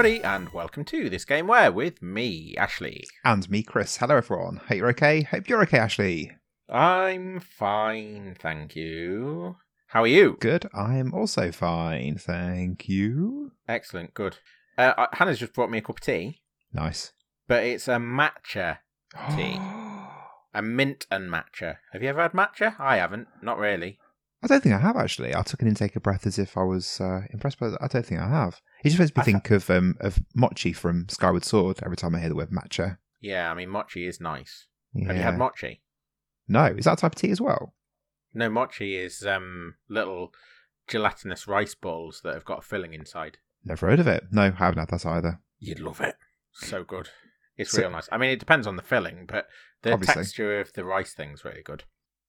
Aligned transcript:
Everybody, 0.00 0.24
and 0.24 0.48
welcome 0.54 0.82
to 0.86 1.10
this 1.10 1.26
game 1.26 1.46
where 1.46 1.70
with 1.70 2.00
me, 2.00 2.54
Ashley. 2.56 3.04
And 3.22 3.46
me, 3.50 3.62
Chris. 3.62 3.98
Hello, 3.98 4.16
everyone. 4.16 4.56
Hope 4.56 4.78
you're 4.78 4.88
okay. 4.88 5.24
Hope 5.24 5.46
you're 5.46 5.60
okay, 5.64 5.76
Ashley. 5.76 6.32
I'm 6.70 7.38
fine, 7.38 8.34
thank 8.40 8.74
you. 8.74 9.56
How 9.88 10.04
are 10.04 10.06
you? 10.06 10.38
Good. 10.40 10.66
I'm 10.72 11.12
also 11.12 11.52
fine. 11.52 12.16
Thank 12.16 12.88
you. 12.88 13.52
Excellent, 13.68 14.14
good. 14.14 14.38
Uh, 14.78 14.94
uh, 14.96 15.06
Hannah's 15.12 15.38
just 15.38 15.52
brought 15.52 15.70
me 15.70 15.76
a 15.76 15.82
cup 15.82 15.98
of 15.98 16.00
tea, 16.00 16.40
Nice. 16.72 17.12
but 17.46 17.62
it's 17.64 17.86
a 17.86 17.96
matcha, 17.96 18.78
Tea. 19.36 19.60
a 20.54 20.62
mint 20.62 21.04
and 21.10 21.30
matcha. 21.30 21.76
Have 21.92 22.02
you 22.02 22.08
ever 22.08 22.22
had 22.22 22.32
matcha? 22.32 22.74
I 22.80 22.96
haven't, 22.96 23.28
not 23.42 23.58
really. 23.58 23.98
I 24.42 24.46
don't 24.46 24.62
think 24.62 24.74
I 24.74 24.78
have 24.78 24.96
actually. 24.96 25.34
I 25.36 25.42
took 25.42 25.60
an 25.60 25.68
intake 25.68 25.94
of 25.94 26.02
breath 26.02 26.26
as 26.26 26.38
if 26.38 26.56
I 26.56 26.62
was 26.62 27.02
uh, 27.02 27.20
impressed, 27.28 27.58
but 27.60 27.76
I 27.82 27.86
don't 27.86 28.06
think 28.06 28.22
I 28.22 28.30
have. 28.30 28.62
It 28.84 28.88
just 28.90 28.98
makes 28.98 29.14
me 29.14 29.20
I 29.20 29.24
th- 29.24 29.34
think 29.34 29.50
of 29.50 29.68
um, 29.70 29.96
of 30.00 30.18
Machi 30.34 30.72
from 30.72 31.06
Skyward 31.08 31.44
Sword 31.44 31.80
every 31.84 31.96
time 31.96 32.14
I 32.14 32.20
hear 32.20 32.28
the 32.28 32.34
word 32.36 32.50
matcha. 32.50 32.98
Yeah, 33.20 33.50
I 33.50 33.54
mean, 33.54 33.68
mochi 33.68 34.06
is 34.06 34.20
nice. 34.20 34.66
Yeah. 34.94 35.08
Have 35.08 35.16
you 35.16 35.22
had 35.22 35.38
mochi? 35.38 35.82
No, 36.48 36.64
is 36.66 36.84
that 36.86 36.94
a 36.94 36.96
type 36.96 37.12
of 37.12 37.16
tea 37.20 37.30
as 37.30 37.40
well? 37.40 37.74
No, 38.32 38.48
mochi 38.48 38.96
is 38.96 39.24
um 39.26 39.74
little 39.88 40.32
gelatinous 40.88 41.46
rice 41.46 41.74
balls 41.74 42.20
that 42.24 42.34
have 42.34 42.44
got 42.44 42.60
a 42.60 42.62
filling 42.62 42.94
inside. 42.94 43.38
Never 43.64 43.88
heard 43.88 44.00
of 44.00 44.06
it. 44.08 44.24
No, 44.30 44.42
I 44.42 44.50
haven't 44.50 44.78
had 44.78 44.88
that 44.88 45.06
either. 45.06 45.40
You'd 45.58 45.80
love 45.80 46.00
it. 46.00 46.14
So 46.52 46.82
good. 46.82 47.10
It's 47.56 47.72
So- 47.72 47.82
real 47.82 47.90
nice. 47.90 48.08
I 48.10 48.16
mean, 48.18 48.30
it 48.30 48.38
depends 48.40 48.66
on 48.66 48.76
the 48.76 48.82
filling, 48.82 49.26
but 49.26 49.46
the 49.82 49.92
Obviously. 49.92 50.14
texture 50.22 50.60
of 50.60 50.72
the 50.72 50.84
rice 50.84 51.12
thing's 51.14 51.44
really 51.44 51.62
good. 51.62 51.84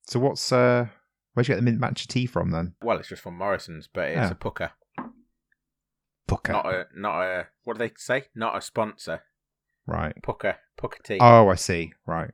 So 0.07 0.19
what's 0.19 0.51
uh, 0.51 0.87
where'd 1.33 1.47
you 1.47 1.53
get 1.55 1.63
the 1.63 1.71
mint 1.71 1.79
matcha 1.79 2.05
tea 2.07 2.25
from 2.25 2.51
then? 2.51 2.73
Well, 2.81 2.97
it's 2.97 3.07
just 3.09 3.21
from 3.21 3.37
Morrison's, 3.37 3.87
but 3.91 4.09
it's 4.09 4.15
Yeah. 4.17 4.31
a 4.31 4.35
Pukka, 4.35 4.71
Pukka. 6.31 6.51
not 6.51 6.65
a 6.65 6.85
not 6.95 7.21
a 7.21 7.47
what 7.63 7.77
do 7.77 7.79
they 7.79 7.91
say? 7.97 8.25
Not 8.35 8.57
a 8.57 8.61
sponsor. 8.61 9.21
Right. 9.85 10.13
Pukka, 10.23 10.55
Pukka 10.79 11.03
tea. 11.03 11.17
Oh, 11.19 11.49
I 11.49 11.55
see. 11.55 11.93
Right. 12.05 12.31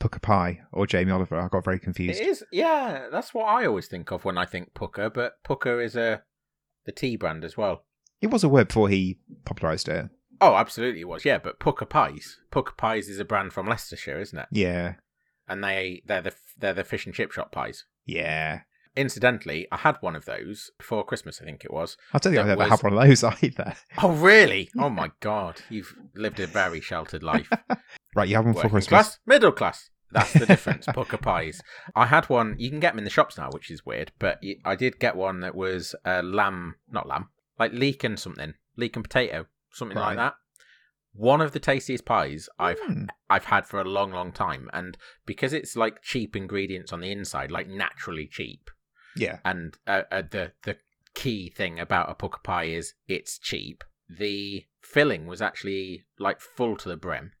Pukka 0.00 0.20
pie 0.22 0.60
or 0.72 0.86
Jamie 0.86 1.12
Oliver. 1.12 1.40
I 1.40 1.48
got 1.48 1.64
very 1.64 1.78
confused. 1.78 2.20
it 2.20 2.26
is. 2.26 2.44
Yeah, 2.52 3.08
that's 3.10 3.34
what 3.34 3.44
I 3.46 3.66
always 3.66 3.88
think 3.88 4.10
of 4.10 4.24
when 4.24 4.38
I 4.38 4.46
think 4.46 4.72
pukka. 4.74 5.12
But 5.12 5.42
Pukka 5.44 5.84
is 5.84 5.96
a 5.96 6.22
the 6.84 6.92
tea 6.92 7.16
brand 7.16 7.44
as 7.44 7.56
well. 7.56 7.84
It 8.20 8.30
was 8.30 8.44
a 8.44 8.48
word 8.48 8.68
before 8.68 8.88
he 8.88 9.18
popularised 9.44 9.88
it. 9.88 10.06
Oh, 10.40 10.54
absolutely, 10.54 11.00
it 11.00 11.08
was. 11.08 11.24
Yeah, 11.24 11.38
but 11.38 11.60
Pukka 11.60 11.88
pies. 11.88 12.38
Pukka 12.50 12.76
pies 12.76 13.08
is 13.08 13.18
a 13.18 13.24
brand 13.24 13.52
from 13.52 13.66
Leicestershire, 13.66 14.20
isn't 14.20 14.38
it? 14.38 14.46
Yeah. 14.50 14.94
And 15.48 15.62
they 15.62 16.02
they're 16.06 16.22
the 16.22 16.34
they're 16.58 16.74
the 16.74 16.84
fish 16.84 17.06
and 17.06 17.14
chip 17.14 17.32
shop 17.32 17.52
pies. 17.52 17.84
Yeah. 18.06 18.60
Incidentally, 18.96 19.66
I 19.72 19.78
had 19.78 19.96
one 20.00 20.14
of 20.14 20.24
those 20.24 20.70
before 20.78 21.04
Christmas. 21.04 21.40
I 21.42 21.44
think 21.44 21.64
it 21.64 21.72
was. 21.72 21.96
I 22.12 22.18
don't 22.18 22.32
think 22.32 22.44
I've 22.44 22.50
ever 22.50 22.58
was- 22.60 22.70
had 22.70 22.82
one 22.82 22.92
of 22.96 23.08
those 23.08 23.24
either. 23.42 23.74
Oh, 24.02 24.12
really? 24.12 24.70
Oh 24.78 24.88
my 24.90 25.10
god, 25.20 25.60
you've 25.68 25.94
lived 26.14 26.38
a 26.40 26.46
very 26.46 26.80
sheltered 26.80 27.22
life. 27.22 27.50
Right, 28.16 28.28
you 28.28 28.36
have 28.36 28.44
one 28.44 28.54
for 28.54 28.60
Christmas. 28.68 28.86
class, 28.86 29.18
middle 29.26 29.50
class. 29.50 29.90
That's 30.12 30.32
the 30.34 30.46
difference. 30.46 30.86
Pukka 30.86 31.20
pies. 31.20 31.60
I 31.96 32.06
had 32.06 32.28
one. 32.28 32.54
You 32.60 32.70
can 32.70 32.78
get 32.78 32.92
them 32.92 32.98
in 32.98 33.04
the 33.04 33.10
shops 33.10 33.36
now, 33.36 33.48
which 33.50 33.72
is 33.72 33.84
weird. 33.84 34.12
But 34.20 34.38
I 34.64 34.76
did 34.76 35.00
get 35.00 35.16
one 35.16 35.40
that 35.40 35.56
was 35.56 35.96
uh, 36.06 36.22
lamb, 36.22 36.76
not 36.88 37.08
lamb, 37.08 37.30
like 37.58 37.72
leek 37.72 38.04
and 38.04 38.16
something, 38.16 38.54
leek 38.76 38.94
and 38.94 39.02
potato, 39.02 39.46
something 39.72 39.98
like 39.98 40.16
that. 40.16 40.34
One 41.12 41.40
of 41.40 41.50
the 41.50 41.58
tastiest 41.58 42.04
pies 42.04 42.48
I've 42.56 42.78
Hmm. 42.86 43.06
I've 43.28 43.46
had 43.46 43.66
for 43.66 43.80
a 43.80 43.84
long, 43.84 44.12
long 44.12 44.30
time, 44.30 44.70
and 44.72 44.96
because 45.26 45.52
it's 45.52 45.74
like 45.74 46.00
cheap 46.00 46.36
ingredients 46.36 46.92
on 46.92 47.00
the 47.00 47.10
inside, 47.10 47.50
like 47.50 47.66
naturally 47.68 48.28
cheap, 48.30 48.70
Yeah. 49.16 49.38
and 49.44 49.76
uh, 49.86 50.02
uh, 50.10 50.22
the 50.28 50.52
the 50.64 50.76
key 51.14 51.48
thing 51.48 51.78
about 51.78 52.10
a 52.10 52.14
Pukka 52.14 52.42
pie 52.42 52.64
is 52.64 52.94
it's 53.06 53.38
cheap. 53.38 53.84
The 54.08 54.64
filling 54.82 55.26
was 55.26 55.40
actually 55.40 56.04
like 56.18 56.40
full 56.40 56.76
to 56.78 56.88
the 56.88 56.96
brim 56.96 57.32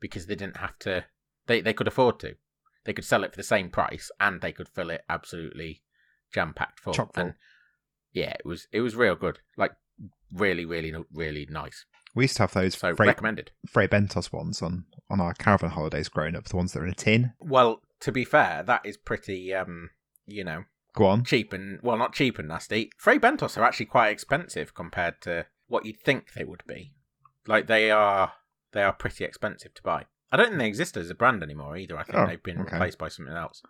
because 0.00 0.26
they 0.26 0.34
didn't 0.34 0.56
have 0.58 0.78
to. 0.80 1.04
They 1.46 1.60
they 1.60 1.72
could 1.74 1.88
afford 1.88 2.18
to. 2.20 2.34
They 2.84 2.92
could 2.92 3.04
sell 3.04 3.24
it 3.24 3.32
for 3.32 3.36
the 3.36 3.42
same 3.42 3.70
price, 3.70 4.10
and 4.18 4.40
they 4.40 4.52
could 4.52 4.68
fill 4.68 4.90
it 4.90 5.04
absolutely 5.08 5.82
jam 6.32 6.54
packed 6.54 6.80
full. 6.80 6.94
Full. 6.94 7.10
And 7.14 7.34
yeah, 8.12 8.30
it 8.30 8.46
was 8.46 8.66
it 8.72 8.80
was 8.80 8.96
real 8.96 9.14
good. 9.14 9.38
Like 9.56 9.72
really, 10.32 10.64
really, 10.64 10.94
really 11.12 11.46
nice. 11.50 11.84
We 12.14 12.24
used 12.24 12.36
to 12.36 12.44
have 12.44 12.52
those 12.52 12.76
So 12.76 12.94
Fray, 12.96 13.08
recommended. 13.08 13.52
Fray 13.68 13.86
Bentos 13.86 14.32
ones 14.32 14.62
on, 14.62 14.84
on 15.08 15.20
our 15.20 15.32
caravan 15.34 15.70
holidays 15.70 16.08
growing 16.08 16.34
up, 16.34 16.44
the 16.44 16.56
ones 16.56 16.72
that 16.72 16.80
are 16.80 16.86
in 16.86 16.90
a 16.90 16.94
tin. 16.94 17.32
Well, 17.40 17.82
to 18.00 18.10
be 18.10 18.24
fair, 18.24 18.64
that 18.64 18.84
is 18.84 18.96
pretty 18.96 19.54
um 19.54 19.90
you 20.26 20.44
know 20.44 20.64
Go 20.94 21.06
on. 21.06 21.24
cheap 21.24 21.52
and 21.52 21.78
well 21.82 21.96
not 21.96 22.12
cheap 22.14 22.38
and 22.38 22.48
nasty. 22.48 22.90
Fray 22.98 23.18
Bentos 23.18 23.56
are 23.56 23.62
actually 23.64 23.86
quite 23.86 24.08
expensive 24.10 24.74
compared 24.74 25.20
to 25.22 25.46
what 25.68 25.86
you'd 25.86 26.00
think 26.00 26.32
they 26.34 26.44
would 26.44 26.62
be. 26.66 26.94
Like 27.46 27.66
they 27.66 27.90
are 27.90 28.32
they 28.72 28.82
are 28.82 28.92
pretty 28.92 29.24
expensive 29.24 29.74
to 29.74 29.82
buy. 29.82 30.06
I 30.32 30.36
don't 30.36 30.48
think 30.48 30.58
they 30.58 30.66
exist 30.68 30.96
as 30.96 31.10
a 31.10 31.14
brand 31.14 31.42
anymore 31.42 31.76
either. 31.76 31.96
I 31.98 32.04
think 32.04 32.18
Oh, 32.18 32.26
they've 32.26 32.42
been 32.42 32.60
okay. 32.60 32.72
replaced 32.76 32.98
by 32.98 33.08
something 33.08 33.34
else. 33.34 33.62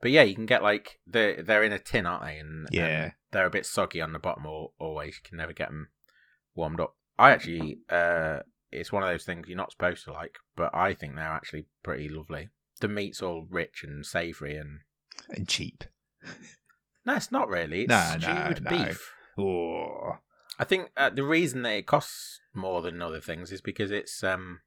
But 0.00 0.10
yeah 0.10 0.22
you 0.22 0.34
can 0.34 0.46
get 0.46 0.62
like 0.62 1.00
they're 1.06 1.42
they're 1.42 1.64
in 1.64 1.72
a 1.72 1.78
tin 1.78 2.06
aren't 2.06 2.24
they? 2.24 2.38
And 2.38 2.68
Yeah. 2.70 3.02
and 3.04 3.12
they're 3.32 3.46
a 3.46 3.50
bit 3.50 3.66
soggy 3.66 4.00
on 4.00 4.12
the 4.12 4.18
bottom 4.18 4.46
Or 4.46 4.70
always. 4.78 5.16
You 5.16 5.28
can 5.28 5.38
never 5.38 5.52
get 5.52 5.68
them 5.68 5.88
warmed 6.54 6.80
up. 6.80 6.96
I 7.18 7.30
actually 7.30 7.78
uh 7.88 8.40
it's 8.72 8.90
one 8.92 9.02
of 9.04 9.08
those 9.08 9.24
things 9.24 9.46
you're 9.48 9.56
not 9.56 9.70
supposed 9.70 10.02
to 10.04 10.12
like 10.12 10.36
but 10.56 10.74
i 10.74 10.92
think 10.94 11.14
they're 11.14 11.24
actually 11.24 11.66
pretty 11.84 12.08
lovely. 12.08 12.48
The 12.80 12.88
meat's 12.88 13.22
all 13.22 13.46
rich 13.48 13.84
and 13.84 14.04
savory 14.04 14.56
and 14.56 14.80
And 15.30 15.48
cheap. 15.48 15.84
No, 17.06 17.14
it's 17.16 17.32
not 17.32 17.48
really. 17.48 17.82
It's 17.82 17.88
No, 17.90 18.16
stewed 18.18 18.64
no. 18.64 18.70
beef. 18.70 19.12
Oh. 19.38 20.18
I 20.58 20.64
think 20.64 20.90
uh, 20.96 21.10
the 21.10 21.24
reason 21.24 21.62
that 21.62 21.72
it 21.74 21.86
costs 21.86 22.40
more 22.54 22.80
than 22.82 23.02
other 23.02 23.20
things 23.20 23.50
is 23.50 23.60
because 23.60 23.90
it's 23.90 24.22
um, 24.22 24.60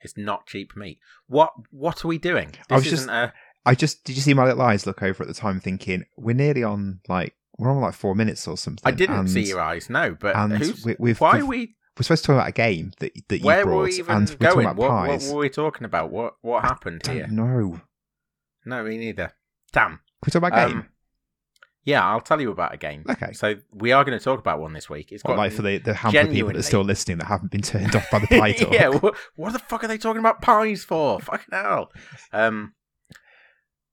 it's 0.00 0.16
not 0.16 0.46
cheap 0.46 0.74
meat. 0.76 0.98
What 1.26 1.52
What 1.70 2.04
are 2.04 2.08
we 2.08 2.18
doing? 2.18 2.50
This 2.52 2.60
I 2.70 2.74
was 2.76 2.92
isn't 2.92 3.10
a. 3.10 3.32
I 3.66 3.74
just 3.74 4.04
did 4.04 4.16
you 4.16 4.22
see 4.22 4.32
my 4.34 4.44
little 4.46 4.62
eyes 4.62 4.86
look 4.86 5.02
over 5.02 5.22
at 5.22 5.28
the 5.28 5.34
time 5.34 5.60
thinking 5.60 6.04
we're 6.16 6.34
nearly 6.34 6.64
on 6.64 7.00
like 7.08 7.34
we're 7.58 7.70
on 7.70 7.80
like 7.82 7.92
four 7.94 8.14
minutes 8.14 8.48
or 8.48 8.56
something. 8.56 8.82
I 8.86 8.92
didn't 8.92 9.16
and, 9.18 9.30
see 9.30 9.42
your 9.42 9.60
eyes. 9.60 9.90
No, 9.90 10.16
but 10.18 10.34
and 10.36 10.56
who's, 10.56 10.84
we- 10.84 10.96
we've- 10.98 11.18
why 11.18 11.32
we've- 11.34 11.42
are 11.42 11.46
we? 11.46 11.74
We're 11.98 12.04
supposed 12.04 12.22
to 12.22 12.26
talk 12.28 12.36
about 12.36 12.48
a 12.48 12.52
game 12.52 12.92
that 13.00 13.12
that 13.28 13.38
you 13.40 13.44
Where 13.44 13.64
brought, 13.64 13.76
were 13.76 13.82
we 13.84 13.92
even 13.98 14.16
and 14.16 14.30
we're 14.30 14.36
going? 14.36 14.64
talking 14.66 14.78
What, 14.78 14.86
about 14.86 15.08
what 15.08 15.08
pies. 15.20 15.32
were 15.32 15.38
we 15.40 15.48
talking 15.50 15.84
about? 15.84 16.10
What 16.10 16.34
What 16.40 16.62
happened 16.64 17.02
Don't 17.02 17.16
here? 17.16 17.26
No, 17.28 17.80
No, 18.64 18.84
me 18.84 18.96
neither. 18.96 19.32
Damn. 19.72 20.00
We 20.24 20.30
talk 20.30 20.42
about 20.42 20.58
a 20.58 20.68
game? 20.68 20.78
Um, 20.78 20.88
yeah, 21.84 22.06
I'll 22.06 22.20
tell 22.20 22.40
you 22.40 22.50
about 22.50 22.74
a 22.74 22.76
game. 22.76 23.04
Okay. 23.08 23.32
So 23.32 23.54
we 23.72 23.92
are 23.92 24.04
going 24.04 24.18
to 24.18 24.22
talk 24.22 24.38
about 24.38 24.60
one 24.60 24.74
this 24.74 24.90
week. 24.90 25.10
It's 25.10 25.24
What, 25.24 25.36
got 25.36 25.38
like 25.38 25.52
for 25.52 25.62
the, 25.62 25.78
the 25.78 25.94
handful 25.94 26.22
of 26.22 26.30
people 26.30 26.48
that 26.48 26.58
are 26.58 26.62
still 26.62 26.84
listening 26.84 27.18
that 27.18 27.26
haven't 27.26 27.50
been 27.50 27.62
turned 27.62 27.96
off 27.96 28.10
by 28.10 28.18
the 28.18 28.26
pie 28.38 28.52
talk. 28.52 28.72
yeah, 28.72 28.88
what, 28.88 29.16
what 29.36 29.52
the 29.54 29.58
fuck 29.58 29.84
are 29.84 29.88
they 29.88 29.96
talking 29.96 30.20
about 30.20 30.42
pies 30.42 30.84
for? 30.84 31.18
Fucking 31.20 31.46
hell. 31.50 31.90
Um, 32.32 32.74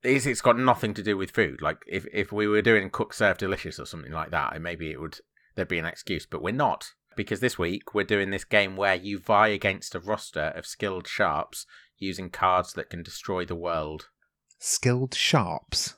it's, 0.03 0.25
it's 0.25 0.41
got 0.41 0.58
nothing 0.58 0.94
to 0.96 1.03
do 1.03 1.16
with 1.16 1.31
food. 1.31 1.62
Like 1.62 1.78
if 1.88 2.06
if 2.12 2.31
we 2.31 2.47
were 2.47 2.62
doing 2.62 2.90
cook 2.90 3.14
serve 3.14 3.38
delicious 3.38 3.80
or 3.80 3.85
something 3.85 4.12
like 4.12 4.31
that, 4.31 4.62
maybe 4.62 4.91
it 4.91 5.00
would 5.00 5.19
there'd 5.56 5.68
be 5.68 5.80
an 5.80 5.85
excuse. 5.85 6.25
But 6.25 6.41
we're 6.41 6.53
not 6.53 6.91
because 7.16 7.40
this 7.40 7.58
week 7.58 7.94
we're 7.94 8.03
doing 8.03 8.30
this 8.30 8.44
game 8.44 8.75
where 8.75 8.96
you 8.96 9.19
vie 9.19 9.47
against 9.47 9.96
a 9.96 10.00
roster 10.00 10.52
of 10.56 10.66
skilled 10.66 11.08
sharps 11.08 11.66
using 11.97 12.30
cards 12.30 12.74
that 12.74 12.90
can 12.90 13.03
destroy 13.03 13.46
the 13.46 13.56
world. 13.56 14.09
Skilled 14.59 15.16
sharps. 15.16 15.96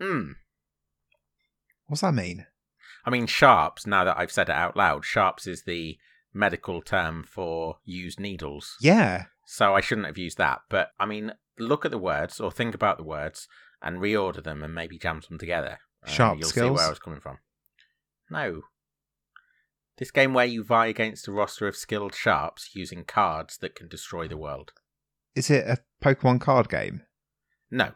Hmm. 0.00 0.32
What's 1.86 2.00
that 2.02 2.14
mean? 2.14 2.46
I 3.04 3.10
mean, 3.10 3.26
sharps. 3.26 3.86
Now 3.86 4.04
that 4.04 4.18
I've 4.18 4.32
said 4.32 4.48
it 4.48 4.54
out 4.54 4.76
loud, 4.76 5.04
sharps 5.04 5.46
is 5.46 5.64
the 5.64 5.98
medical 6.32 6.80
term 6.82 7.24
for 7.24 7.76
used 7.84 8.20
needles. 8.20 8.76
Yeah. 8.80 9.24
So 9.46 9.74
I 9.74 9.80
shouldn't 9.80 10.06
have 10.06 10.18
used 10.18 10.38
that. 10.38 10.60
But 10.70 10.90
I 10.98 11.06
mean, 11.06 11.32
look 11.58 11.84
at 11.84 11.90
the 11.90 11.98
words 11.98 12.40
or 12.40 12.50
think 12.50 12.74
about 12.74 12.96
the 12.96 13.04
words 13.04 13.48
and 13.82 13.98
reorder 13.98 14.42
them 14.42 14.62
and 14.62 14.74
maybe 14.74 14.98
jam 14.98 15.20
them 15.28 15.38
together. 15.38 15.78
Uh, 16.06 16.10
Sharp 16.10 16.38
you'll 16.38 16.48
see 16.48 16.60
where 16.60 16.86
I 16.86 16.88
was 16.88 16.98
coming 16.98 17.20
from. 17.20 17.38
No. 18.30 18.62
This 19.98 20.10
game 20.10 20.32
where 20.32 20.46
you 20.46 20.64
vie 20.64 20.86
against 20.86 21.28
a 21.28 21.32
roster 21.32 21.68
of 21.68 21.76
skilled 21.76 22.14
sharps 22.14 22.70
using 22.74 23.04
cards 23.04 23.58
that 23.58 23.74
can 23.74 23.88
destroy 23.88 24.26
the 24.26 24.38
world. 24.38 24.72
Is 25.34 25.50
it 25.50 25.66
a 25.66 25.78
Pokemon 26.02 26.40
card 26.40 26.68
game? 26.68 27.02
No. 27.70 27.92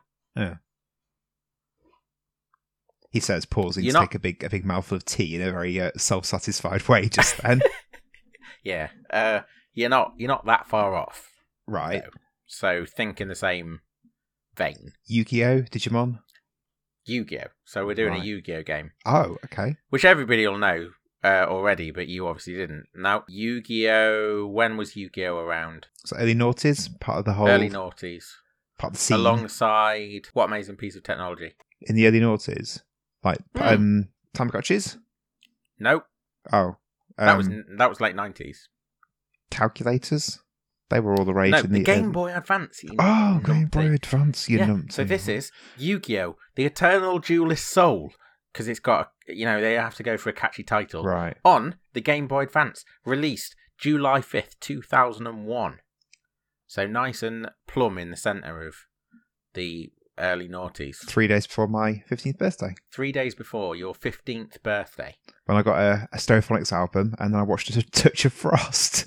He 3.16 3.20
says, 3.20 3.44
pausing 3.46 3.84
You're 3.84 3.92
to 3.92 3.98
not- 4.00 4.10
take 4.10 4.14
a 4.14 4.18
big 4.18 4.44
a 4.44 4.50
big 4.50 4.64
mouthful 4.64 4.96
of 4.96 5.04
tea 5.04 5.34
in 5.36 5.42
a 5.42 5.50
very 5.50 5.80
uh, 5.80 5.90
self 5.96 6.24
satisfied 6.26 6.86
way 6.88 7.08
just 7.08 7.38
then. 7.42 7.60
Yeah. 8.62 8.88
Uh, 9.10 9.40
you're 9.74 9.88
not. 9.88 10.14
You're 10.16 10.28
not 10.28 10.44
that 10.46 10.66
far 10.68 10.94
off. 10.94 11.30
right. 11.66 12.02
No. 12.04 12.10
So 12.46 12.84
think 12.84 13.20
in 13.20 13.28
the 13.28 13.34
same 13.34 13.80
vein. 14.56 14.92
Yu-Gi-Oh, 15.06 15.62
Digimon. 15.62 16.18
Yu-Gi-Oh. 17.04 17.48
So 17.64 17.86
we're 17.86 17.94
doing 17.94 18.12
Right. 18.14 18.22
a 18.22 18.26
Yu-Gi-Oh 18.26 18.62
game. 18.64 18.90
Oh, 19.04 19.36
okay. 19.44 19.76
which 19.90 20.04
everybody 20.04 20.46
will 20.46 20.58
know 20.58 20.90
uh, 21.24 21.46
already, 21.48 21.90
but 21.90 22.08
you 22.08 22.26
obviously 22.26 22.54
didn't. 22.54 22.86
Now, 22.94 23.24
Yu 23.28 23.60
Gi 23.62 23.88
Oh! 23.88 24.46
When 24.46 24.76
was 24.76 24.94
Yu 24.96 25.10
Gi 25.10 25.26
Oh! 25.26 25.38
around? 25.38 25.86
So 26.04 26.16
early 26.16 26.34
noughties, 26.34 26.88
part 27.00 27.18
of 27.20 27.24
the 27.24 27.32
whole 27.34 27.48
Early 27.48 27.68
noughties. 27.70 28.24
part 28.78 28.92
of 28.92 28.98
the 28.98 29.02
scene 29.02 29.16
Alongside 29.18 30.26
what 30.34 30.44
amazing 30.46 30.76
piece 30.76 30.94
of 30.96 31.02
technology? 31.02 31.54
in 31.82 31.94
the 31.96 32.06
early 32.06 32.20
noughties, 32.20 32.80
like 33.26 33.38
Hmm. 33.54 33.62
um, 33.62 34.08
Tamagotchis. 34.34 34.96
Nope. 35.78 36.04
Oh, 36.52 36.76
That 37.18 37.36
was 37.36 37.46
Um, 37.48 37.64
that 37.78 37.88
was 37.90 38.00
late 38.00 38.14
nineties. 38.16 38.68
calculators. 39.50 40.40
They 40.88 41.00
were 41.00 41.14
all 41.16 41.24
the 41.24 41.34
rage 41.34 41.50
No, 41.52 41.58
in 41.58 41.72
the 41.72 41.78
the 41.80 41.84
Game 41.84 42.08
uh, 42.10 42.12
Boy 42.12 42.34
Advance. 42.34 42.84
Oh, 42.98 43.40
Game. 43.44 43.66
Boy 43.66 43.86
Advance, 43.92 44.48
you 44.48 44.58
yeah. 44.58 44.66
numpty. 44.66 44.92
So 44.92 45.02
this 45.04 45.26
is 45.26 45.50
Yu-Gi-Oh! 45.76 46.36
The 46.54 46.64
Eternal 46.64 47.18
Duelist 47.18 47.66
Soul 47.66 48.12
because 48.52 48.68
it's 48.68 48.78
got 48.80 49.10
a, 49.28 49.34
you 49.34 49.44
know 49.44 49.60
they 49.60 49.74
have 49.74 49.96
to 49.96 50.02
go 50.04 50.16
for 50.16 50.30
a 50.30 50.32
catchy 50.32 50.62
title 50.62 51.02
right. 51.02 51.36
on 51.44 51.74
the 51.92 52.00
Game 52.00 52.26
Boy 52.28 52.42
Advance, 52.44 52.84
released 53.04 53.56
July 53.78 54.20
fifth, 54.20 54.58
two 54.60 54.80
thousand 54.80 55.26
and 55.26 55.44
one. 55.46 55.80
So 56.68 56.86
nice 56.86 57.22
and 57.22 57.50
plumb 57.66 57.98
in 57.98 58.10
the 58.10 58.16
centre 58.16 58.66
of 58.66 58.74
the 59.54 59.92
early 60.18 60.48
noughties. 60.48 60.96
Three 61.06 61.26
days 61.26 61.46
before 61.46 61.68
my 61.68 62.02
15th 62.10 62.38
birthday, 62.38 62.74
Three 62.92 63.12
days 63.12 63.34
before 63.34 63.76
your 63.76 63.94
fifteenth 63.94 64.62
birthday. 64.62 65.16
when 65.46 65.56
I 65.58 65.62
got 65.62 65.78
a, 65.78 66.08
a 66.12 66.16
Stereophonics 66.16 66.72
album, 66.72 67.14
and 67.18 67.32
then 67.32 67.40
I 67.40 67.44
watched 67.44 67.74
a 67.74 67.82
Touch 67.90 68.24
of 68.24 68.32
Frost 68.32 69.06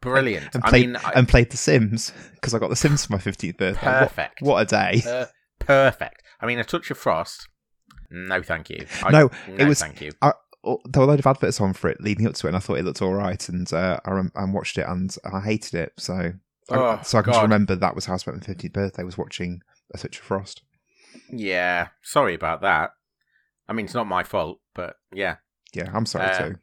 Brilliant. 0.00 0.54
and 0.54 0.64
I 0.64 0.68
played 0.70 0.86
mean, 0.88 0.96
I, 0.96 1.12
and 1.14 1.28
played 1.28 1.50
The 1.50 1.56
Sims 1.56 2.12
because 2.34 2.54
I 2.54 2.58
got 2.58 2.68
The 2.70 2.76
Sims 2.76 3.06
for 3.06 3.12
my 3.14 3.18
15th 3.18 3.56
birthday. 3.56 3.80
Perfect. 3.86 4.42
What, 4.42 4.60
a 4.60 4.64
day! 4.66 5.00
Per- 5.02 5.28
perfect. 5.60 6.22
I 6.40 6.46
mean, 6.46 6.58
a 6.58 6.64
touch 6.64 6.90
of 6.90 6.98
frost. 6.98 7.48
No, 8.10 8.42
thank 8.42 8.68
you. 8.70 8.86
I, 9.02 9.10
No, 9.10 9.30
no, 9.48 9.54
it 9.56 9.66
was- 9.66 9.80
Thank 9.80 10.00
you. 10.00 10.12
Oh, 10.66 10.78
there 10.86 11.00
were 11.00 11.04
a 11.04 11.10
load 11.10 11.18
of 11.18 11.26
adverts 11.26 11.60
on 11.60 11.74
for 11.74 11.88
it 11.90 12.00
leading 12.00 12.26
up 12.26 12.34
to 12.36 12.46
it, 12.46 12.50
and 12.50 12.56
I 12.56 12.60
thought 12.60 12.78
it 12.78 12.84
looked 12.86 13.02
all 13.02 13.12
right, 13.12 13.46
and 13.50 13.70
uh, 13.72 13.98
I, 14.04 14.10
rem- 14.12 14.32
I 14.34 14.44
watched 14.46 14.78
it 14.78 14.86
and 14.88 15.14
I 15.30 15.40
hated 15.40 15.74
it. 15.74 15.92
So, 15.98 16.14
I, 16.14 16.32
Oh, 16.70 17.00
so 17.02 17.18
I 17.18 17.22
can 17.22 17.32
just 17.34 17.42
remember 17.42 17.74
that 17.76 17.94
was 17.94 18.06
how 18.06 18.14
I 18.14 18.16
spent 18.16 18.36
my 18.48 18.54
15th 18.54 18.72
birthday 18.72 19.02
was 19.04 19.18
watching 19.18 19.60
A 19.94 19.98
Touch 19.98 20.18
of 20.18 20.24
Frost. 20.24 20.60
Yeah, 21.30 21.88
sorry 22.02 22.34
about 22.34 22.60
that. 22.60 22.90
I 23.68 23.72
mean, 23.72 23.86
it's 23.86 23.94
not 23.94 24.06
my 24.06 24.22
fault, 24.24 24.60
but 24.74 24.96
yeah. 25.14 25.36
Yeah, 25.72 25.90
I'm 25.94 26.04
sorry 26.04 26.26
Uh, 26.26 26.38
too. 26.38 26.54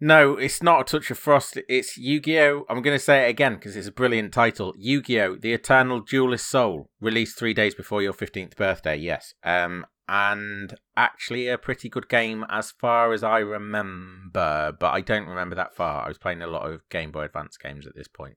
No, 0.00 0.36
it's 0.36 0.62
not 0.62 0.80
a 0.80 0.84
touch 0.84 1.10
of 1.10 1.18
frost. 1.18 1.58
It's 1.68 1.96
Yu-Gi-Oh! 1.98 2.64
I'm 2.68 2.82
going 2.82 2.94
to 2.96 3.02
say 3.02 3.26
it 3.26 3.30
again 3.30 3.54
because 3.56 3.74
it's 3.76 3.88
a 3.88 3.92
brilliant 3.92 4.32
title. 4.32 4.72
Yu-Gi-Oh! 4.78 5.36
The 5.36 5.52
Eternal 5.52 6.00
Duelist 6.00 6.48
Soul, 6.48 6.88
released 7.00 7.36
three 7.36 7.52
days 7.52 7.74
before 7.74 8.00
your 8.00 8.12
15th 8.12 8.54
birthday. 8.56 8.96
Yes, 8.96 9.34
um, 9.42 9.86
and 10.08 10.74
actually 10.96 11.48
a 11.48 11.58
pretty 11.58 11.88
good 11.88 12.08
game 12.08 12.44
as 12.48 12.70
far 12.70 13.12
as 13.12 13.24
I 13.24 13.38
remember, 13.40 14.72
but 14.78 14.90
I 14.92 15.00
don't 15.00 15.26
remember 15.26 15.56
that 15.56 15.74
far. 15.74 16.04
I 16.04 16.08
was 16.08 16.18
playing 16.18 16.42
a 16.42 16.46
lot 16.46 16.70
of 16.70 16.88
Game 16.90 17.10
Boy 17.10 17.24
Advance 17.24 17.56
games 17.56 17.86
at 17.86 17.96
this 17.96 18.08
point. 18.08 18.36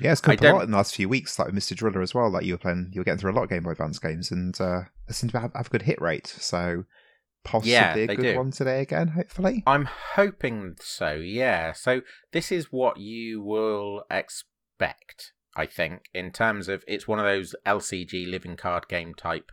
Yeah, 0.00 0.12
it's 0.12 0.20
come 0.20 0.34
up 0.34 0.40
a 0.40 0.52
lot 0.52 0.64
in 0.64 0.70
the 0.70 0.76
last 0.76 0.94
few 0.94 1.08
weeks, 1.08 1.38
like 1.38 1.46
with 1.48 1.56
Mr. 1.56 1.76
Driller 1.76 2.02
as 2.02 2.14
well. 2.14 2.30
Like 2.30 2.44
you 2.44 2.54
were 2.54 2.58
playing, 2.58 2.90
you 2.92 3.00
were 3.00 3.04
getting 3.04 3.18
through 3.18 3.32
a 3.32 3.36
lot 3.36 3.44
of 3.44 3.50
Game 3.50 3.62
Boy 3.62 3.70
Advance 3.70 3.98
games, 3.98 4.30
and 4.30 4.58
uh, 4.60 4.82
they 5.06 5.14
seem 5.14 5.30
to 5.30 5.38
have, 5.38 5.52
have 5.54 5.66
a 5.66 5.70
good 5.70 5.82
hit 5.82 6.00
rate. 6.00 6.26
So 6.26 6.84
possibly 7.44 7.72
Yeah, 7.72 7.94
a 7.94 8.06
good 8.06 8.22
do. 8.22 8.36
one 8.36 8.50
today 8.50 8.80
again, 8.80 9.08
hopefully. 9.08 9.62
I'm 9.66 9.86
hoping 10.14 10.76
so, 10.80 11.12
yeah. 11.14 11.72
So 11.72 12.00
this 12.32 12.50
is 12.50 12.72
what 12.72 12.98
you 12.98 13.42
will 13.42 14.04
expect, 14.10 15.32
I 15.56 15.66
think, 15.66 16.06
in 16.12 16.32
terms 16.32 16.68
of 16.68 16.82
it's 16.88 17.06
one 17.06 17.18
of 17.18 17.24
those 17.24 17.54
LCG 17.66 18.28
living 18.28 18.56
card 18.56 18.88
game 18.88 19.14
type 19.14 19.52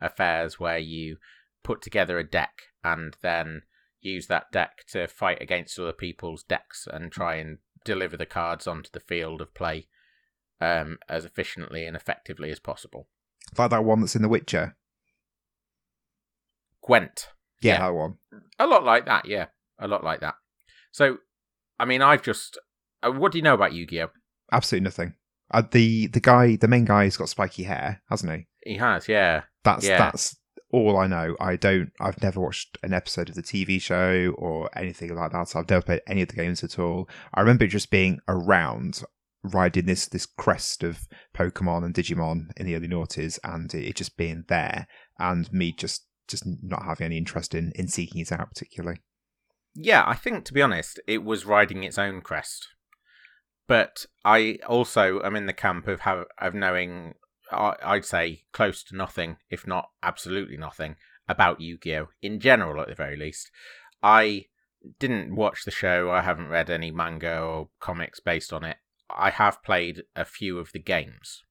affairs 0.00 0.58
where 0.58 0.78
you 0.78 1.16
put 1.62 1.82
together 1.82 2.18
a 2.18 2.28
deck 2.28 2.62
and 2.82 3.16
then 3.22 3.62
use 4.00 4.26
that 4.26 4.50
deck 4.50 4.84
to 4.88 5.06
fight 5.06 5.40
against 5.40 5.78
other 5.78 5.92
people's 5.92 6.42
decks 6.42 6.88
and 6.90 7.12
try 7.12 7.36
and 7.36 7.58
deliver 7.84 8.16
the 8.16 8.26
cards 8.26 8.66
onto 8.66 8.90
the 8.92 9.00
field 9.00 9.40
of 9.40 9.54
play 9.54 9.86
um, 10.60 10.98
as 11.08 11.24
efficiently 11.24 11.84
and 11.86 11.96
effectively 11.96 12.50
as 12.50 12.58
possible. 12.60 13.08
Like 13.58 13.70
that 13.70 13.84
one 13.84 14.00
that's 14.00 14.16
in 14.16 14.22
The 14.22 14.28
Witcher. 14.28 14.76
Gwent. 16.84 17.28
Yeah, 17.60 17.74
Yeah. 17.74 17.78
that 17.80 17.94
one. 17.94 18.14
A 18.58 18.66
lot 18.66 18.84
like 18.84 19.06
that, 19.06 19.26
yeah. 19.26 19.46
A 19.78 19.88
lot 19.88 20.04
like 20.04 20.20
that. 20.20 20.34
So, 20.90 21.18
I 21.78 21.84
mean, 21.84 22.02
I've 22.02 22.22
just. 22.22 22.58
Uh, 23.02 23.10
what 23.12 23.32
do 23.32 23.38
you 23.38 23.42
know 23.42 23.54
about 23.54 23.72
Yu 23.72 23.86
Gi 23.86 24.02
Oh? 24.02 24.10
Absolutely 24.52 24.84
nothing. 24.84 25.14
Uh, 25.50 25.62
the 25.70 26.06
the 26.08 26.20
guy, 26.20 26.56
the 26.56 26.68
main 26.68 26.84
guy, 26.84 27.04
has 27.04 27.16
got 27.16 27.28
spiky 27.28 27.64
hair, 27.64 28.02
hasn't 28.08 28.32
he? 28.32 28.46
He 28.72 28.76
has, 28.78 29.08
yeah. 29.08 29.42
That's 29.64 29.86
Yeah. 29.86 29.98
that's 29.98 30.36
all 30.72 30.96
I 30.96 31.06
know. 31.06 31.36
I 31.38 31.56
don't. 31.56 31.92
I've 32.00 32.22
never 32.22 32.40
watched 32.40 32.78
an 32.82 32.92
episode 32.92 33.28
of 33.28 33.34
the 33.34 33.42
TV 33.42 33.80
show 33.80 34.34
or 34.36 34.70
anything 34.76 35.14
like 35.14 35.32
that. 35.32 35.48
So 35.48 35.60
I've 35.60 35.70
never 35.70 35.82
played 35.82 36.00
any 36.06 36.22
of 36.22 36.28
the 36.28 36.36
games 36.36 36.64
at 36.64 36.78
all. 36.78 37.08
I 37.34 37.40
remember 37.40 37.66
just 37.66 37.90
being 37.90 38.20
around, 38.26 39.02
riding 39.42 39.86
this 39.86 40.06
this 40.06 40.26
crest 40.26 40.82
of 40.82 41.06
Pokemon 41.34 41.84
and 41.84 41.94
Digimon 41.94 42.50
in 42.56 42.66
the 42.66 42.74
early 42.74 42.88
noughties, 42.88 43.38
and 43.44 43.72
it, 43.74 43.86
it 43.86 43.96
just 43.96 44.16
being 44.16 44.44
there, 44.48 44.88
and 45.18 45.52
me 45.52 45.72
just 45.72 46.06
just 46.26 46.44
not 46.62 46.84
having 46.84 47.04
any 47.04 47.18
interest 47.18 47.54
in 47.54 47.72
in 47.74 47.86
seeking 47.86 48.20
it 48.20 48.32
out 48.32 48.48
particularly. 48.48 49.00
Yeah, 49.74 50.04
I 50.06 50.14
think, 50.14 50.44
to 50.46 50.52
be 50.52 50.62
honest, 50.62 51.00
it 51.06 51.24
was 51.24 51.46
riding 51.46 51.82
its 51.82 51.98
own 51.98 52.20
crest. 52.20 52.68
But 53.66 54.06
I 54.24 54.58
also 54.66 55.22
am 55.22 55.36
in 55.36 55.46
the 55.46 55.52
camp 55.52 55.88
of, 55.88 56.00
have, 56.00 56.26
of 56.38 56.54
knowing, 56.54 57.14
I'd 57.52 58.04
say, 58.04 58.44
close 58.52 58.82
to 58.84 58.96
nothing, 58.96 59.36
if 59.50 59.66
not 59.66 59.90
absolutely 60.02 60.56
nothing, 60.56 60.96
about 61.28 61.60
Yu 61.60 61.78
Gi 61.78 61.96
Oh! 61.96 62.08
in 62.20 62.40
general, 62.40 62.80
at 62.82 62.88
the 62.88 62.94
very 62.94 63.16
least. 63.16 63.50
I 64.02 64.46
didn't 64.98 65.34
watch 65.34 65.64
the 65.64 65.70
show, 65.70 66.10
I 66.10 66.22
haven't 66.22 66.48
read 66.48 66.70
any 66.70 66.90
manga 66.90 67.40
or 67.40 67.68
comics 67.80 68.20
based 68.20 68.52
on 68.52 68.64
it. 68.64 68.78
I 69.08 69.30
have 69.30 69.62
played 69.62 70.02
a 70.16 70.24
few 70.24 70.58
of 70.58 70.72
the 70.72 70.78
games. 70.78 71.42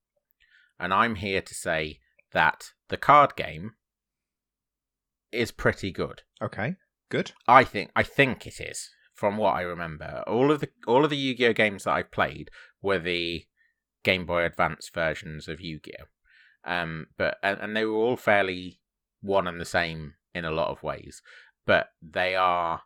And 0.80 0.94
I'm 0.94 1.16
here 1.16 1.42
to 1.42 1.54
say 1.54 2.00
that 2.32 2.72
the 2.90 2.98
card 2.98 3.36
game 3.36 3.76
is 5.32 5.52
pretty 5.52 5.92
good. 5.92 6.24
Okay, 6.42 6.76
good. 7.10 7.32
I 7.48 7.64
think 7.64 7.92
I 7.96 8.04
think 8.04 8.48
it 8.48 8.60
is 8.60 8.90
from 9.14 9.38
what 9.38 9.56
I 9.56 9.62
remember. 9.62 10.24
All 10.28 10.52
of 10.52 10.60
the 10.60 10.70
all 10.88 11.04
of 11.04 11.12
the 11.12 11.18
Yu-Gi-Oh 11.18 11.54
games 11.54 11.84
that 11.84 11.94
I've 11.94 12.12
played 12.12 12.50
were 12.82 13.00
the 13.00 13.46
Game 14.04 14.26
Boy 14.26 14.46
Advance 14.46 14.90
versions 14.94 15.48
of 15.48 15.62
Yu-Gi-Oh. 15.62 16.06
Um, 16.64 17.08
but 17.18 17.38
and, 17.42 17.60
and 17.60 17.76
they 17.76 17.86
were 17.86 17.96
all 17.96 18.18
fairly 18.18 18.80
one 19.22 19.48
and 19.48 19.60
the 19.60 19.66
same 19.66 20.14
in 20.34 20.46
a 20.46 20.52
lot 20.52 20.70
of 20.70 20.84
ways. 20.84 21.22
But 21.66 21.88
they 22.02 22.36
are 22.36 22.82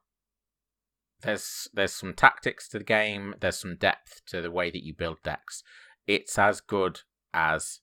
there's 1.22 1.68
there's 1.74 1.94
some 1.94 2.14
tactics 2.14 2.68
to 2.70 2.78
the 2.80 2.84
game. 2.84 3.36
There's 3.40 3.60
some 3.60 3.78
depth 3.78 4.22
to 4.28 4.42
the 4.42 4.52
way 4.52 4.70
that 4.70 4.84
you 4.84 4.94
build 4.94 5.18
decks. 5.24 5.64
It's 6.08 6.38
as 6.38 6.62
good 6.62 7.02
as 7.34 7.80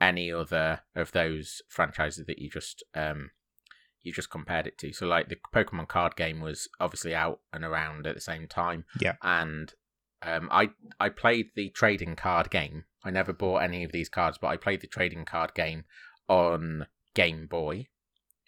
any 0.00 0.30
other 0.30 0.80
of 0.94 1.12
those 1.12 1.62
franchises 1.68 2.26
that 2.26 2.38
you 2.38 2.50
just 2.50 2.84
um 2.94 3.30
you 4.02 4.12
just 4.12 4.30
compared 4.30 4.66
it 4.66 4.78
to. 4.78 4.92
So 4.92 5.06
like 5.06 5.28
the 5.28 5.36
Pokemon 5.54 5.88
card 5.88 6.16
game 6.16 6.40
was 6.40 6.68
obviously 6.80 7.14
out 7.14 7.40
and 7.52 7.64
around 7.64 8.06
at 8.06 8.14
the 8.14 8.20
same 8.20 8.46
time. 8.46 8.84
Yeah. 9.00 9.14
And 9.22 9.72
um 10.26 10.48
I 10.50 10.70
I 11.00 11.08
played 11.08 11.46
the 11.54 11.70
trading 11.70 12.16
card 12.16 12.50
game. 12.50 12.84
I 13.04 13.10
never 13.10 13.32
bought 13.32 13.58
any 13.62 13.84
of 13.84 13.92
these 13.92 14.08
cards, 14.08 14.36
but 14.38 14.48
I 14.48 14.56
played 14.56 14.80
the 14.80 14.86
trading 14.86 15.24
card 15.24 15.54
game 15.54 15.84
on 16.28 16.86
Game 17.14 17.46
Boy. 17.46 17.86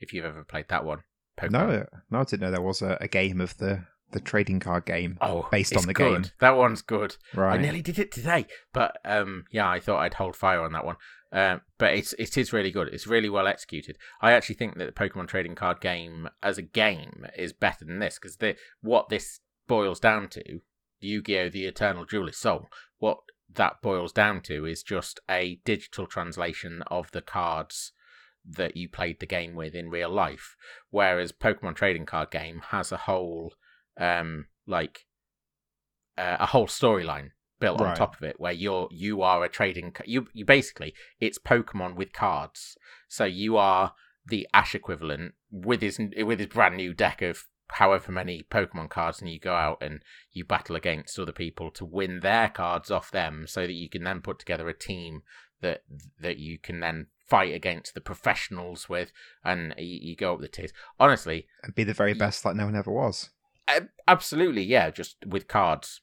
If 0.01 0.13
you've 0.13 0.25
ever 0.25 0.45
played 0.45 0.69
that 0.69 0.85
one. 0.85 1.01
Pokemon. 1.39 1.51
No, 1.53 1.87
no, 2.11 2.21
I 2.21 2.25
didn't 2.25 2.41
know 2.41 2.51
there 2.51 2.61
was 2.61 2.83
a, 2.83 2.99
a 3.01 3.09
game 3.09 3.41
of 3.41 3.57
the 3.59 3.85
the 4.11 4.21
trading 4.21 4.59
card 4.59 4.87
game 4.87 5.19
Oh, 5.21 5.47
based 5.53 5.77
on 5.77 5.87
the 5.87 5.93
good. 5.93 6.23
game. 6.23 6.33
That 6.41 6.57
one's 6.57 6.81
good. 6.83 7.17
Right. 7.35 7.59
I 7.59 7.63
nearly 7.63 7.83
did 7.83 7.99
it 7.99 8.11
today, 8.11 8.47
but 8.73 8.97
um, 9.05 9.45
yeah, 9.51 9.69
I 9.69 9.81
thought 9.81 10.01
I'd 10.01 10.15
hold 10.15 10.35
fire 10.35 10.63
on 10.63 10.73
that 10.73 10.85
one. 10.87 10.97
Um, 11.31 11.61
but 11.77 11.93
it's 11.93 12.15
it 12.15 12.39
is 12.39 12.53
really 12.55 12.71
good. 12.71 12.89
It's 12.89 13.07
really 13.07 13.29
well 13.29 13.47
executed. 13.47 13.99
I 14.23 14.33
actually 14.33 14.55
think 14.55 14.79
that 14.79 14.87
the 14.87 14.93
Pokemon 15.09 15.29
trading 15.29 15.55
card 15.55 15.81
game 15.81 16.29
as 16.43 16.57
a 16.57 16.63
game 16.63 17.27
is 17.37 17.53
better 17.53 17.85
than 17.85 17.99
this 17.99 18.19
because 18.19 18.37
the 18.39 18.57
what 18.81 19.11
this 19.11 19.41
boils 19.67 20.01
down 20.01 20.29
to, 20.31 20.61
Yu-Gi-Oh: 21.01 21.49
The 21.49 21.67
Eternal 21.67 22.05
Duelist 22.05 22.41
Soul. 22.41 22.69
What 22.99 23.19
that 23.53 23.81
boils 23.83 24.13
down 24.13 24.43
to 24.43 24.67
is 24.67 24.83
just 24.83 25.21
a 25.31 25.61
digital 25.65 26.07
translation 26.07 26.83
of 26.89 27.11
the 27.13 27.23
cards 27.23 27.93
that 28.45 28.77
you 28.77 28.89
played 28.89 29.21
the 29.21 29.27
game 29.27 29.55
with 29.55 29.75
in 29.75 29.91
real 29.91 30.11
life. 30.11 30.57
Whereas 30.91 31.33
Pokemon 31.33 31.77
trading 31.77 32.07
card 32.07 32.31
game 32.31 32.63
has 32.69 32.93
a 32.93 32.97
whole 32.97 33.55
um 33.99 34.47
like 34.67 35.07
uh, 36.17 36.37
a 36.41 36.47
whole 36.47 36.67
storyline 36.67 37.31
built 37.61 37.81
on 37.81 37.95
top 37.95 38.17
of 38.17 38.23
it 38.23 38.39
where 38.39 38.53
you're 38.53 38.89
you 38.91 39.23
are 39.23 39.45
a 39.45 39.49
trading 39.49 39.93
you 40.05 40.29
you 40.33 40.45
basically 40.45 40.95
it's 41.21 41.39
pokemon 41.39 41.97
with 41.97 42.13
cards 42.13 42.77
so 43.09 43.25
you 43.25 43.57
are 43.57 43.95
the 44.27 44.47
ash 44.55 44.75
equivalent 44.75 45.35
with 45.51 45.81
his 45.81 45.99
with 46.23 46.39
his 46.39 46.49
brand 46.49 46.77
new 46.77 46.95
deck 46.95 47.21
of 47.21 47.45
however 47.71 48.11
many 48.13 48.45
pokemon 48.51 48.89
cards 48.89 49.21
and 49.21 49.31
you 49.31 49.39
go 49.39 49.55
out 49.55 49.79
and 49.83 50.01
you 50.33 50.45
battle 50.45 50.75
against 50.77 51.19
other 51.19 51.33
people 51.33 51.71
to 51.71 51.85
win 51.85 52.21
their 52.21 52.49
cards 52.49 52.91
off 52.91 53.11
them 53.11 53.45
so 53.47 53.63
that 53.63 53.73
you 53.73 53.89
can 53.89 54.05
then 54.05 54.21
put 54.21 54.39
together 54.39 54.69
a 54.69 54.75
team 54.75 55.23
that 55.61 55.83
that 56.21 56.39
you 56.39 56.59
can 56.59 56.81
then 56.81 57.07
fight 57.27 57.55
against 57.55 57.93
the 57.95 58.01
professionals 58.01 58.89
with 58.89 59.13
and 59.45 59.75
you, 59.77 59.99
you 60.01 60.17
go 60.17 60.35
up 60.35 60.41
the 60.41 60.49
tiers 60.49 60.73
honestly 60.99 61.47
and 61.63 61.75
be 61.75 61.85
the 61.85 61.93
very 61.93 62.15
best 62.15 62.45
like 62.45 62.57
no 62.57 62.65
one 62.65 62.77
ever 62.77 62.91
was. 62.91 63.31
absolutely, 64.07 64.63
yeah, 64.63 64.91
just 64.91 65.17
with 65.27 65.47
cards. 65.47 66.01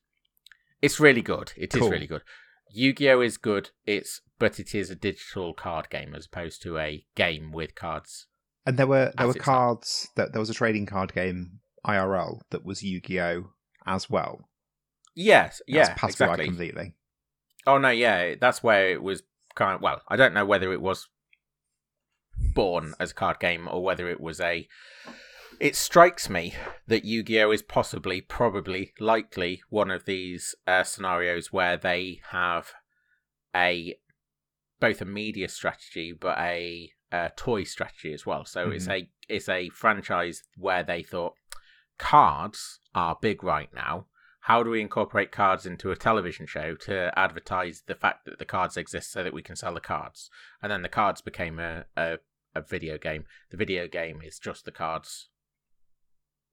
It's 0.81 0.99
really 0.99 1.23
good. 1.23 1.51
It 1.57 1.73
is 1.73 1.79
Cool. 1.81 1.89
really 1.89 2.05
good. 2.05 2.21
Yu-Gi-Oh 2.69 3.21
is 3.21 3.37
good. 3.37 3.71
It's 3.85 4.21
but 4.37 4.59
it 4.59 4.75
is 4.75 4.89
a 4.91 4.95
digital 4.95 5.53
card 5.53 5.89
game 5.89 6.13
as 6.13 6.25
opposed 6.25 6.61
to 6.63 6.77
a 6.77 7.05
game 7.15 7.51
with 7.51 7.73
cards. 7.73 8.27
And 8.65 8.77
there 8.77 8.87
were 8.87 9.11
there 9.17 9.27
were 9.27 9.33
cards 9.33 10.09
that 10.15 10.31
there 10.31 10.39
was 10.39 10.49
a 10.49 10.53
trading 10.53 10.85
card 10.85 11.13
game 11.13 11.59
IRL 11.85 12.41
that 12.49 12.65
was 12.65 12.81
Yu-Gi-Oh 12.81 13.51
as 13.85 14.09
well. 14.09 14.49
Yes, 15.15 15.61
yeah, 15.67 15.93
past 15.93 16.15
exactly. 16.15 16.45
completely. 16.45 16.95
Oh 17.67 17.77
no, 17.77 17.89
yeah, 17.89 18.35
that's 18.39 18.63
where 18.63 18.89
it 18.89 19.03
was 19.03 19.23
kind 19.55 19.75
of. 19.75 19.81
Well, 19.81 20.01
I 20.07 20.15
don't 20.15 20.33
know 20.33 20.45
whether 20.45 20.73
it 20.73 20.81
was 20.81 21.07
born 22.37 22.93
as 22.99 23.11
a 23.11 23.15
card 23.15 23.39
game 23.39 23.67
or 23.69 23.83
whether 23.83 24.09
it 24.09 24.19
was 24.19 24.39
a. 24.39 24.67
It 25.59 25.75
strikes 25.75 26.29
me 26.29 26.53
that 26.87 27.05
Yu-Gi-Oh 27.05 27.51
is 27.51 27.61
possibly, 27.61 28.19
probably, 28.19 28.93
likely 28.99 29.61
one 29.69 29.89
of 29.89 30.03
these 30.03 30.53
uh, 30.67 30.83
scenarios 30.83 31.53
where 31.53 31.77
they 31.77 32.19
have 32.31 32.73
a 33.55 33.95
both 34.81 34.99
a 34.99 35.05
media 35.05 35.47
strategy 35.47 36.11
but 36.11 36.37
a, 36.37 36.91
uh 37.11 37.29
toy 37.35 37.63
strategy 37.63 38.13
as 38.13 38.25
well. 38.25 38.45
So 38.45 38.69
it's 38.69 38.87
a 38.87 39.09
it's 39.29 39.49
a 39.49 39.69
franchise 39.69 40.43
where 40.57 40.83
they 40.83 41.03
thought 41.03 41.33
cards 41.97 42.79
are 42.93 43.17
big 43.21 43.43
right 43.43 43.69
now. 43.73 44.07
How 44.41 44.61
do 44.61 44.69
we 44.69 44.79
incorporate 44.79 45.31
cards 45.31 45.65
into 45.65 45.89
a 45.89 45.95
television 45.95 46.45
show 46.45 46.75
to 46.81 47.11
advertise 47.17 47.81
the 47.87 47.95
fact 47.95 48.25
that 48.25 48.37
the 48.37 48.45
cards 48.45 48.77
exist 48.77 49.11
so 49.11 49.23
that 49.23 49.33
we 49.33 49.41
can 49.41 49.55
sell 49.55 49.73
the 49.73 49.79
cards? 49.79 50.29
And 50.61 50.71
then 50.71 50.83
the 50.83 50.89
cards 50.89 51.19
became 51.19 51.57
a, 51.57 51.85
a, 51.97 52.19
a 52.53 52.61
video 52.61 52.99
game. 52.99 53.25
The 53.49 53.57
video 53.57 53.87
game 53.87 54.21
is 54.23 54.37
just 54.37 54.65
the 54.65 54.71
cards 54.71 55.29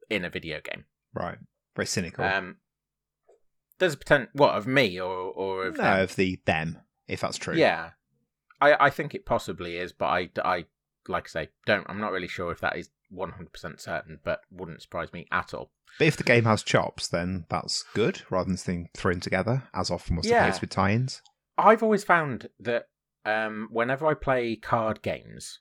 in 0.09 0.25
a 0.25 0.30
video 0.30 0.61
game. 0.62 0.87
Right. 1.12 1.37
Very 1.76 1.87
cynical. 1.87 2.25
Um, 2.25 2.56
there's 3.78 3.92
a 3.92 3.99
potential, 3.99 4.30
what, 4.32 4.54
of 4.54 4.66
me 4.66 4.99
or, 4.99 5.11
or 5.11 5.66
of 5.66 5.76
no, 5.76 5.82
them? 5.82 6.00
of 6.00 6.16
the 6.16 6.40
them, 6.47 6.78
if 7.09 7.21
that's 7.21 7.37
true. 7.37 7.56
Yeah, 7.56 7.90
I 8.71 8.87
I 8.87 8.90
think 8.90 9.14
it 9.14 9.26
possibly 9.26 9.76
is, 9.76 9.92
but 9.92 10.07
I 10.07 10.31
I 10.45 10.64
like 11.09 11.26
I 11.26 11.28
say 11.28 11.49
don't. 11.66 11.87
I'm 11.88 12.00
not 12.00 12.12
really 12.12 12.28
sure 12.28 12.52
if 12.52 12.61
that 12.61 12.76
is 12.76 12.90
100 13.11 13.52
percent 13.52 13.81
certain, 13.81 14.21
but 14.25 14.40
wouldn't 14.50 14.83
surprise 14.83 15.12
me 15.12 15.26
at 15.33 15.52
all. 15.52 15.71
But 15.99 16.07
if 16.07 16.16
the 16.16 16.25
game 16.25 16.45
has 16.45 16.62
chops, 16.62 17.09
then 17.09 17.45
that's 17.50 17.85
good, 17.95 18.23
rather 18.31 18.49
than 18.49 18.57
something 18.57 18.88
thrown 18.95 19.21
together, 19.21 19.64
as 19.75 19.90
often 19.90 20.16
was 20.16 20.26
Yeah. 20.26 20.47
the 20.47 20.52
case 20.52 20.61
with 20.61 20.71
tie-ins. 20.71 21.21
I've 21.59 21.83
always 21.83 22.02
found 22.04 22.49
that 22.61 22.88
um, 23.26 23.69
whenever 23.71 24.07
I 24.07 24.14
play 24.14 24.57
card 24.57 25.02
games, 25.02 25.61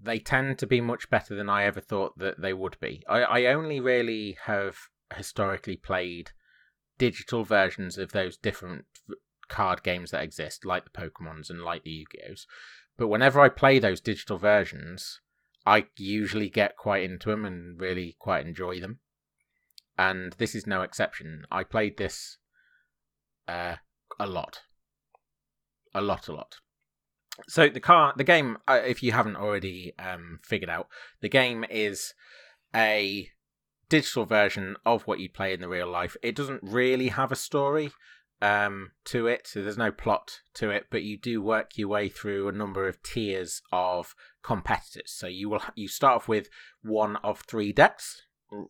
they 0.00 0.18
tend 0.18 0.58
to 0.58 0.66
be 0.66 0.80
much 0.80 1.08
better 1.10 1.36
than 1.36 1.48
I 1.48 1.64
ever 1.64 1.80
thought 1.80 2.18
that 2.18 2.40
they 2.40 2.52
would 2.52 2.76
be. 2.80 3.04
I, 3.08 3.22
I 3.22 3.44
only 3.52 3.78
really 3.78 4.36
have 4.44 4.76
historically 5.16 5.76
played 5.76 6.32
digital 6.98 7.44
versions 7.44 7.98
of 7.98 8.10
those 8.12 8.36
different 8.36 8.84
card 9.48 9.82
games 9.82 10.10
that 10.10 10.22
exist, 10.22 10.64
like 10.64 10.84
the 10.84 10.90
Pokemons 10.90 11.50
and 11.50 11.62
like 11.62 11.84
the 11.84 11.90
Yu 11.90 12.04
Gi 12.12 12.18
Ohs. 12.30 12.46
But 12.96 13.08
whenever 13.08 13.40
I 13.40 13.48
play 13.48 13.78
those 13.78 14.00
digital 14.00 14.38
versions, 14.38 15.20
I 15.66 15.86
usually 15.96 16.48
get 16.48 16.76
quite 16.76 17.02
into 17.02 17.30
them 17.30 17.44
and 17.44 17.80
really 17.80 18.16
quite 18.18 18.46
enjoy 18.46 18.80
them. 18.80 19.00
And 19.96 20.32
this 20.34 20.54
is 20.54 20.66
no 20.66 20.82
exception. 20.82 21.44
I 21.50 21.64
played 21.64 21.96
this 21.96 22.38
uh, 23.48 23.76
a 24.18 24.26
lot, 24.26 24.62
a 25.94 26.00
lot, 26.00 26.28
a 26.28 26.32
lot. 26.32 26.56
So 27.48 27.68
the 27.68 27.80
car, 27.80 28.12
the 28.16 28.24
game, 28.24 28.58
uh, 28.68 28.80
if 28.84 29.02
you 29.02 29.12
haven't 29.12 29.36
already 29.36 29.92
um, 29.98 30.38
figured 30.42 30.70
out, 30.70 30.88
the 31.20 31.28
game 31.28 31.64
is 31.68 32.14
a 32.74 33.28
digital 33.88 34.24
version 34.24 34.76
of 34.84 35.02
what 35.02 35.20
you 35.20 35.28
play 35.28 35.52
in 35.52 35.60
the 35.60 35.68
real 35.68 35.90
life. 35.90 36.16
It 36.22 36.36
doesn't 36.36 36.62
really 36.62 37.08
have 37.08 37.32
a 37.32 37.36
story 37.36 37.92
um, 38.44 38.90
to 39.06 39.26
it, 39.26 39.46
so 39.46 39.62
there's 39.62 39.78
no 39.78 39.90
plot 39.90 40.42
to 40.54 40.68
it, 40.68 40.88
but 40.90 41.02
you 41.02 41.16
do 41.16 41.40
work 41.40 41.78
your 41.78 41.88
way 41.88 42.10
through 42.10 42.46
a 42.46 42.52
number 42.52 42.86
of 42.86 43.02
tiers 43.02 43.62
of 43.72 44.14
competitors. 44.42 45.14
So 45.14 45.26
you 45.26 45.48
will 45.48 45.62
you 45.74 45.88
start 45.88 46.16
off 46.16 46.28
with 46.28 46.50
one 46.82 47.16
of 47.16 47.40
three 47.40 47.72
decks. 47.72 48.20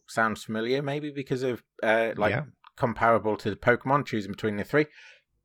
Sounds 0.07 0.45
familiar, 0.45 0.81
maybe 0.81 1.11
because 1.11 1.43
of 1.43 1.65
uh, 1.83 2.13
like 2.17 2.31
yeah. 2.31 2.45
comparable 2.77 3.37
to 3.39 3.51
the 3.51 3.57
Pokemon, 3.57 4.07
choosing 4.07 4.31
between 4.31 4.59
the 4.59 4.65
three. 4.65 4.87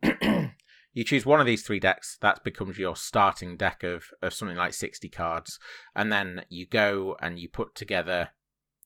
you 0.94 1.04
choose 1.04 1.26
one 1.26 1.40
of 1.40 1.48
these 1.48 1.64
three 1.64 1.80
decks, 1.80 2.16
that 2.22 2.44
becomes 2.44 2.78
your 2.78 2.96
starting 2.96 3.58
deck 3.58 3.84
of, 3.84 4.06
of 4.22 4.34
something 4.34 4.58
like 4.58 4.74
60 4.74 5.10
cards. 5.10 5.58
And 5.96 6.14
then 6.14 6.46
you 6.50 6.68
go 6.68 7.18
and 7.20 7.40
you 7.40 7.50
put 7.50 7.74
together, 7.74 8.30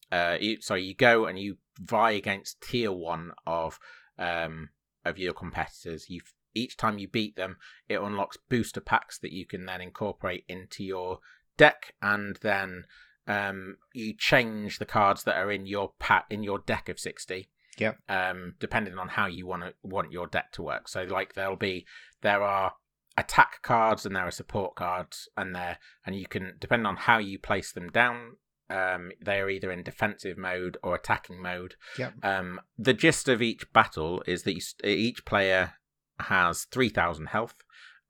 uh, 0.09 0.37
you, 0.39 0.61
sorry, 0.61 0.83
you 0.83 0.95
go 0.95 1.25
and 1.25 1.37
you 1.37 1.57
vie 1.77 2.11
against 2.11 2.61
tier 2.61 2.93
one 2.93 3.33
of, 3.45 3.77
um, 4.17 4.69
of 5.05 5.17
your 5.17 5.33
competitors. 5.33 6.09
You 6.09 6.21
Each 6.53 6.77
time 6.77 6.97
you 6.97 7.07
beat 7.07 7.35
them, 7.35 7.57
it 7.89 7.99
unlocks 7.99 8.37
booster 8.49 8.81
packs 8.81 9.17
that 9.19 9.31
you 9.31 9.45
can 9.45 9.65
then 9.65 9.81
incorporate 9.81 10.45
into 10.47 10.83
your 10.83 11.19
deck 11.57 11.93
and 12.01 12.37
then 12.41 12.85
um, 13.27 13.77
you 13.93 14.13
change 14.17 14.79
the 14.79 14.85
cards 14.85 15.23
that 15.23 15.37
are 15.37 15.51
in 15.51 15.65
your 15.65 15.93
pack 15.99 16.25
in 16.29 16.43
your 16.43 16.59
deck 16.59 16.89
of 16.89 16.99
60 16.99 17.49
Yep. 17.77 17.97
um, 18.07 18.53
depending 18.59 18.97
on 18.99 19.09
how 19.09 19.25
you 19.25 19.47
want 19.47 19.63
to 19.63 19.73
want 19.81 20.11
your 20.11 20.27
deck 20.27 20.51
to 20.53 20.61
work. 20.61 20.87
So 20.87 21.03
like 21.03 21.33
there'll 21.33 21.55
be 21.55 21.85
there 22.21 22.43
are 22.43 22.73
attack 23.17 23.61
cards 23.61 24.05
and 24.05 24.15
there 24.15 24.27
are 24.27 24.31
support 24.31 24.75
cards 24.75 25.27
and 25.37 25.55
there 25.55 25.77
and 26.05 26.15
you 26.15 26.27
can 26.27 26.53
depending 26.59 26.85
on 26.85 26.97
how 26.97 27.17
you 27.17 27.39
place 27.39 27.71
them 27.71 27.89
down. 27.89 28.37
Um, 28.69 29.11
they 29.23 29.39
are 29.39 29.49
either 29.49 29.71
in 29.71 29.83
defensive 29.83 30.37
mode 30.37 30.77
or 30.81 30.95
attacking 30.95 31.41
mode. 31.41 31.75
Yep. 31.97 32.13
Um, 32.23 32.61
the 32.77 32.93
gist 32.93 33.27
of 33.27 33.41
each 33.41 33.71
battle 33.73 34.23
is 34.25 34.43
that 34.43 34.53
you, 34.53 34.61
st- 34.61 34.85
each 34.85 35.25
player 35.25 35.73
has 36.19 36.63
three 36.65 36.89
thousand 36.89 37.27
health, 37.27 37.55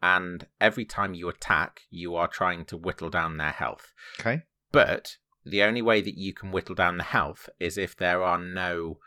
and 0.01 0.47
every 0.61 0.85
time 0.85 1.13
you 1.13 1.27
attack, 1.27 1.81
you 1.89 2.15
are 2.15 2.27
trying 2.27 2.65
to 2.65 2.77
whittle 2.77 3.09
down 3.09 3.37
their 3.37 3.51
health. 3.51 3.93
Okay. 4.19 4.43
But 4.71 5.17
the 5.45 5.63
only 5.63 5.81
way 5.81 6.01
that 6.01 6.17
you 6.17 6.33
can 6.33 6.51
whittle 6.51 6.75
down 6.75 6.97
the 6.97 7.03
health 7.03 7.49
is 7.59 7.77
if 7.77 7.95
there 7.95 8.23
are 8.23 8.37
no 8.37 8.99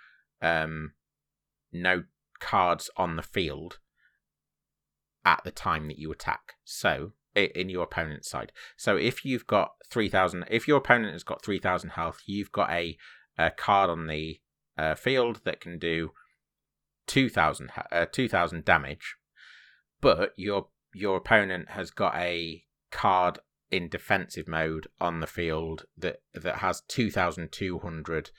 um 0.43 0.93
no 1.73 2.05
cards 2.39 2.91
on 2.97 3.17
the 3.17 3.23
field 3.23 3.79
at 5.25 5.43
the 5.45 5.51
time 5.51 5.89
that 5.89 5.99
you 5.99 6.13
attack. 6.13 6.55
So 6.65 7.13
in 7.37 7.69
your 7.69 7.85
opponent's 7.85 8.29
side. 8.31 8.53
So 8.77 8.97
if 8.97 9.25
you've 9.25 9.47
got 9.47 9.73
3000 9.91 10.45
if 10.51 10.67
your 10.67 10.79
opponent 10.79 11.13
has 11.13 11.23
got 11.23 11.45
3000 11.45 11.91
health, 11.91 12.23
you've 12.27 12.53
got 12.53 12.71
a, 12.71 12.97
a 13.39 13.51
card 13.51 13.91
on 13.91 14.07
the 14.07 14.41
uh, 14.79 14.95
field 14.95 15.41
that 15.45 15.61
can 15.61 15.79
do 15.79 16.11
2000 17.07 17.71
uh, 17.93 18.07
2000 18.11 18.65
damage. 18.65 19.17
But 20.01 20.33
your 20.37 20.69
your 20.95 21.17
opponent 21.17 21.71
has 21.71 21.91
got 21.91 22.15
a 22.17 22.65
card 22.91 23.39
in 23.71 23.89
defensive 23.89 24.47
mode 24.47 24.87
on 25.01 25.21
the 25.21 25.27
field 25.27 25.85
that 25.97 26.21
that 26.35 26.59
has 26.59 26.83
2200 26.89 28.31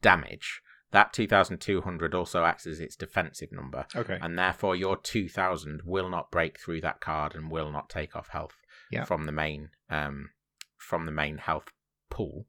damage 0.00 0.60
that 0.96 1.12
2200 1.12 2.14
also 2.14 2.44
acts 2.44 2.66
as 2.66 2.80
its 2.80 2.96
defensive 2.96 3.52
number 3.52 3.86
Okay. 3.94 4.18
and 4.20 4.38
therefore 4.38 4.74
your 4.74 4.96
2000 4.96 5.82
will 5.84 6.08
not 6.08 6.30
break 6.30 6.58
through 6.58 6.80
that 6.80 7.00
card 7.00 7.34
and 7.34 7.50
will 7.50 7.70
not 7.70 7.88
take 7.90 8.16
off 8.16 8.28
health 8.28 8.56
Yeah. 8.90 9.04
from 9.04 9.24
the 9.24 9.32
main 9.32 9.70
um 9.90 10.30
from 10.76 11.04
the 11.06 11.12
main 11.12 11.38
health 11.38 11.68
pool 12.10 12.46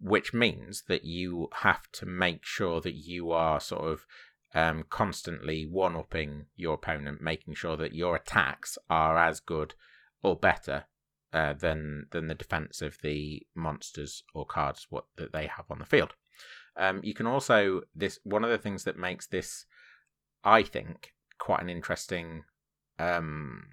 which 0.00 0.32
means 0.32 0.84
that 0.88 1.04
you 1.04 1.48
have 1.68 1.90
to 1.92 2.06
make 2.06 2.44
sure 2.44 2.80
that 2.80 2.94
you 2.94 3.30
are 3.32 3.60
sort 3.60 3.84
of 3.92 4.06
um, 4.54 4.84
constantly 4.88 5.64
one 5.64 5.94
upping 5.94 6.46
your 6.56 6.74
opponent, 6.74 7.20
making 7.20 7.54
sure 7.54 7.76
that 7.76 7.94
your 7.94 8.16
attacks 8.16 8.78
are 8.88 9.16
as 9.18 9.38
good 9.40 9.74
or 10.22 10.34
better 10.36 10.84
uh, 11.32 11.52
than 11.52 12.06
than 12.12 12.26
the 12.28 12.34
defense 12.34 12.80
of 12.82 12.96
the 13.02 13.46
monsters 13.54 14.24
or 14.34 14.44
cards 14.46 14.86
what 14.90 15.04
that 15.16 15.32
they 15.32 15.46
have 15.46 15.66
on 15.70 15.78
the 15.78 15.84
field. 15.84 16.14
Um, 16.76 17.00
you 17.02 17.14
can 17.14 17.26
also 17.26 17.82
this 17.94 18.18
one 18.24 18.44
of 18.44 18.50
the 18.50 18.58
things 18.58 18.84
that 18.84 18.96
makes 18.96 19.26
this, 19.26 19.66
I 20.44 20.62
think, 20.62 21.12
quite 21.38 21.60
an 21.60 21.68
interesting 21.68 22.44
um, 22.98 23.64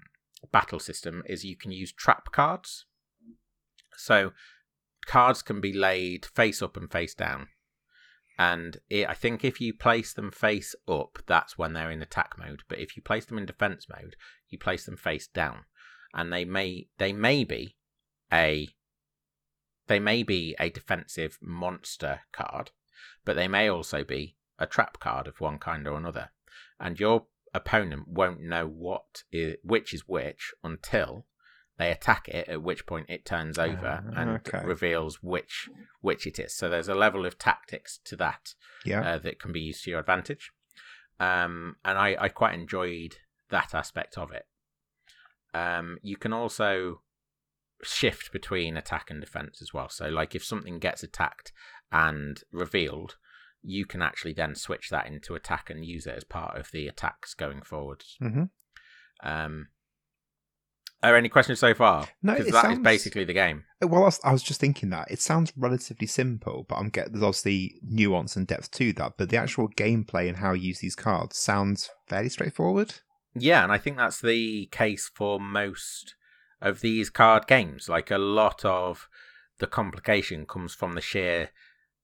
battle 0.52 0.80
system 0.80 1.22
is 1.26 1.44
you 1.44 1.56
can 1.56 1.72
use 1.72 1.92
trap 1.92 2.32
cards. 2.32 2.86
So 3.96 4.32
cards 5.06 5.42
can 5.42 5.60
be 5.60 5.72
laid 5.72 6.26
face 6.26 6.62
up 6.62 6.76
and 6.76 6.90
face 6.90 7.14
down. 7.14 7.48
And 8.38 8.78
it, 8.88 9.08
I 9.08 9.14
think 9.14 9.44
if 9.44 9.60
you 9.60 9.74
place 9.74 10.12
them 10.12 10.30
face 10.30 10.74
up, 10.86 11.18
that's 11.26 11.58
when 11.58 11.72
they're 11.72 11.90
in 11.90 12.02
attack 12.02 12.34
mode. 12.38 12.62
But 12.68 12.78
if 12.78 12.96
you 12.96 13.02
place 13.02 13.24
them 13.24 13.36
in 13.36 13.46
defense 13.46 13.86
mode, 13.88 14.14
you 14.48 14.58
place 14.58 14.84
them 14.84 14.96
face 14.96 15.26
down, 15.26 15.64
and 16.14 16.32
they 16.32 16.44
may 16.44 16.86
they 16.98 17.12
may 17.12 17.42
be 17.42 17.74
a 18.32 18.68
they 19.88 19.98
may 19.98 20.22
be 20.22 20.54
a 20.60 20.70
defensive 20.70 21.38
monster 21.42 22.20
card, 22.30 22.70
but 23.28 23.36
they 23.36 23.46
may 23.46 23.68
also 23.68 24.04
be 24.04 24.34
a 24.58 24.66
trap 24.66 24.98
card 25.00 25.26
of 25.26 25.38
one 25.38 25.58
kind 25.58 25.86
or 25.86 25.98
another. 25.98 26.30
And 26.80 26.98
your 26.98 27.26
opponent 27.52 28.08
won't 28.08 28.40
know 28.40 28.66
what 28.66 29.22
is, 29.30 29.56
which 29.62 29.92
is 29.92 30.08
which 30.08 30.54
until 30.64 31.26
they 31.76 31.90
attack 31.90 32.26
it, 32.30 32.48
at 32.48 32.62
which 32.62 32.86
point 32.86 33.10
it 33.10 33.26
turns 33.26 33.58
over 33.58 34.02
Ah, 34.02 34.18
and 34.18 34.30
okay. 34.46 34.64
reveals 34.64 35.22
which 35.22 35.68
which 36.00 36.26
it 36.26 36.38
is. 36.38 36.56
So 36.56 36.70
there's 36.70 36.88
a 36.88 36.94
level 36.94 37.26
of 37.26 37.36
tactics 37.38 38.00
to 38.06 38.16
that 38.16 38.54
Yeah. 38.86 39.02
uh, 39.02 39.18
that 39.18 39.38
can 39.38 39.52
be 39.52 39.60
used 39.60 39.84
to 39.84 39.90
your 39.90 40.00
advantage. 40.00 40.50
Um, 41.20 41.76
and 41.84 41.98
I, 41.98 42.16
I 42.18 42.28
quite 42.30 42.54
enjoyed 42.54 43.16
that 43.50 43.74
aspect 43.74 44.16
of 44.16 44.32
it. 44.32 44.46
Um, 45.52 45.98
you 46.00 46.16
can 46.16 46.32
also 46.32 47.02
shift 47.82 48.32
between 48.32 48.76
attack 48.78 49.10
and 49.10 49.20
defense 49.20 49.60
as 49.60 49.74
well. 49.74 49.90
So, 49.90 50.08
like 50.08 50.34
if 50.34 50.42
something 50.44 50.78
gets 50.78 51.02
attacked 51.02 51.52
and 51.92 52.42
revealed, 52.52 53.16
you 53.62 53.84
can 53.86 54.02
actually 54.02 54.32
then 54.34 54.54
switch 54.54 54.90
that 54.90 55.06
into 55.06 55.34
attack 55.34 55.70
and 55.70 55.84
use 55.84 56.06
it 56.06 56.14
as 56.16 56.24
part 56.24 56.56
of 56.58 56.70
the 56.70 56.86
attacks 56.88 57.34
going 57.34 57.62
forward. 57.62 58.04
hmm 58.20 58.44
Um, 59.22 59.68
are 61.02 61.14
any 61.16 61.28
questions 61.28 61.60
so 61.60 61.74
far? 61.74 62.08
No, 62.22 62.34
because 62.34 62.50
that 62.50 62.64
is 62.64 62.70
sounds- 62.74 62.78
basically 62.84 63.24
the 63.24 63.32
game. 63.32 63.64
Well, 63.80 64.02
I 64.02 64.06
was, 64.06 64.20
I 64.24 64.32
was 64.32 64.42
just 64.42 64.60
thinking 64.60 64.90
that 64.90 65.08
it 65.10 65.20
sounds 65.20 65.52
relatively 65.56 66.08
simple, 66.08 66.66
but 66.68 66.74
I'm 66.76 66.88
get 66.88 67.12
there's 67.12 67.22
obviously 67.22 67.78
nuance 67.82 68.34
and 68.34 68.46
depth 68.48 68.72
to 68.72 68.92
that. 68.94 69.12
But 69.16 69.28
the 69.30 69.36
actual 69.36 69.68
gameplay 69.68 70.26
and 70.28 70.38
how 70.38 70.52
you 70.54 70.68
use 70.68 70.80
these 70.80 70.96
cards 70.96 71.38
sounds 71.38 71.88
fairly 72.08 72.28
straightforward. 72.28 72.94
Yeah, 73.34 73.62
and 73.62 73.70
I 73.70 73.78
think 73.78 73.96
that's 73.96 74.20
the 74.20 74.66
case 74.72 75.08
for 75.14 75.38
most 75.38 76.16
of 76.60 76.80
these 76.80 77.10
card 77.10 77.46
games. 77.46 77.88
Like 77.88 78.10
a 78.10 78.18
lot 78.18 78.64
of 78.64 79.08
the 79.60 79.68
complication 79.68 80.46
comes 80.46 80.74
from 80.74 80.94
the 80.94 81.00
sheer 81.00 81.50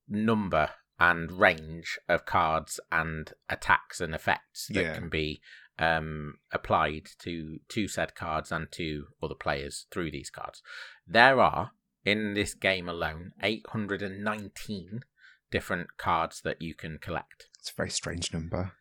number 0.08 0.70
and 0.98 1.32
range 1.32 1.98
of 2.08 2.24
cards 2.24 2.78
and 2.92 3.32
attacks 3.48 4.00
and 4.00 4.14
effects 4.14 4.68
that 4.72 4.82
Yeah. 4.82 4.94
can 4.94 5.08
be 5.08 5.40
um, 5.76 6.38
applied 6.52 7.08
to 7.18 7.58
to 7.68 7.88
said 7.88 8.14
cards 8.14 8.52
and 8.52 8.70
to 8.72 9.06
other 9.20 9.34
players 9.34 9.86
through 9.90 10.12
these 10.12 10.30
cards. 10.30 10.62
There 11.04 11.40
are 11.40 11.72
in 12.04 12.34
this 12.34 12.54
game 12.54 12.88
alone 12.88 13.32
819 13.42 15.00
different 15.50 15.96
cards 15.96 16.40
that 16.42 16.60
you 16.62 16.74
can 16.74 16.98
collect. 16.98 17.48
It's 17.58 17.70
a 17.70 17.74
very 17.74 17.90
strange 17.90 18.32
number. 18.32 18.72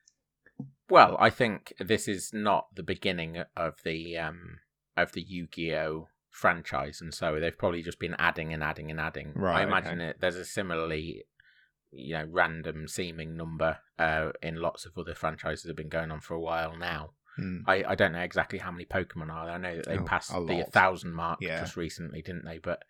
Well, 0.90 1.18
I 1.20 1.30
think 1.30 1.74
this 1.80 2.08
is 2.08 2.32
not 2.34 2.68
the 2.76 2.84
beginning 2.84 3.44
of 3.56 3.76
the 3.84 4.18
um 4.18 4.60
of 4.96 5.14
the 5.14 5.22
Yu-Gi-Oh 5.24 6.10
franchise, 6.34 7.00
and 7.00 7.14
so 7.14 7.40
they've 7.40 7.58
probably 7.58 7.82
just 7.82 8.00
been 8.00 8.16
adding 8.20 8.52
and 8.52 8.62
adding 8.62 8.92
and 8.92 9.00
adding. 9.00 9.32
Right, 9.36 9.62
I 9.62 9.64
imagine 9.64 10.02
it. 10.02 10.18
There's 10.20 10.36
a 10.36 10.44
similarly, 10.44 11.24
you 11.92 12.16
know, 12.16 12.26
random 12.30 12.88
seeming 12.88 13.38
number 13.38 13.78
uh, 13.98 14.32
in 14.42 14.56
lots 14.56 14.86
of 14.86 14.98
other 14.98 15.14
franchises 15.16 15.64
that 15.64 15.70
have 15.70 15.78
been 15.78 15.90
going 15.90 16.12
on 16.12 16.20
for 16.20 16.34
a 16.34 16.40
while 16.42 16.76
now. 16.78 17.12
Hmm. 17.38 17.60
I, 17.66 17.84
I 17.90 17.96
don't 17.96 18.12
know 18.12 18.20
exactly 18.20 18.60
how 18.60 18.72
many 18.72 18.86
Pokemon 18.86 19.32
are 19.32 19.46
there. 19.46 19.56
I 19.56 19.58
know 19.58 19.76
that 19.78 19.86
they 19.88 19.98
Oh, 19.98 20.04
passed 20.04 20.32
a 20.34 20.44
the 20.46 20.66
thousand 20.72 21.14
mark 21.14 21.40
Yeah. 21.42 21.60
just 21.62 21.78
recently, 21.78 22.22
didn't 22.22 22.46
they? 22.46 22.58
But 22.60 22.84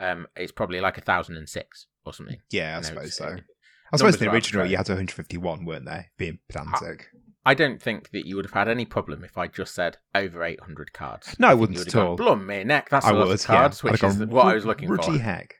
um, 0.00 0.26
it's 0.36 0.52
probably 0.52 0.80
like 0.80 0.98
a 0.98 1.02
thousand 1.02 1.36
and 1.36 1.48
six 1.48 1.86
or 2.04 2.12
something. 2.12 2.38
Yeah, 2.50 2.72
I 2.72 2.76
You 2.76 2.82
know, 2.82 2.88
suppose 2.88 3.16
so. 3.16 3.28
it- 3.28 3.44
I 3.92 3.98
suppose 3.98 4.14
numbers 4.14 4.18
the 4.20 4.32
original 4.32 4.66
you 4.66 4.76
had 4.78 4.88
151, 4.88 5.64
weren't 5.64 5.84
there? 5.84 6.10
Being 6.18 6.40
pedantic. 6.48 7.06
I 7.46 7.54
don't 7.54 7.80
think 7.80 8.10
that 8.10 8.26
you 8.26 8.34
would 8.36 8.44
have 8.44 8.52
had 8.52 8.68
any 8.68 8.84
problem 8.84 9.22
if 9.24 9.38
I 9.38 9.46
just 9.46 9.72
said 9.74 9.98
over 10.14 10.42
800 10.42 10.92
cards. 10.92 11.36
No, 11.38 11.46
I 11.46 11.50
think 11.52 11.60
wouldn't 11.60 11.86
at 11.86 11.94
all. 11.94 12.16
Blum 12.16 12.44
me 12.46 12.64
neck, 12.64 12.88
that's 12.90 13.06
a 13.06 13.10
I 13.10 13.12
lot 13.12 13.28
would, 13.28 13.34
of 13.40 13.44
cards, 13.44 13.80
yeah. 13.84 13.90
Which 13.92 14.02
is 14.02 14.18
what 14.18 14.46
I 14.46 14.54
was 14.54 14.66
looking 14.66 14.94
for. 14.94 15.12
heck. 15.18 15.54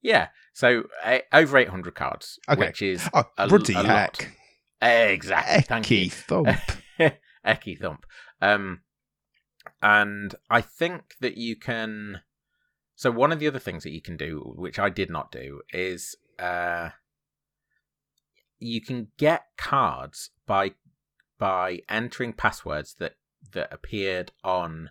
Yeah, 0.00 0.28
so 0.52 0.84
uh, 1.04 1.18
over 1.32 1.58
800 1.58 1.94
cards, 1.96 2.38
Okay. 2.48 2.60
which 2.60 2.82
is 2.82 3.08
Oh, 3.12 3.24
a, 3.36 3.48
ruddy 3.48 3.74
a 3.74 3.82
lot. 3.82 3.86
heck. 4.22 4.32
Exactly, 4.80 5.62
thank 5.62 5.90
you. 5.90 6.06
Ecky 6.06 6.12
thump. 6.12 6.48
Ecky 7.44 7.76
thump. 7.78 8.06
Um, 8.40 8.82
and 9.82 10.36
I 10.48 10.60
think 10.60 11.14
that 11.20 11.36
you 11.36 11.56
can. 11.56 12.20
So 12.94 13.10
one 13.10 13.32
of 13.32 13.40
the 13.40 13.48
other 13.48 13.58
things 13.58 13.82
that 13.82 13.90
you 13.92 14.00
can 14.00 14.16
do, 14.16 14.54
which 14.56 14.78
I 14.78 14.88
did 14.88 15.10
not 15.10 15.32
do, 15.32 15.62
is 15.72 16.16
uh, 16.38 16.90
you 18.60 18.80
can 18.80 19.08
get 19.18 19.46
cards 19.56 20.30
by 20.46 20.72
by 21.38 21.80
entering 21.88 22.32
passwords 22.32 22.94
that 22.94 23.14
that 23.52 23.72
appeared 23.72 24.32
on 24.42 24.90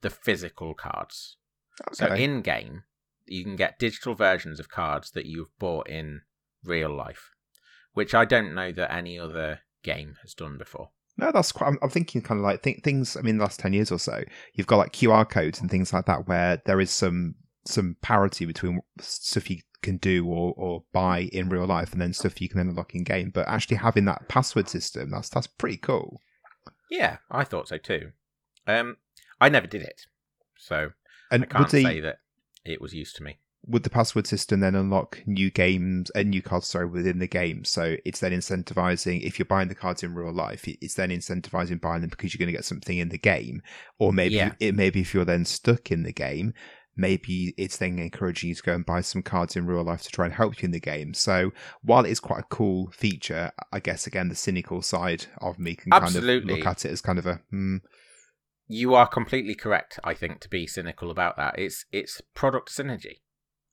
the 0.00 0.10
physical 0.10 0.74
cards. 0.74 1.36
So 1.92 2.12
in 2.14 2.42
game, 2.42 2.84
you 3.26 3.44
can 3.44 3.56
get 3.56 3.78
digital 3.78 4.14
versions 4.14 4.60
of 4.60 4.68
cards 4.68 5.12
that 5.12 5.26
you've 5.26 5.56
bought 5.58 5.88
in 5.88 6.22
real 6.64 6.94
life, 6.94 7.30
which 7.92 8.14
I 8.14 8.24
don't 8.24 8.54
know 8.54 8.72
that 8.72 8.92
any 8.92 9.18
other 9.18 9.60
game 9.82 10.16
has 10.22 10.34
done 10.34 10.58
before. 10.58 10.90
No, 11.16 11.30
that's 11.30 11.52
quite. 11.52 11.68
I'm, 11.68 11.78
I'm 11.82 11.90
thinking 11.90 12.22
kind 12.22 12.40
of 12.40 12.44
like 12.44 12.62
th- 12.62 12.82
things. 12.82 13.16
I 13.16 13.20
mean, 13.20 13.38
the 13.38 13.44
last 13.44 13.60
ten 13.60 13.72
years 13.72 13.92
or 13.92 13.98
so, 13.98 14.22
you've 14.54 14.66
got 14.66 14.78
like 14.78 14.92
QR 14.92 15.28
codes 15.28 15.60
and 15.60 15.70
things 15.70 15.92
like 15.92 16.06
that, 16.06 16.26
where 16.26 16.62
there 16.64 16.80
is 16.80 16.90
some 16.90 17.34
some 17.64 17.96
parity 18.02 18.44
between 18.44 18.80
stuff 18.98 19.50
you 19.50 19.58
can 19.82 19.96
do 19.98 20.26
or, 20.26 20.54
or 20.56 20.84
buy 20.92 21.28
in 21.32 21.48
real 21.48 21.66
life, 21.66 21.92
and 21.92 22.00
then 22.00 22.12
stuff 22.12 22.40
you 22.40 22.48
can 22.48 22.58
then 22.58 22.68
unlock 22.68 22.94
in 22.94 23.04
game. 23.04 23.30
But 23.34 23.48
actually 23.48 23.76
having 23.78 24.04
that 24.06 24.28
password 24.28 24.68
system, 24.68 25.10
that's 25.10 25.28
that's 25.28 25.46
pretty 25.46 25.76
cool. 25.78 26.20
Yeah, 26.90 27.18
I 27.30 27.44
thought 27.44 27.68
so 27.68 27.78
too. 27.78 28.12
Um, 28.66 28.96
I 29.40 29.48
never 29.48 29.66
did 29.66 29.82
it, 29.82 30.02
so 30.56 30.90
And 31.30 31.44
I 31.44 31.46
can't 31.46 31.60
would 31.64 31.70
the 31.70 31.82
say 31.82 32.00
that 32.00 32.18
it 32.64 32.80
was 32.80 32.94
used 32.94 33.16
to 33.16 33.22
me. 33.24 33.38
would 33.66 33.82
the 33.82 33.90
password 33.90 34.26
system 34.26 34.60
then 34.60 34.74
unlock 34.74 35.22
new 35.26 35.50
games 35.50 36.10
and 36.10 36.30
new 36.30 36.42
cards 36.42 36.66
sorry 36.66 36.86
within 36.86 37.18
the 37.18 37.26
game? 37.26 37.64
So 37.64 37.96
it's 38.04 38.20
then 38.20 38.32
incentivizing 38.32 39.22
if 39.22 39.38
you're 39.38 39.46
buying 39.46 39.68
the 39.68 39.74
cards 39.74 40.02
in 40.02 40.14
real 40.14 40.32
life, 40.32 40.64
it's 40.66 40.94
then 40.94 41.10
incentivizing 41.10 41.80
buying 41.80 42.02
them 42.02 42.10
because 42.10 42.34
you're 42.34 42.38
going 42.38 42.52
to 42.52 42.58
get 42.58 42.64
something 42.64 42.98
in 42.98 43.08
the 43.08 43.18
game, 43.18 43.62
or 43.98 44.12
maybe 44.12 44.34
Yeah. 44.34 44.52
it 44.60 44.74
maybe 44.74 45.00
if 45.00 45.14
you're 45.14 45.24
then 45.24 45.44
stuck 45.44 45.90
in 45.90 46.02
the 46.02 46.12
game. 46.12 46.52
Maybe 46.96 47.54
it's 47.56 47.78
then 47.78 47.98
encouraging 47.98 48.50
you 48.50 48.54
to 48.54 48.62
go 48.62 48.74
and 48.74 48.84
buy 48.84 49.00
some 49.00 49.22
cards 49.22 49.56
in 49.56 49.66
real 49.66 49.82
life 49.82 50.02
to 50.02 50.10
try 50.10 50.26
and 50.26 50.34
help 50.34 50.60
you 50.60 50.66
in 50.66 50.72
the 50.72 50.80
game. 50.80 51.14
So 51.14 51.52
while 51.82 52.04
it 52.04 52.10
is 52.10 52.20
quite 52.20 52.40
a 52.40 52.46
cool 52.54 52.90
feature, 52.92 53.50
I 53.72 53.80
guess 53.80 54.06
again 54.06 54.28
the 54.28 54.34
cynical 54.34 54.82
side 54.82 55.26
of 55.40 55.58
me 55.58 55.74
can 55.74 55.90
kind 55.90 56.04
of 56.04 56.14
Absolutely. 56.14 56.54
look 56.58 56.66
at 56.66 56.84
it 56.84 56.90
as 56.90 57.00
kind 57.00 57.18
of 57.18 57.26
a 57.26 57.36
hmm, 57.50 57.78
You 58.68 58.94
are 58.94 59.06
completely 59.08 59.54
correct. 59.54 59.98
I 60.04 60.14
think 60.14 60.40
to 60.40 60.48
be 60.48 60.66
cynical 60.66 61.10
about 61.10 61.36
that, 61.36 61.58
it's 61.58 61.84
it's 61.92 62.20
product 62.34 62.68
synergy. 62.70 63.20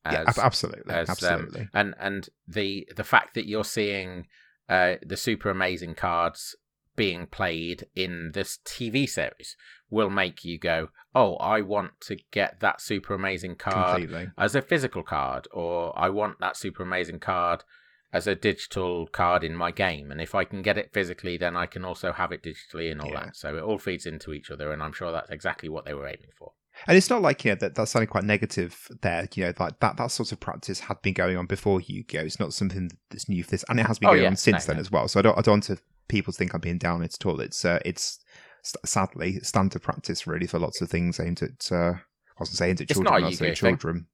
yeah, 0.05 0.21
as- 0.27 0.38
ab- 0.38 0.45
absolutely, 0.45 0.93
as, 0.93 1.10
um, 1.10 1.10
absolutely. 1.12 1.69
and 1.73 1.95
and 1.99 2.29
the 2.47 2.88
the 2.95 3.03
fact 3.03 3.34
that 3.36 3.47
you're 3.47 3.63
seeing 3.65 4.27
uh, 4.69 4.95
the 5.05 5.17
super 5.17 5.49
amazing 5.49 5.95
cards 5.95 6.55
being 6.95 7.27
played 7.27 7.86
in 7.95 8.32
this 8.34 8.60
TV 8.65 9.08
series 9.08 9.55
will 9.89 10.10
make 10.10 10.43
you 10.45 10.58
go, 10.58 10.89
"Oh, 11.15 11.36
I 11.38 11.62
want 11.62 11.99
to 12.02 12.17
get 12.32 12.60
that 12.60 12.82
super 12.82 13.13
amazing 13.13 13.56
card 13.56 14.02
Completely. 14.02 14.32
as 14.38 14.56
a 14.56 14.62
physical 14.62 15.04
card, 15.04 15.47
or 15.52 15.97
I 15.97 16.10
want 16.10 16.39
that 16.39 16.56
super 16.58 16.84
amazing 16.84 17.19
card 17.19 17.63
as 18.12 18.25
a 18.25 18.34
digital 18.36 19.06
card 19.06 19.43
in 19.43 19.56
my 19.56 19.69
game. 19.71 20.10
And 20.12 20.19
if 20.19 20.34
I 20.34 20.43
can 20.43 20.63
get 20.63 20.80
it 20.80 20.91
physically, 20.91 21.38
then 21.38 21.56
I 21.56 21.67
can 21.67 21.86
also 21.86 22.12
have 22.12 22.32
it 22.32 22.41
digitally 22.41 22.91
and 22.91 22.99
all 23.02 23.12
Yeah. 23.12 23.25
that. 23.25 23.36
So 23.36 23.56
it 23.56 23.62
all 23.62 23.78
feeds 23.78 24.08
into 24.08 24.34
each 24.34 24.49
other, 24.49 24.71
and 24.71 24.82
I'm 24.82 24.93
sure 24.93 25.12
that's 25.12 25.30
exactly 25.30 25.69
what 25.69 25.86
they 25.86 25.93
were 25.93 26.08
aiming 26.08 26.32
for. 26.38 26.54
And 26.88 26.95
it's 26.97 27.10
not 27.10 27.21
like 27.21 27.43
you 27.43 27.52
know 27.52 27.56
that 27.56 27.75
that's 27.75 27.91
sounding 27.91 28.08
quite 28.08 28.23
negative 28.23 28.88
there. 29.02 29.28
You 29.36 29.45
know, 29.45 29.54
like 29.60 29.80
that 29.82 29.97
that 29.97 30.08
sort 30.12 30.32
of 30.32 30.39
practice 30.39 30.80
had 30.80 31.02
been 31.02 31.13
going 31.13 31.36
on 31.38 31.45
before 31.45 31.82
Yu-Gi-Oh. 31.82 32.21
It's 32.21 32.39
not 32.39 32.54
something 32.54 32.89
that's 33.10 33.28
new 33.28 33.43
for 33.43 33.52
this, 33.52 33.65
and 33.69 33.80
it 33.80 33.86
has 33.86 33.99
been 33.99 34.10
Oh, 34.10 34.13
going 34.13 34.23
yeah. 34.23 34.30
on 34.30 34.36
since 34.38 34.65
No, 34.65 34.71
then 34.73 34.78
no. 34.78 34.82
as 34.82 34.91
well. 34.91 35.08
So 35.08 35.19
I 35.19 35.23
don't 35.23 35.38
I 35.38 35.41
don't 35.41 35.54
want 35.54 35.63
to 35.65 35.78
people 36.08 36.32
to 36.34 36.38
think 36.38 36.54
I'm 36.56 36.62
being 36.62 36.78
down 36.80 37.04
at 37.04 37.25
all. 37.25 37.39
It's 37.41 37.63
uh, 37.65 37.80
it's 37.86 38.19
st- 38.63 38.88
sadly 38.88 39.39
standard 39.41 39.82
practice 39.82 40.28
really 40.28 40.48
for 40.48 40.60
lots 40.60 40.82
of 40.82 40.89
things 40.89 41.19
aimed 41.19 41.41
at. 41.41 41.72
Uh, 41.72 41.93
I 41.95 42.39
wasn't 42.39 42.58
saying 42.58 42.72
at 42.76 42.82
It's 42.82 42.93
children, 42.93 43.13
not 43.13 43.22
a 43.22 43.26
I 43.26 43.28
was 43.30 43.38
saying 43.38 43.50
Yu-Gi-Oh 43.50 43.67
thing. 43.69 43.78
children. 43.78 44.08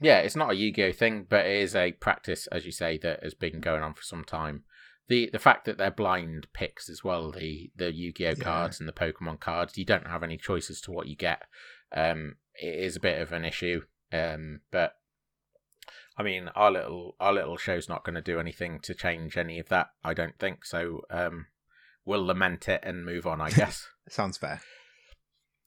Yeah, 0.00 0.18
it's 0.18 0.36
not 0.36 0.50
a 0.52 0.54
Yu-Gi-Oh 0.54 0.92
thing, 0.92 1.26
but 1.28 1.44
it 1.46 1.56
is 1.60 1.74
a 1.74 1.92
practice, 1.92 2.46
as 2.48 2.64
you 2.64 2.70
say, 2.72 2.98
that 2.98 3.22
has 3.24 3.34
been 3.34 3.60
going 3.60 3.82
on 3.82 3.94
for 3.94 4.02
some 4.02 4.24
time. 4.24 4.62
The 5.08 5.28
the 5.32 5.38
fact 5.40 5.64
that 5.64 5.78
they're 5.78 5.90
blind 5.90 6.46
picks 6.52 6.88
as 6.88 7.02
well, 7.02 7.32
the 7.32 7.70
the 7.74 7.92
Yu-Gi-Oh 7.92 8.34
Yeah. 8.38 8.44
cards 8.44 8.78
and 8.78 8.88
the 8.88 8.92
Pokemon 8.92 9.40
cards, 9.40 9.76
you 9.78 9.84
don't 9.84 10.06
have 10.06 10.22
any 10.22 10.36
choice 10.36 10.70
as 10.70 10.80
to 10.82 10.92
what 10.92 11.08
you 11.08 11.16
get. 11.16 11.42
Um, 11.92 12.36
it 12.54 12.74
is 12.74 12.96
a 12.96 13.00
bit 13.00 13.20
of 13.20 13.32
an 13.32 13.44
issue. 13.44 13.82
Um, 14.12 14.60
but 14.70 14.92
I 16.16 16.22
mean, 16.22 16.48
our 16.54 16.70
little 16.70 17.16
our 17.20 17.32
little 17.32 17.56
show's 17.56 17.88
not 17.88 18.04
going 18.04 18.16
to 18.16 18.20
do 18.22 18.38
anything 18.38 18.80
to 18.80 18.94
change 18.94 19.36
any 19.36 19.58
of 19.58 19.68
that. 19.70 19.88
I 20.04 20.14
don't 20.14 20.38
think 20.38 20.64
so. 20.64 21.02
Um, 21.10 21.46
we'll 22.08 22.24
lament 22.24 22.68
it 22.68 22.80
and 22.82 23.04
move 23.04 23.26
on, 23.26 23.40
I 23.40 23.50
guess. 23.60 23.86
Sounds 24.08 24.38
fair. 24.38 24.60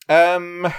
Um, 0.10 0.74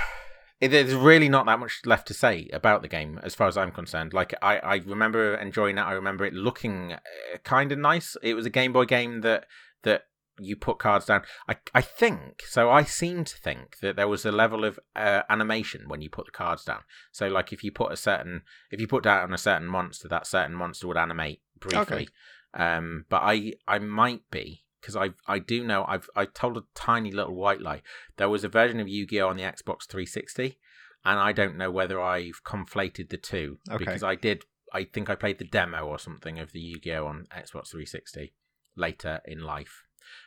there's 0.60 0.94
really 0.94 1.28
not 1.28 1.46
that 1.46 1.60
much 1.60 1.80
left 1.86 2.08
to 2.08 2.14
say 2.14 2.50
about 2.52 2.82
the 2.82 2.88
game, 2.88 3.18
as 3.22 3.34
far 3.34 3.48
as 3.48 3.56
I'm 3.56 3.70
concerned. 3.70 4.12
Like, 4.12 4.34
I, 4.42 4.58
I 4.58 4.76
remember 4.84 5.34
enjoying 5.36 5.78
it. 5.78 5.82
I 5.82 5.92
remember 5.92 6.24
it 6.24 6.34
looking 6.34 6.92
uh, 6.92 6.98
kind 7.44 7.72
of 7.72 7.78
nice. 7.78 8.16
It 8.22 8.34
was 8.34 8.44
a 8.44 8.50
Game 8.50 8.72
Boy 8.72 8.84
game 8.84 9.22
that 9.22 9.46
that 9.84 10.02
you 10.38 10.56
put 10.56 10.78
cards 10.78 11.06
down. 11.06 11.22
I 11.48 11.56
I 11.72 11.80
think 11.80 12.42
so. 12.48 12.70
I 12.70 12.82
seem 12.82 13.24
to 13.24 13.36
think 13.36 13.78
that 13.80 13.96
there 13.96 14.08
was 14.08 14.26
a 14.26 14.32
level 14.32 14.64
of 14.64 14.78
uh, 14.96 15.22
animation 15.30 15.84
when 15.88 16.02
you 16.02 16.10
put 16.10 16.26
the 16.26 16.32
cards 16.32 16.64
down. 16.64 16.80
So, 17.12 17.28
like, 17.28 17.52
if 17.52 17.62
you 17.62 17.70
put 17.70 17.92
a 17.92 17.96
certain 17.96 18.42
if 18.70 18.80
you 18.80 18.88
put 18.88 19.04
down 19.04 19.32
a 19.32 19.38
certain 19.38 19.68
monster, 19.68 20.08
that 20.08 20.26
certain 20.26 20.54
monster 20.54 20.88
would 20.88 20.96
animate 20.96 21.40
briefly. 21.58 22.08
Um, 22.54 23.06
but 23.08 23.22
I 23.24 23.54
I 23.66 23.78
might 23.78 24.28
be 24.30 24.64
because 24.82 24.96
I 24.96 25.10
I 25.26 25.38
do 25.38 25.64
know 25.64 25.84
I've 25.88 26.10
I 26.14 26.26
told 26.26 26.58
a 26.58 26.64
tiny 26.74 27.10
little 27.12 27.34
white 27.34 27.60
lie. 27.62 27.80
There 28.18 28.28
was 28.28 28.44
a 28.44 28.48
version 28.48 28.80
of 28.80 28.88
Yu-Gi-Oh 28.88 29.28
on 29.28 29.36
the 29.38 29.44
Xbox 29.44 29.86
360, 29.88 30.58
and 31.04 31.18
I 31.18 31.32
don't 31.32 31.56
know 31.56 31.70
whether 31.70 31.98
I've 32.00 32.44
conflated 32.44 33.08
the 33.08 33.16
two 33.16 33.58
Okay. 33.70 33.78
because 33.78 34.02
I 34.02 34.14
did. 34.16 34.44
I 34.74 34.84
think 34.84 35.08
I 35.08 35.14
played 35.14 35.38
the 35.38 35.44
demo 35.46 35.86
or 35.86 35.98
something 35.98 36.38
of 36.38 36.52
the 36.52 36.60
Yu-Gi-Oh 36.60 37.06
on 37.06 37.26
Xbox 37.30 37.70
360 37.70 38.34
later 38.76 39.20
in 39.26 39.40
life. 39.40 39.84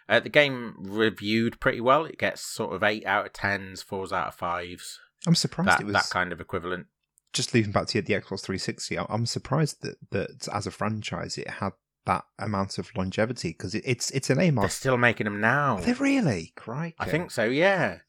Uh, 0.07 0.19
the 0.19 0.29
game 0.29 0.75
reviewed 0.79 1.59
pretty 1.59 1.81
well. 1.81 2.05
It 2.05 2.17
gets 2.17 2.41
sort 2.41 2.73
of 2.75 2.81
eight 2.83 3.05
out 3.05 3.25
of 3.25 3.33
tens, 3.33 3.81
fours 3.81 4.13
out 4.13 4.27
of 4.29 4.35
fives. 4.35 4.99
I'm 5.27 5.35
surprised 5.35 5.69
that 5.69 5.81
it 5.81 5.85
was 5.85 5.93
that 5.93 6.09
kind 6.11 6.31
of 6.31 6.39
equivalent. 6.39 6.87
just 7.33 7.53
leaving 7.53 7.71
back 7.73 7.87
to 7.87 8.01
the 8.01 8.13
Xbox 8.13 8.41
360. 8.45 8.97
I- 8.99 9.05
I'm 9.09 9.25
surprised 9.25 9.81
that 9.81 9.97
that 10.11 10.47
as 10.53 10.65
a 10.67 10.71
franchise 10.71 11.37
it 11.37 11.49
had 11.49 11.71
that 12.05 12.25
amount 12.39 12.77
of 12.77 12.89
longevity 12.95 13.49
because 13.49 13.75
it, 13.75 13.83
it's 13.85 14.11
it's 14.11 14.29
an 14.29 14.37
name 14.37 14.55
They're 14.55 14.69
still 14.69 14.97
making 14.97 15.25
them 15.25 15.41
now. 15.41 15.77
Are 15.77 15.81
they 15.81 15.93
really? 15.93 16.53
Crikey. 16.55 16.95
I 16.99 17.05
think 17.05 17.31
so. 17.31 17.45
Yeah, 17.45 17.99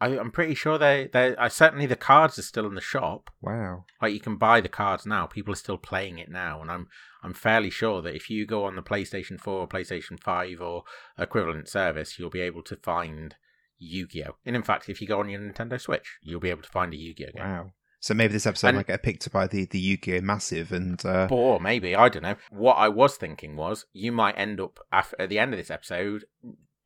I, 0.00 0.18
I'm 0.18 0.30
pretty 0.30 0.54
sure 0.54 0.78
they 0.78 1.08
they. 1.12 1.36
I 1.36 1.48
certainly 1.48 1.86
the 1.86 1.96
cards 1.96 2.38
are 2.38 2.42
still 2.42 2.66
in 2.66 2.74
the 2.74 2.80
shop. 2.80 3.30
Wow. 3.40 3.84
Like 4.00 4.12
you 4.12 4.20
can 4.20 4.36
buy 4.36 4.60
the 4.60 4.68
cards 4.68 5.06
now. 5.06 5.26
People 5.26 5.52
are 5.52 5.56
still 5.56 5.78
playing 5.78 6.18
it 6.18 6.30
now, 6.30 6.60
and 6.60 6.70
I'm 6.70 6.88
I'm 7.22 7.34
fairly 7.34 7.70
sure 7.70 8.02
that 8.02 8.14
if 8.14 8.28
you 8.28 8.46
go 8.46 8.64
on 8.64 8.76
the 8.76 8.82
PlayStation 8.82 9.40
4 9.40 9.60
or 9.60 9.68
PlayStation 9.68 10.22
5 10.22 10.60
or 10.60 10.84
equivalent 11.18 11.68
service, 11.68 12.18
you'll 12.18 12.30
be 12.30 12.42
able 12.42 12.62
to 12.64 12.76
find 12.76 13.34
Yu-Gi-Oh. 13.78 14.36
And 14.44 14.54
in 14.54 14.62
fact, 14.62 14.88
if 14.88 15.00
you 15.00 15.08
go 15.08 15.20
on 15.20 15.28
your 15.28 15.40
Nintendo 15.40 15.80
Switch, 15.80 16.18
you'll 16.22 16.40
be 16.40 16.50
able 16.50 16.62
to 16.62 16.68
find 16.68 16.92
a 16.92 16.96
Yu-Gi-Oh 16.96 17.32
game. 17.36 17.48
Wow. 17.48 17.72
So 18.06 18.14
maybe 18.14 18.32
this 18.34 18.46
episode 18.46 18.68
And- 18.68 18.76
might 18.76 18.86
get 18.86 19.02
picked 19.02 19.26
up 19.26 19.32
by 19.32 19.48
the 19.48 19.64
the 19.64 19.80
Yu-Gi-Oh 19.80 20.20
massive 20.20 20.70
and 20.70 21.04
uh, 21.04 21.26
Or 21.28 21.58
maybe 21.58 21.96
I 21.96 22.08
don't 22.08 22.22
know. 22.22 22.36
What 22.50 22.74
I 22.74 22.88
was 22.88 23.16
thinking 23.16 23.56
was 23.56 23.84
you 23.92 24.12
might 24.12 24.38
end 24.38 24.60
up 24.60 24.78
af- 24.92 25.12
at 25.18 25.28
the 25.28 25.40
end 25.40 25.52
of 25.52 25.58
this 25.58 25.72
episode 25.72 26.24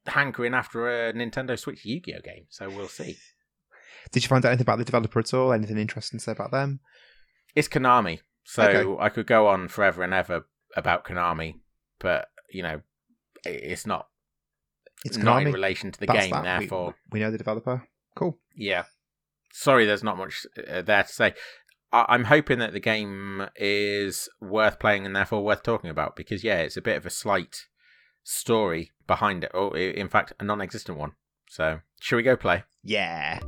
hankering 0.06 0.54
after 0.54 0.88
a 0.88 1.12
Nintendo 1.12 1.59
Switch 1.59 1.85
Yu-Gi-Oh 1.85 2.22
game. 2.24 2.46
So 2.48 2.70
we'll 2.70 2.88
see. 2.88 3.18
did 4.12 4.22
you 4.22 4.28
find 4.30 4.42
out 4.46 4.48
anything 4.48 4.62
about 4.64 4.78
the 4.78 4.85
developer 4.87 5.18
at 5.18 5.35
all? 5.35 5.52
Anything 5.52 5.76
interesting 5.76 6.18
to 6.18 6.24
say 6.24 6.33
about 6.33 6.52
them? 6.52 6.80
It's 7.54 7.68
Konami, 7.68 8.20
so 8.44 8.62
Okay. 8.62 9.02
I 9.04 9.11
could 9.11 9.26
go 9.26 9.46
on 9.48 9.68
forever 9.68 10.02
and 10.02 10.14
ever 10.14 10.46
about 10.74 11.04
Konami, 11.04 11.56
but 11.98 12.28
you 12.50 12.62
know, 12.62 12.80
it's 13.44 13.87
not 13.87 14.09
It's 15.04 15.18
not 15.18 15.42
in 15.42 15.52
relation 15.52 15.92
to 15.92 16.00
the 16.00 16.06
That's 16.06 16.18
game. 16.20 16.30
that. 16.30 16.61
We- 16.61 16.64
Therefore, 16.64 16.94
we, 17.12 17.20
know 17.20 17.30
the 17.30 17.37
developer. 17.37 17.87
Cool. 18.16 18.38
yeah. 18.56 18.85
Sorry, 19.52 19.84
there's 19.86 20.04
not 20.04 20.18
much 20.18 20.46
uh, 20.68 20.82
there 20.82 21.02
to 21.02 21.08
say. 21.12 21.34
I- 21.92 22.06
I'm 22.08 22.24
hoping 22.24 22.58
that 22.60 22.72
the 22.72 22.80
game 22.80 23.48
is 23.56 24.28
worth 24.40 24.78
playing 24.78 25.06
and 25.06 25.14
therefore 25.14 25.42
worth 25.44 25.62
talking 25.62 25.90
about 25.90 26.16
because 26.16 26.44
yeah, 26.44 26.58
it's 26.58 26.76
a 26.76 26.82
bit 26.82 26.96
of 26.96 27.06
a 27.06 27.10
slight 27.10 27.66
story 28.22 28.92
behind 29.06 29.44
it, 29.44 29.50
or 29.54 29.76
in 29.76 30.08
fact, 30.08 30.32
a 30.38 30.44
non-existent 30.44 30.96
one. 30.96 31.12
So, 31.48 31.80
should 32.00 32.16
we 32.16 32.22
go 32.22 32.36
play? 32.36 32.62
Yeah. 32.84 33.40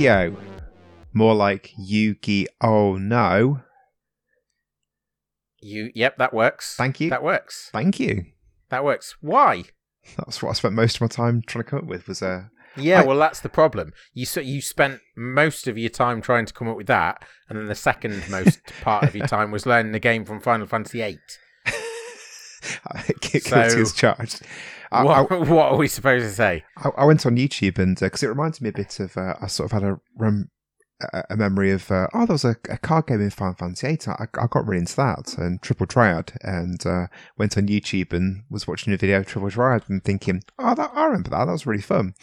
Yu-Gi-Oh! 0.00 0.36
More 1.12 1.34
like 1.34 1.72
Yuki. 1.76 2.46
Oh 2.62 2.96
no! 2.96 3.60
You, 5.60 5.90
yep, 5.94 6.16
that 6.18 6.32
works. 6.32 6.74
Thank 6.76 7.00
you. 7.00 7.10
That 7.10 7.22
works. 7.22 7.68
Thank 7.72 8.00
you. 8.00 8.24
That 8.70 8.84
works. 8.84 9.16
Why? 9.20 9.64
That's 10.16 10.42
what 10.42 10.50
I 10.50 10.52
spent 10.54 10.74
most 10.74 10.96
of 10.96 11.00
my 11.02 11.08
time 11.08 11.42
trying 11.46 11.64
to 11.64 11.70
come 11.70 11.78
up 11.80 11.84
with. 11.86 12.08
Was 12.08 12.22
uh, 12.22 12.44
Yeah, 12.76 13.02
I- 13.02 13.04
well, 13.06 13.18
that's 13.18 13.40
the 13.40 13.48
problem. 13.50 13.92
You 14.14 14.24
so 14.24 14.40
you 14.40 14.62
spent 14.62 15.00
most 15.16 15.66
of 15.68 15.76
your 15.76 15.90
time 15.90 16.22
trying 16.22 16.46
to 16.46 16.54
come 16.54 16.68
up 16.68 16.76
with 16.76 16.86
that, 16.86 17.22
and 17.48 17.58
then 17.58 17.66
the 17.66 17.74
second 17.74 18.22
most 18.30 18.60
part 18.80 19.04
of 19.04 19.14
your 19.14 19.26
time 19.26 19.50
was 19.50 19.66
learning 19.66 19.92
the 19.92 19.98
game 19.98 20.24
from 20.24 20.40
Final 20.40 20.66
Fantasy 20.66 21.00
VIII. 21.00 21.18
guilty 23.20 23.40
So- 23.40 23.84
charged. 23.94 24.42
I, 24.92 25.02
I, 25.02 25.20
What, 25.22 25.48
what 25.48 25.72
are 25.72 25.76
we 25.76 25.88
supposed 25.88 26.24
to 26.26 26.32
say? 26.32 26.64
I, 26.76 26.90
I 26.98 27.04
went 27.04 27.24
on 27.26 27.36
YouTube 27.36 27.78
and 27.78 27.96
because 27.98 28.22
it 28.22 28.28
reminded 28.28 28.60
me 28.62 28.70
a 28.70 28.72
bit 28.72 28.98
of 29.00 29.16
uh, 29.16 29.34
I 29.40 29.46
sort 29.46 29.72
of 29.72 29.82
had 29.82 29.90
a 29.90 30.00
rem- 30.16 30.50
a 31.30 31.34
memory 31.36 31.70
of 31.70 31.90
uh, 31.90 32.08
oh 32.12 32.26
there 32.26 32.34
was 32.34 32.44
a, 32.44 32.56
a 32.68 32.76
card 32.76 33.06
game 33.06 33.22
in 33.22 33.30
Final 33.30 33.54
Fantasy 33.54 33.86
VIII. 33.86 33.98
I, 34.18 34.26
I 34.38 34.46
got 34.50 34.66
really 34.66 34.80
into 34.80 34.96
that 34.96 35.38
and 35.38 35.62
Triple 35.62 35.86
Triad 35.86 36.32
and 36.42 36.84
uh, 36.86 37.06
went 37.38 37.56
on 37.56 37.68
YouTube 37.68 38.12
and 38.12 38.42
was 38.50 38.66
watching 38.68 38.92
a 38.92 38.98
video 38.98 39.20
of 39.20 39.26
Triple 39.26 39.50
Triad 39.50 39.84
and 39.88 40.04
thinking 40.04 40.42
oh 40.58 40.74
that, 40.74 40.90
I 40.94 41.06
remember 41.06 41.30
that 41.30 41.46
that 41.46 41.52
was 41.52 41.64
really 41.66 41.80
fun. 41.82 42.14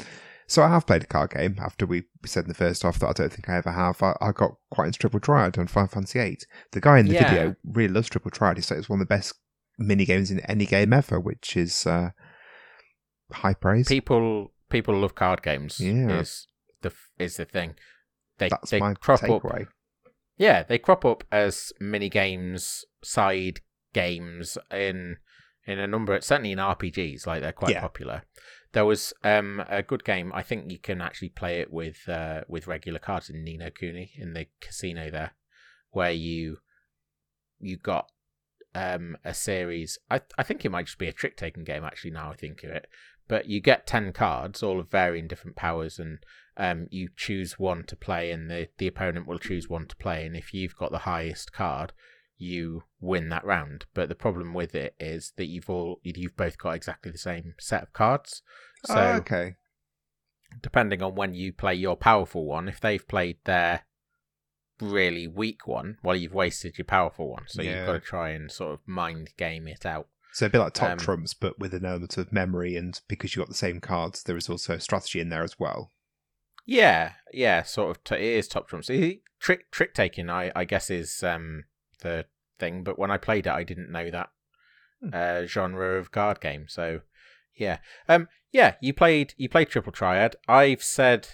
So 0.49 0.61
I 0.63 0.69
have 0.69 0.85
played 0.85 1.03
a 1.03 1.07
card 1.07 1.31
game 1.31 1.57
after 1.59 1.85
we 1.85 2.03
said 2.25 2.43
in 2.43 2.49
the 2.49 2.53
first 2.53 2.83
half 2.83 2.99
that 2.99 3.07
I 3.07 3.13
don't 3.13 3.33
think 3.33 3.49
I 3.49 3.57
ever 3.57 3.71
have. 3.71 4.01
I, 4.03 4.15
I 4.21 4.31
got 4.31 4.51
quite 4.71 4.85
into 4.87 4.99
Triple 4.99 5.19
Triad 5.19 5.57
on 5.57 5.67
Final 5.67 5.89
Fantasy 5.89 6.19
VIII. 6.19 6.37
The 6.71 6.79
guy 6.79 6.99
in 6.99 7.07
the 7.07 7.15
Yeah. 7.15 7.29
video 7.29 7.55
really 7.65 7.93
loves 7.93 8.09
Triple 8.09 8.31
Triad. 8.31 8.57
He 8.57 8.61
said 8.63 8.77
it's 8.77 8.87
one 8.87 9.01
of 9.01 9.07
the 9.07 9.13
best 9.13 9.33
mini 9.79 10.05
games 10.05 10.29
in 10.31 10.39
any 10.41 10.65
game 10.65 10.93
ever, 10.93 11.19
which 11.19 11.57
is 11.57 11.85
uh, 11.87 12.11
high 13.31 13.53
praise. 13.53 13.87
People 13.87 14.51
people 14.69 14.95
love 14.97 15.15
card 15.15 15.41
games. 15.41 15.79
Yeah. 15.79 16.19
is 16.19 16.47
the 16.81 16.93
is 17.17 17.37
the 17.37 17.45
thing. 17.45 17.75
They 18.37 18.49
That's 18.49 18.69
they 18.71 18.79
my 18.79 18.93
crop 18.95 19.23
up. 19.23 19.43
Yeah, 20.37 20.63
they 20.63 20.77
crop 20.77 21.03
up 21.05 21.23
as 21.31 21.73
mini 21.79 22.09
games, 22.09 22.85
side 23.03 23.61
games 23.93 24.57
in 24.71 25.17
in 25.65 25.79
a 25.79 25.87
number. 25.87 26.19
Certainly 26.21 26.51
in 26.51 26.59
RPGs, 26.59 27.25
like 27.25 27.41
they're 27.41 27.51
quite 27.51 27.71
Yeah. 27.71 27.81
popular. 27.81 28.23
There 28.73 28.85
was 28.85 29.13
um 29.23 29.63
a 29.67 29.81
good 29.81 30.03
game. 30.03 30.31
I 30.33 30.43
think 30.43 30.71
you 30.71 30.77
can 30.77 31.01
actually 31.01 31.29
play 31.29 31.59
it 31.61 31.71
with 31.71 32.07
uh, 32.07 32.41
with 32.47 32.67
regular 32.67 32.99
cards 32.99 33.29
in 33.29 33.43
Ni 33.43 33.57
no 33.57 33.69
Kuni 33.71 34.11
in 34.17 34.33
the 34.33 34.47
casino 34.61 35.09
there, 35.09 35.31
where 35.91 36.11
you 36.11 36.57
you 37.59 37.77
got 37.77 38.11
um 38.75 39.17
a 39.25 39.33
series. 39.33 39.97
I 40.11 40.21
I 40.37 40.43
think 40.43 40.63
it 40.63 40.69
might 40.69 40.85
just 40.85 40.99
be 40.99 41.07
a 41.07 41.13
trick 41.13 41.37
taking 41.37 41.63
game 41.63 41.83
actually. 41.83 42.11
Now 42.11 42.31
I 42.31 42.35
think 42.35 42.63
of 42.63 42.69
it, 42.69 42.87
but 43.27 43.47
you 43.47 43.59
get 43.59 43.87
ten 43.87 44.13
cards, 44.13 44.61
all 44.63 44.79
of 44.79 44.89
varying 44.91 45.27
different 45.27 45.55
powers, 45.55 45.99
and 45.99 46.19
um 46.57 46.87
you 46.89 47.09
choose 47.15 47.59
one 47.59 47.83
to 47.85 47.95
play, 47.95 48.31
and 48.31 48.49
the 48.49 48.69
the 48.77 48.87
opponent 48.87 49.27
will 49.27 49.39
choose 49.39 49.69
one 49.69 49.87
to 49.87 49.95
play, 49.95 50.25
and 50.25 50.35
if 50.35 50.53
you've 50.53 50.75
got 50.75 50.91
the 50.91 50.99
highest 50.99 51.51
card. 51.53 51.93
You 52.39 52.83
win 53.01 53.29
that 53.29 53.43
round, 53.43 53.87
but 53.95 54.09
the 54.09 54.13
problem 54.15 54.53
with 54.53 54.75
it 54.75 54.95
is 54.99 55.33
that 55.37 55.47
you've 55.47 55.71
all 55.71 55.99
you've 56.03 56.37
both 56.37 56.59
got 56.59 56.75
exactly 56.75 57.11
the 57.11 57.17
same 57.17 57.55
set 57.59 57.81
of 57.81 57.93
cards. 57.93 58.43
So 58.85 58.93
oh, 58.95 59.13
okay. 59.13 59.55
depending 60.61 61.01
on 61.01 61.15
when 61.15 61.33
you 61.33 61.51
play 61.51 61.73
your 61.73 61.95
powerful 61.97 62.45
one, 62.45 62.67
if 62.67 62.79
they've 62.79 63.07
played 63.07 63.37
their 63.45 63.87
really 64.79 65.27
weak 65.27 65.67
one, 65.67 65.97
well, 66.03 66.15
you've 66.15 66.35
wasted 66.35 66.77
your 66.77 66.85
powerful 66.85 67.29
one. 67.29 67.45
So 67.47 67.63
Yeah. 67.63 67.77
you've 67.77 67.87
got 67.87 67.93
to 67.93 67.99
try 67.99 68.29
and 68.29 68.51
sort 68.51 68.73
of 68.73 68.87
mind 68.87 69.31
game 69.37 69.67
it 69.67 69.83
out. 69.83 70.07
So 70.33 70.45
a 70.45 70.49
bit 70.49 70.59
like 70.59 70.73
top 70.73 70.91
Um, 70.91 70.97
trumps, 70.97 71.33
but 71.33 71.57
with 71.57 71.73
an 71.73 71.85
element 71.85 72.17
of 72.17 72.31
memory, 72.31 72.75
and 72.75 72.99
because 73.07 73.35
you 73.35 73.41
got 73.41 73.47
the 73.47 73.55
same 73.55 73.79
cards, 73.79 74.23
there 74.23 74.37
is 74.37 74.49
also 74.49 74.77
strategy 74.77 75.19
in 75.19 75.29
there 75.29 75.43
as 75.43 75.57
well. 75.59 75.91
Yeah, 76.65 77.13
yeah, 77.33 77.63
sort 77.63 77.91
of. 77.91 78.03
T- 78.03 78.15
it 78.15 78.21
is 78.21 78.47
top 78.47 78.67
trumps. 78.67 78.89
Trick 79.39 79.71
trick 79.71 79.93
taking, 79.93 80.29
I 80.29 80.51
I 80.55 80.65
guess, 80.65 80.89
is 80.89 81.23
um 81.23 81.63
the 82.01 82.25
thing. 82.59 82.83
But 82.83 82.99
when 82.99 83.09
I 83.11 83.17
played 83.17 83.47
it, 83.47 83.53
I 83.53 83.63
didn't 83.63 83.91
know 83.91 84.09
that 84.11 84.29
Hmm. 85.01 85.09
uh, 85.13 85.45
genre 85.45 85.97
of 85.97 86.11
card 86.11 86.41
game. 86.41 86.65
So 86.67 87.01
yeah, 87.55 87.77
um, 88.09 88.27
yeah. 88.51 88.75
You 88.81 88.93
played 88.93 89.33
you 89.37 89.47
played 89.49 89.69
Triple 89.69 89.91
Triad. 89.93 90.35
I've 90.47 90.83
said 90.83 91.27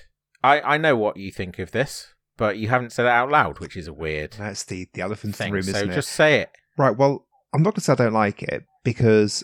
I 0.44 0.62
I 0.62 0.78
know 0.78 0.96
what 0.96 1.18
you 1.18 1.32
think 1.32 1.60
of 1.60 1.72
this, 1.72 2.14
but 2.38 2.58
you 2.58 2.68
haven't 2.70 2.92
said 2.92 3.06
it 3.06 3.10
out 3.10 3.32
loud, 3.32 3.60
which 3.60 3.76
is 3.76 3.88
a 3.88 3.94
weird 3.94 4.34
That's 4.34 4.64
the 4.64 4.88
the 4.94 5.02
elephant 5.02 5.40
in 5.42 5.48
the 5.48 5.52
room, 5.54 5.64
So 5.64 5.70
isn't 5.78 5.92
it? 5.92 5.96
just 5.96 6.12
say 6.12 6.42
it. 6.42 6.52
Right. 6.78 6.96
Well, 6.96 7.26
I'm 7.54 7.64
not 7.64 7.72
going 7.72 7.76
to 7.76 7.82
say 7.82 7.94
I 7.94 7.96
don't 7.96 8.14
like 8.14 8.44
it 8.44 8.66
because 8.84 9.44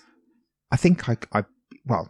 I 0.72 0.78
think 0.78 1.08
I, 1.10 1.18
I 1.34 1.44
well, 1.86 2.10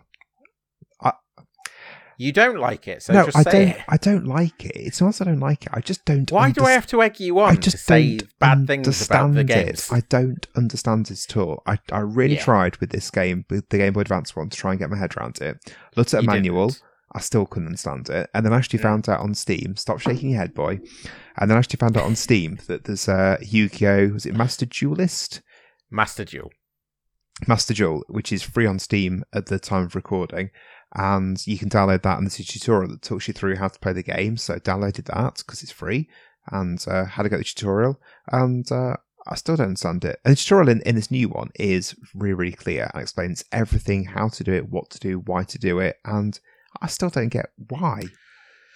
You 2.21 2.33
don't 2.33 2.57
like 2.59 2.85
it, 2.89 3.01
so 3.01 3.13
no, 3.13 3.25
just 3.27 3.37
I 3.37 3.43
say 3.43 3.51
don't. 3.51 3.69
it. 3.77 3.81
I 3.87 3.95
don't 3.95 4.25
like 4.27 4.65
it. 4.65 4.73
It's 4.75 4.99
not 4.99 5.15
that 5.15 5.27
I 5.29 5.31
don't 5.31 5.39
like 5.39 5.65
it. 5.65 5.69
I 5.73 5.79
just 5.79 6.03
don't. 6.03 6.29
Why 6.29 6.51
do 6.51 6.65
I 6.65 6.71
have 6.71 6.85
to 6.87 7.01
egg 7.01 7.17
you 7.21 7.39
I 7.39 7.51
on 7.51 7.55
to 7.55 7.61
just 7.61 7.85
say 7.85 8.17
don't 8.17 8.39
bad 8.39 8.67
things 8.67 9.07
about 9.07 9.23
understand 9.27 9.49
the 9.49 9.69
it. 9.69 9.87
I 9.89 10.01
don't 10.09 10.45
understand 10.53 11.09
it 11.11 11.25
at 11.29 11.37
all. 11.37 11.63
I, 11.65 11.79
I 11.93 11.99
really 11.99 12.35
Yeah. 12.35 12.43
tried 12.43 12.75
with 12.81 12.89
this 12.89 13.09
game, 13.09 13.45
with 13.49 13.69
the 13.69 13.77
Game 13.77 13.93
Boy 13.93 14.01
Advance 14.01 14.35
one, 14.35 14.49
to 14.49 14.57
try 14.57 14.71
and 14.71 14.79
get 14.81 14.89
my 14.89 14.97
head 14.97 15.15
around 15.15 15.39
it. 15.39 15.73
Looked 15.95 16.13
at 16.13 16.19
a 16.19 16.23
You 16.23 16.27
manual. 16.27 16.67
didn't. 16.67 16.83
I 17.15 17.21
still 17.21 17.45
couldn't 17.45 17.67
understand 17.67 18.09
it. 18.09 18.29
And 18.33 18.45
then 18.45 18.51
I 18.51 18.57
actually 18.57 18.79
Mm. 18.79 18.83
found 18.83 19.07
out 19.09 19.21
on 19.21 19.33
Steam, 19.33 19.77
stop 19.77 20.01
shaking 20.01 20.31
your 20.31 20.39
head, 20.41 20.53
boy. 20.53 20.81
And 21.37 21.49
then 21.49 21.55
I 21.55 21.59
actually 21.59 21.77
found 21.77 21.95
out 21.95 22.03
on 22.03 22.17
Steam 22.17 22.59
that 22.67 22.83
there's 22.83 23.07
a 23.07 23.37
Yu-Gi-Oh! 23.41 24.09
Was 24.09 24.25
it 24.25 24.35
Master 24.35 24.65
Duelist? 24.65 25.41
Master 25.89 26.25
Duel. 26.25 26.51
Master 27.47 27.73
Duel, 27.73 28.03
which 28.07 28.31
is 28.31 28.43
free 28.43 28.65
on 28.65 28.79
Steam 28.79 29.23
at 29.33 29.47
the 29.47 29.59
time 29.59 29.83
of 29.85 29.95
recording. 29.95 30.51
And 30.95 31.45
you 31.45 31.57
can 31.57 31.69
download 31.69 32.01
that, 32.03 32.17
and 32.17 32.25
there's 32.25 32.39
a 32.39 32.43
tutorial 32.43 32.89
that 32.91 33.01
talks 33.01 33.27
you 33.27 33.33
through 33.33 33.57
how 33.57 33.67
to 33.67 33.79
play 33.79 33.93
the 33.93 34.03
game. 34.03 34.37
So 34.37 34.55
I 34.55 34.57
downloaded 34.59 35.05
that 35.05 35.37
because 35.37 35.61
it's 35.61 35.71
free 35.71 36.09
and 36.51 36.83
uh, 36.87 37.05
had 37.05 37.25
a 37.25 37.29
go 37.29 37.35
at 37.35 37.39
the 37.39 37.43
tutorial. 37.43 38.01
And 38.31 38.69
uh, 38.71 38.95
I 39.27 39.35
still 39.35 39.55
don't 39.55 39.67
understand 39.67 40.03
it. 40.03 40.19
And 40.25 40.31
the 40.31 40.35
tutorial 40.35 40.69
in, 40.69 40.81
in 40.81 40.95
this 40.95 41.11
new 41.11 41.29
one 41.29 41.49
is 41.59 41.95
really, 42.15 42.33
really 42.33 42.55
clear 42.55 42.89
and 42.93 43.01
explains 43.01 43.45
everything 43.51 44.05
how 44.05 44.29
to 44.29 44.43
do 44.43 44.51
it, 44.53 44.69
what 44.69 44.89
to 44.91 44.99
do, 44.99 45.19
why 45.19 45.43
to 45.43 45.59
do 45.59 45.77
it. 45.79 45.97
And 46.05 46.39
I 46.81 46.87
still 46.87 47.09
don't 47.09 47.29
get 47.29 47.51
why. 47.69 48.01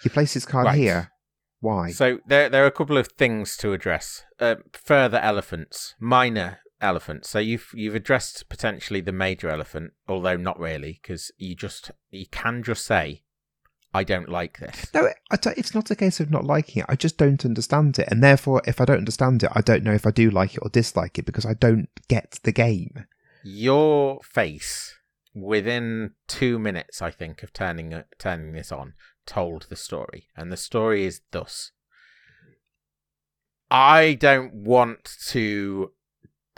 You 0.04 0.10
place 0.12 0.36
this 0.36 0.46
card 0.46 0.66
Right. 0.66 0.78
here. 0.78 1.10
Why? 1.62 1.92
So 1.92 2.20
there, 2.28 2.50
there 2.50 2.64
are 2.66 2.68
a 2.68 2.72
couple 2.72 2.98
of 2.98 3.08
things 3.08 3.56
to 3.58 3.72
address. 3.74 4.24
Uh, 4.40 4.56
further 4.74 5.18
elephants, 5.20 5.96
minor 6.00 6.60
elephant. 6.84 7.26
So 7.26 7.40
you've 7.40 7.72
you've 7.74 7.96
addressed 7.96 8.50
potentially 8.50 9.02
the 9.02 9.12
major 9.12 9.50
elephant, 9.50 9.94
although 10.08 10.38
not 10.38 10.60
really, 10.60 11.00
because 11.02 11.32
you 11.38 11.56
just 11.56 11.92
you 12.12 12.28
can 12.28 12.62
just 12.62 12.86
say, 12.86 13.24
"I 13.94 14.04
don't 14.04 14.30
like 14.30 14.60
this." 14.60 14.94
No, 14.94 15.10
it's 15.32 15.74
not 15.74 15.90
a 15.90 15.96
case 15.96 16.20
of 16.20 16.30
not 16.30 16.44
liking 16.44 16.82
it. 16.82 16.86
I 16.90 16.96
just 16.96 17.18
don't 17.18 17.46
understand 17.46 17.98
it, 17.98 18.10
and 18.12 18.24
therefore, 18.24 18.62
if 18.68 18.80
I 18.80 18.86
don't 18.86 18.98
understand 18.98 19.44
it, 19.44 19.52
I 19.54 19.62
don't 19.62 19.84
know 19.84 19.94
if 19.94 20.06
I 20.06 20.12
do 20.12 20.30
like 20.30 20.56
it 20.56 20.60
or 20.62 20.70
dislike 20.70 21.18
it 21.18 21.26
because 21.26 21.46
I 21.46 21.54
don't 21.54 21.90
get 22.08 22.40
the 22.44 22.52
game. 22.52 23.06
Your 23.44 24.20
face 24.22 24.96
within 25.34 26.12
two 26.28 26.60
minutes, 26.60 27.02
I 27.02 27.12
think, 27.12 27.44
of 27.44 27.54
turning 27.54 27.94
uh, 27.94 28.04
turning 28.20 28.54
this 28.54 28.72
on, 28.72 28.94
told 29.26 29.68
the 29.70 29.76
story, 29.76 30.28
and 30.36 30.52
the 30.52 30.58
story 30.58 31.06
is 31.06 31.22
thus. 31.32 31.72
I 33.72 34.14
don't 34.14 34.54
want 34.54 35.18
to 35.30 35.94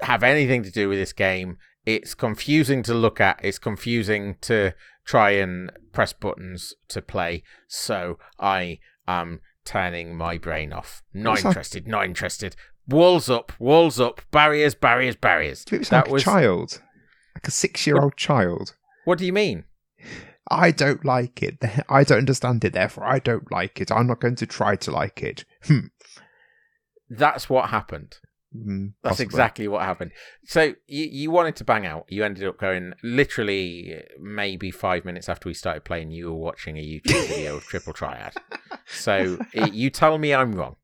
have 0.02 0.24
anything 0.24 0.64
to 0.64 0.72
do 0.72 0.90
with 0.90 0.98
this 1.00 1.14
game. 1.14 1.58
It's 1.86 2.14
confusing 2.16 2.82
to 2.84 2.94
look 2.94 3.22
at. 3.22 3.40
It's 3.44 3.60
confusing 3.60 4.38
to 4.42 4.74
try 5.06 5.32
and 5.32 5.72
press 5.92 6.14
buttons 6.14 6.74
to 6.90 7.02
play. 7.02 7.44
So 7.68 8.18
I 8.40 8.80
am 9.08 9.42
turning 9.64 10.16
my 10.16 10.38
brain 10.38 10.74
off. 10.74 11.04
Not 11.14 11.36
It's 11.38 11.46
like- 11.46 11.52
interested. 11.52 11.88
Not 11.88 12.06
interested. 12.06 12.56
Walls 12.88 13.30
up. 13.30 13.52
Walls 13.60 14.00
up. 14.00 14.22
Barriers. 14.32 14.76
Barriers. 14.76 15.16
Barriers. 15.16 15.64
It 15.72 15.88
That 15.90 16.06
like 16.06 16.12
was- 16.14 16.22
a 16.24 16.26
child, 16.26 16.82
like 17.36 17.48
a 17.48 17.52
six-year-old 17.52 18.16
child. 18.18 18.76
What 19.06 19.18
do 19.20 19.26
you 19.26 19.34
mean? 19.34 19.66
I 20.50 20.70
don't 20.72 21.04
like 21.06 21.42
it. 21.42 21.58
I 21.90 22.04
don't 22.04 22.20
understand 22.20 22.64
it. 22.66 22.74
Therefore, 22.74 23.06
I 23.06 23.20
don't 23.20 23.52
like 23.52 23.80
it. 23.82 23.92
I'm 23.92 24.08
not 24.08 24.20
going 24.22 24.36
to 24.36 24.46
try 24.48 24.76
to 24.76 24.92
like 24.92 25.24
it. 25.24 25.46
Hmm. 25.64 25.88
That's 27.10 27.50
what 27.50 27.70
happened. 27.70 28.18
Mm, 28.56 28.94
That's 29.04 29.20
exactly 29.20 29.68
what 29.68 29.82
happened. 29.84 30.12
So 30.46 30.74
you 30.88 31.06
you 31.06 31.32
wanted 31.32 31.56
to 31.58 31.64
bang 31.64 31.86
out. 31.86 32.06
You 32.08 32.24
ended 32.24 32.48
up 32.48 32.58
going 32.58 32.94
literally 33.04 34.02
maybe 34.20 34.72
five 34.72 35.04
minutes 35.04 35.28
after 35.28 35.50
we 35.50 35.54
started 35.54 35.84
playing. 35.84 36.12
You 36.12 36.28
were 36.28 36.38
watching 36.40 36.78
a 36.78 36.82
YouTube 36.82 37.28
video 37.28 37.58
of 37.58 37.64
Triple 37.64 37.94
Triad. 37.94 38.34
So 38.86 39.38
it, 39.54 39.74
you 39.74 39.90
tell 39.90 40.18
me 40.18 40.34
I'm 40.34 40.54
wrong. 40.54 40.76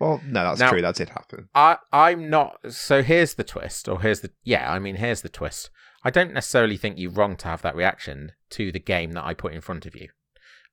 Well, 0.00 0.20
no, 0.26 0.44
that's 0.44 0.60
Now- 0.60 0.70
true. 0.70 0.82
That 0.82 0.96
did 0.96 1.10
happen. 1.10 1.48
I 1.54 1.78
I'm 1.92 2.28
not. 2.28 2.58
So 2.72 3.02
here's 3.02 3.34
the 3.34 3.44
twist, 3.44 3.88
or 3.88 4.00
here's 4.02 4.20
the 4.20 4.30
yeah. 4.42 4.70
I 4.72 4.78
mean, 4.78 4.96
here's 4.96 5.22
the 5.22 5.28
twist. 5.28 5.70
I 6.02 6.10
don't 6.10 6.34
necessarily 6.34 6.76
think 6.76 6.98
you're 6.98 7.10
wrong 7.10 7.36
to 7.36 7.48
have 7.48 7.62
that 7.62 7.74
reaction 7.76 8.32
to 8.50 8.70
the 8.70 8.78
game 8.80 9.12
that 9.12 9.24
I 9.24 9.32
put 9.32 9.54
in 9.54 9.62
front 9.62 9.86
of 9.86 9.96
you, 9.96 10.08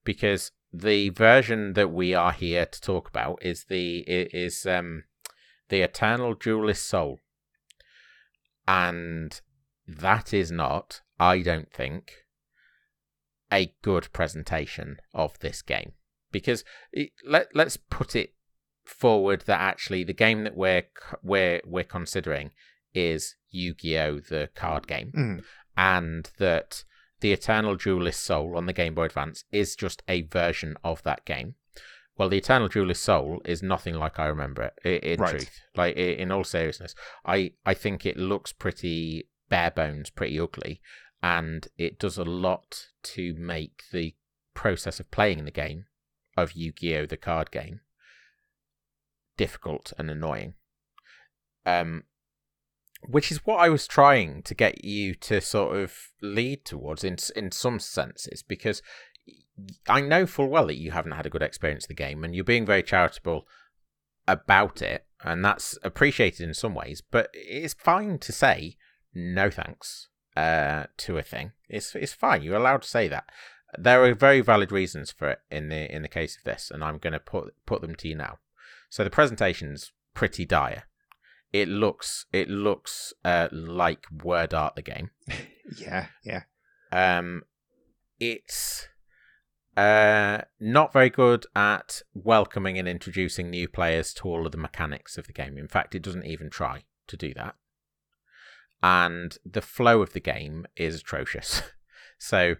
because 0.03 0.51
the 0.73 1.09
version 1.09 1.73
that 1.73 1.91
we 1.91 2.13
are 2.13 2.31
here 2.33 2.65
to 2.65 2.81
talk 2.81 3.07
about 3.07 3.39
is 3.41 3.65
the 3.69 3.99
is 4.07 4.65
um 4.65 5.03
the 5.71 5.81
Eternal 5.81 6.36
Duelist 6.36 6.88
Soul, 6.88 7.19
and 8.67 9.41
that 9.88 10.34
is 10.34 10.51
not, 10.51 11.01
I 11.19 11.41
don't 11.41 11.71
think, 11.73 12.12
a 13.51 13.73
good 13.81 14.12
presentation 14.13 14.97
of 15.13 15.39
this 15.39 15.62
game 15.62 15.93
because 16.31 16.63
it, 16.93 17.12
let 17.25 17.47
let's 17.55 17.77
put 17.77 18.15
it 18.15 18.34
forward 18.86 19.41
that 19.45 19.60
actually 19.60 20.03
the 20.03 20.13
game 20.13 20.43
that 20.43 20.55
we're 20.55 20.84
we're 21.23 21.62
we're 21.65 21.84
considering 21.84 22.51
is 22.93 23.36
Yu-Gi-Oh 23.49 24.19
the 24.19 24.49
card 24.55 24.88
game 24.88 25.12
Mm. 25.15 25.43
and 25.77 26.29
that 26.38 26.84
the 27.21 27.31
Eternal 27.34 27.75
Duelist 27.75 28.21
Soul 28.23 28.57
on 28.57 28.65
the 28.65 28.73
Game 28.73 28.93
Boy 28.95 29.05
Advance 29.05 29.43
is 29.51 29.75
just 29.75 30.01
a 30.07 30.23
version 30.23 30.75
of 30.84 31.03
that 31.03 31.23
game. 31.25 31.55
Well, 32.21 32.29
the 32.29 32.38
Eternal 32.38 32.67
Duelist 32.67 33.01
Soul 33.01 33.41
is 33.45 33.63
nothing 33.63 33.95
like 33.95 34.19
I 34.19 34.27
remember 34.27 34.71
it. 34.86 35.03
In 35.03 35.19
Right. 35.19 35.31
truth, 35.31 35.60
like 35.75 35.95
in 35.95 36.31
all 36.31 36.43
seriousness, 36.43 36.93
I 37.25 37.53
I 37.65 37.73
think 37.73 38.05
it 38.05 38.15
looks 38.15 38.53
pretty 38.53 39.27
bare 39.49 39.71
bones, 39.71 40.12
pretty 40.12 40.39
ugly, 40.39 40.84
and 41.23 41.67
it 41.79 41.97
does 41.97 42.19
a 42.19 42.23
lot 42.23 42.89
to 43.15 43.34
make 43.34 43.86
the 43.91 44.15
process 44.53 44.99
of 44.99 45.10
playing 45.10 45.45
the 45.45 45.49
game 45.49 45.88
of 46.38 46.51
Yu-Gi-Oh 46.51 47.07
the 47.07 47.17
card 47.17 47.49
game 47.49 47.81
difficult 49.36 49.91
and 49.97 50.12
annoying. 50.12 50.53
Um, 51.65 52.03
which 53.01 53.31
is 53.31 53.47
what 53.47 53.62
I 53.62 53.69
was 53.69 53.88
trying 53.88 54.43
to 54.43 54.53
get 54.53 54.86
you 54.86 55.15
to 55.15 55.41
sort 55.41 55.75
of 55.75 56.12
lead 56.21 56.65
towards 56.65 57.03
in 57.03 57.17
in 57.36 57.51
some 57.51 57.79
senses, 57.79 58.43
because 58.43 58.84
I 59.88 60.02
know 60.02 60.26
full 60.26 60.47
well 60.47 60.67
that 60.67 60.78
you 60.78 60.91
haven't 60.91 61.13
had 61.13 61.26
a 61.26 61.30
good 61.30 61.41
experience 61.41 61.86
of 61.86 61.89
the 61.89 61.93
game, 61.93 62.24
and 62.24 62.36
you're 62.36 62.43
being 62.43 62.65
very 62.65 62.84
charitable 62.84 63.47
about 64.28 64.82
it, 64.82 65.06
and 65.24 65.43
that's 65.43 65.78
appreciated 65.84 66.47
in 66.47 66.54
some 66.54 66.74
ways. 66.74 67.02
But 67.02 67.30
it's 67.34 67.74
fine 67.74 68.19
to 68.19 68.32
say 68.32 68.78
no 69.13 69.50
thanks 69.50 70.10
uh, 70.36 70.86
to 70.97 71.17
a 71.17 71.24
thing. 71.24 71.52
It's 71.69 71.95
it's 71.95 72.13
fine. 72.13 72.43
You're 72.43 72.58
allowed 72.58 72.84
to 72.84 72.88
say 72.88 73.08
that. 73.08 73.26
There 73.78 74.04
are 74.04 74.13
very 74.13 74.41
valid 74.41 74.71
reasons 74.71 75.12
for 75.12 75.30
it 75.30 75.39
in 75.50 75.69
the 75.69 75.93
in 75.93 76.02
the 76.02 76.08
case 76.08 76.38
of 76.38 76.43
this, 76.43 76.71
and 76.71 76.84
I'm 76.84 76.97
going 76.97 77.13
to 77.13 77.19
put 77.19 77.54
put 77.65 77.82
them 77.82 77.95
to 77.95 78.08
you 78.08 78.15
now. 78.15 78.39
So 78.89 79.04
the 79.04 79.10
presentation's 79.10 79.91
pretty 80.13 80.45
dire. 80.45 80.84
It 81.54 81.67
looks 81.67 82.26
it 82.32 82.50
looks 82.50 83.13
uh, 83.24 83.50
like 83.52 84.06
word 84.24 84.54
art 84.54 84.76
the 84.76 84.82
game. 84.82 85.12
Yeah, 85.78 86.08
yeah. 86.24 86.41
Um, 86.91 87.43
it's 88.19 88.88
uh 89.77 90.41
not 90.60 90.91
very 90.91 91.10
good 91.10 91.45
at 91.55 92.01
welcoming 92.13 92.77
and 92.77 92.88
introducing 92.88 93.49
new 93.49 93.67
players 93.67 94.13
to 94.15 94.27
all 94.27 94.45
of 94.45 94.51
the 94.51 94.57
mechanics 94.57 95.17
of 95.17 95.27
the 95.27 95.34
game. 95.34 95.57
In 95.57 95.67
fact, 95.67 95.95
it 95.95 96.01
doesn't 96.01 96.25
even 96.25 96.49
try 96.49 96.84
to 97.07 97.17
do 97.17 97.34
that. 97.36 97.55
And 98.84 99.38
the 99.45 99.62
flow 99.62 100.01
of 100.01 100.13
the 100.13 100.19
game 100.19 100.65
is 100.75 100.99
atrocious. 101.01 101.62
so, 102.17 102.55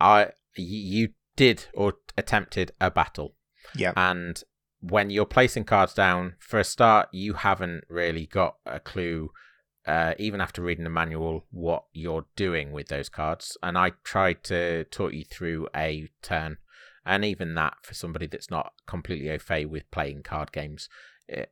I 0.00 0.30
you 0.56 1.10
did 1.36 1.66
or 1.74 1.94
attempted 2.16 2.72
a 2.80 2.90
battle 2.90 3.34
Yeah. 3.74 3.92
and 3.94 4.42
when 4.80 5.10
you're 5.10 5.26
placing 5.26 5.64
cards 5.64 5.92
down 5.92 6.34
for 6.38 6.58
a 6.58 6.64
start 6.64 7.08
you 7.12 7.34
haven't 7.34 7.84
really 7.90 8.26
got 8.26 8.56
a 8.64 8.80
clue 8.80 9.30
uh, 9.86 10.14
even 10.18 10.40
after 10.40 10.62
reading 10.62 10.84
the 10.84 10.90
manual 10.90 11.44
what 11.50 11.84
you're 11.92 12.26
doing 12.34 12.72
with 12.72 12.88
those 12.88 13.08
cards 13.08 13.56
and 13.62 13.78
i 13.78 13.90
tried 14.04 14.42
to 14.44 14.84
talk 14.84 15.12
you 15.12 15.24
through 15.24 15.68
a 15.74 16.08
turn 16.22 16.56
and 17.04 17.24
even 17.24 17.54
that 17.54 17.74
for 17.82 17.94
somebody 17.94 18.26
that's 18.26 18.50
not 18.50 18.72
completely 18.86 19.30
au 19.30 19.38
fait 19.38 19.66
with 19.66 19.90
playing 19.90 20.22
card 20.22 20.50
games 20.52 20.88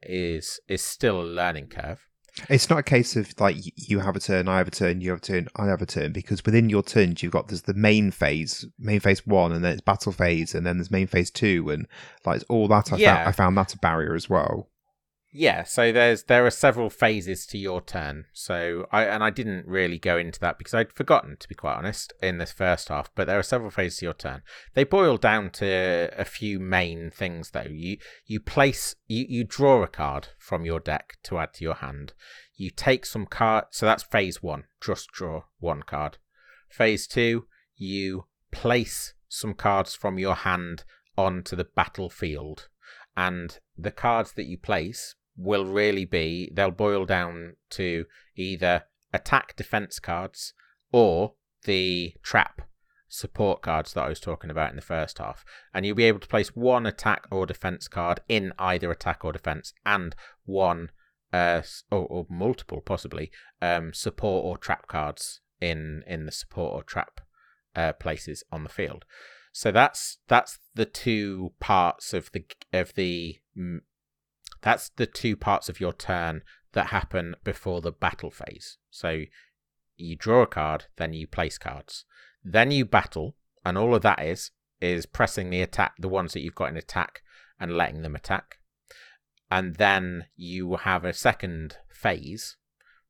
is 0.03 0.61
is 0.69 0.83
still 0.83 1.21
a 1.21 1.25
learning 1.25 1.67
curve 1.69 2.07
It's 2.49 2.69
not 2.69 2.81
a 2.81 2.83
case 2.83 3.15
of 3.15 3.33
like 3.41 3.57
you 3.77 4.01
have 4.01 4.17
a 4.17 4.21
turn, 4.21 4.49
I 4.49 4.59
have 4.59 4.67
a 4.67 4.73
turn, 4.73 5.01
you 5.01 5.11
have 5.11 5.21
a 5.21 5.23
turn, 5.23 5.47
I 5.55 5.67
have 5.67 5.81
a 5.83 5.87
turn, 5.87 6.13
because 6.13 6.45
within 6.45 6.69
your 6.69 6.83
turns 6.83 7.23
you've 7.23 7.31
got 7.33 7.47
there's 7.47 7.63
the 7.63 7.75
main 7.75 8.11
phase, 8.11 8.67
main 8.77 8.99
phase 8.99 9.25
one, 9.25 9.53
and 9.53 9.65
then 9.65 9.73
it's 9.75 9.81
battle 9.81 10.11
phase, 10.11 10.53
and 10.53 10.67
then 10.67 10.77
there's 10.79 10.91
main 10.91 11.07
phase 11.07 11.31
two, 11.31 11.71
and 11.71 11.87
like 12.27 12.43
all 12.49 12.67
that. 12.69 12.93
I 12.93 12.97
Yeah. 12.97 13.15
found 13.17 13.29
I 13.29 13.33
found 13.33 13.57
that 13.57 13.75
a 13.75 13.79
barrier 13.79 14.15
as 14.17 14.29
well. 14.29 14.69
Yeah, 15.37 15.65
so 15.65 15.91
there's 15.91 16.23
there 16.23 16.47
are 16.47 16.51
several 16.51 16.89
phases 16.89 17.45
to 17.47 17.59
your 17.59 17.81
turn. 17.81 18.27
So 18.33 18.87
I 18.93 19.07
and 19.07 19.25
I 19.25 19.31
didn't 19.31 19.67
really 19.67 19.99
go 19.99 20.17
into 20.17 20.39
that 20.39 20.59
because 20.59 20.75
I'd 20.75 20.93
forgotten 20.93 21.37
to 21.39 21.49
be 21.49 21.57
quite 21.57 21.75
honest 21.75 22.13
in 22.23 22.39
this 22.39 22.53
first 22.53 22.89
half, 22.89 23.13
but 23.17 23.27
there 23.27 23.41
are 23.41 23.43
several 23.43 23.73
phases 23.73 23.99
to 23.99 24.07
your 24.07 24.15
turn. 24.15 24.43
They 24.75 24.85
boil 24.85 25.17
down 25.17 25.51
to 25.55 26.09
a 26.17 26.25
few 26.25 26.61
main 26.61 27.11
things 27.11 27.51
though. 27.51 27.67
You 27.69 27.99
you 28.25 28.39
place 28.39 28.95
you, 29.09 29.27
you 29.29 29.43
draw 29.43 29.83
a 29.83 29.89
card 29.89 30.29
from 30.39 30.65
your 30.65 30.79
deck 30.79 31.19
to 31.25 31.39
add 31.39 31.53
to 31.55 31.65
your 31.65 31.75
hand. 31.75 32.13
You 32.55 32.71
take 32.71 33.05
some 33.05 33.27
card 33.27 33.65
so 33.73 33.87
that's 33.87 34.05
phase 34.05 34.41
1, 34.41 34.63
just 34.81 35.09
draw 35.09 35.43
one 35.59 35.83
card. 35.83 36.19
Phase 36.71 37.09
2, 37.09 37.45
you 37.77 38.27
place 38.53 39.15
some 39.29 39.55
cards 39.55 39.97
from 39.97 40.17
your 40.17 40.37
hand 40.37 40.85
onto 41.19 41.57
the 41.57 41.65
battlefield 41.65 42.69
and 43.17 43.59
the 43.77 43.91
cards 43.91 44.35
that 44.35 44.47
you 44.47 44.57
place 44.57 45.17
will 45.37 45.65
really 45.65 46.05
be 46.05 46.51
they'll 46.53 46.71
boil 46.71 47.05
down 47.05 47.57
to 47.71 48.05
either 48.37 48.85
attack 49.13 49.57
defense 49.57 49.99
cards 49.99 50.53
or 50.93 51.35
the 51.65 52.15
trap 52.23 52.63
support 53.09 53.63
cards 53.63 53.93
that 53.93 54.05
I 54.05 54.09
was 54.09 54.21
talking 54.21 54.51
about 54.51 54.71
in 54.71 54.77
the 54.77 54.83
first 54.83 55.19
half. 55.19 55.45
And 55.73 55.87
you'll 55.87 55.95
be 55.95 56.05
able 56.05 56.21
to 56.21 56.29
place 56.29 56.49
one 56.57 56.85
attack 56.85 57.27
or 57.31 57.47
defense 57.47 57.87
card 57.87 58.21
in 58.29 58.53
either 58.59 58.91
attack 58.91 59.25
or 59.25 59.33
defense 59.33 59.73
and 59.87 60.15
one 60.45 60.91
uh 61.33 61.63
or, 61.91 62.07
or 62.07 62.27
multiple 62.29 62.81
possibly 62.81 63.31
um 63.63 63.93
support 63.93 64.45
or 64.45 64.59
trap 64.59 64.87
cards 64.89 65.41
in 65.61 66.03
in 66.07 66.27
the 66.27 66.33
support 66.33 66.75
or 66.75 66.83
trap 66.83 67.21
uh 67.77 67.93
places 67.93 68.43
on 68.51 68.65
the 68.65 68.69
field. 68.69 69.05
So 69.53 69.71
that's 69.71 70.19
that's 70.27 70.59
the 70.75 70.85
two 70.85 71.53
parts 71.61 72.13
of 72.13 72.33
the 72.33 72.45
of 72.73 72.95
the 72.95 73.39
mm, 73.57 73.79
that's 74.65 74.89
the 74.97 75.07
two 75.07 75.37
parts 75.37 75.69
of 75.69 75.79
your 75.79 75.93
turn 75.93 76.43
that 76.73 76.87
happen 76.87 77.37
before 77.45 77.83
the 77.83 77.93
battle 77.93 78.31
phase. 78.31 78.79
So 78.91 79.25
you 79.97 80.17
draw 80.17 80.43
a 80.43 80.47
card, 80.47 80.87
then 80.97 81.13
you 81.13 81.27
place 81.27 81.59
cards, 81.59 82.07
then 82.43 82.71
you 82.71 82.87
battle, 82.87 83.37
and 83.65 83.77
all 83.77 83.95
of 83.95 84.03
that 84.03 84.25
is 84.25 84.51
is 84.81 85.07
pressing 85.07 85.51
the 85.51 85.61
attack, 85.61 85.95
the 85.99 86.09
ones 86.09 86.33
that 86.33 86.41
you've 86.41 86.55
got 86.55 86.71
in 86.71 86.77
attack, 86.79 87.23
and 87.61 87.77
letting 87.77 88.01
them 88.03 88.17
attack. 88.17 88.59
And 89.51 89.77
then 89.77 90.25
you 90.35 90.77
have 90.77 91.05
a 91.05 91.13
second 91.13 91.77
phase 91.89 92.57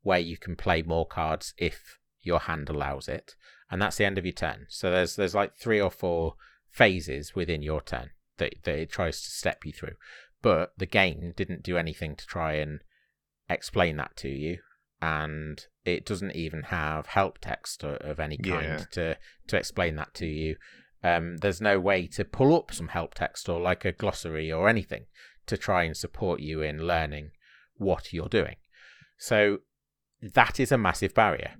where 0.02 0.18
you 0.18 0.36
can 0.36 0.56
play 0.56 0.82
more 0.82 1.06
cards 1.06 1.54
if 1.56 1.98
your 2.20 2.40
hand 2.40 2.68
allows 2.68 3.06
it, 3.06 3.36
and 3.70 3.80
that's 3.80 3.96
the 3.96 4.04
end 4.04 4.18
of 4.18 4.26
your 4.26 4.32
turn. 4.32 4.66
So 4.68 4.90
there's 4.90 5.14
there's 5.14 5.36
like 5.36 5.54
three 5.54 5.80
or 5.80 5.90
four 5.90 6.34
phases 6.68 7.36
within 7.36 7.62
your 7.62 7.80
turn 7.80 8.10
that, 8.38 8.54
that 8.64 8.74
it 8.76 8.90
tries 8.90 9.22
to 9.22 9.30
step 9.30 9.64
you 9.64 9.72
through. 9.72 9.94
But 10.44 10.74
the 10.76 10.86
game 10.86 11.32
didn't 11.34 11.62
do 11.62 11.78
anything 11.78 12.16
to 12.16 12.26
try 12.26 12.52
and 12.54 12.80
explain 13.48 13.96
that 13.96 14.14
to 14.18 14.28
you, 14.28 14.58
and 15.00 15.66
it 15.86 16.04
doesn't 16.04 16.36
even 16.36 16.64
have 16.64 17.06
help 17.06 17.38
text 17.38 17.82
of 17.82 18.20
any 18.20 18.36
kind 18.36 18.78
Yeah. 18.80 18.84
to 18.92 19.18
to 19.48 19.56
explain 19.56 19.96
that 19.96 20.12
to 20.14 20.26
you. 20.26 20.56
Um, 21.02 21.38
there's 21.38 21.62
no 21.62 21.80
way 21.80 22.06
to 22.08 22.24
pull 22.26 22.54
up 22.54 22.72
some 22.72 22.88
help 22.88 23.14
text 23.14 23.48
or 23.48 23.58
like 23.58 23.86
a 23.86 23.92
glossary 23.92 24.52
or 24.52 24.68
anything 24.68 25.06
to 25.46 25.56
try 25.56 25.84
and 25.84 25.96
support 25.96 26.40
you 26.40 26.60
in 26.60 26.86
learning 26.86 27.30
what 27.76 28.12
you're 28.12 28.28
doing. 28.28 28.56
So 29.18 29.60
that 30.20 30.60
is 30.60 30.70
a 30.72 30.78
massive 30.78 31.14
barrier. 31.14 31.54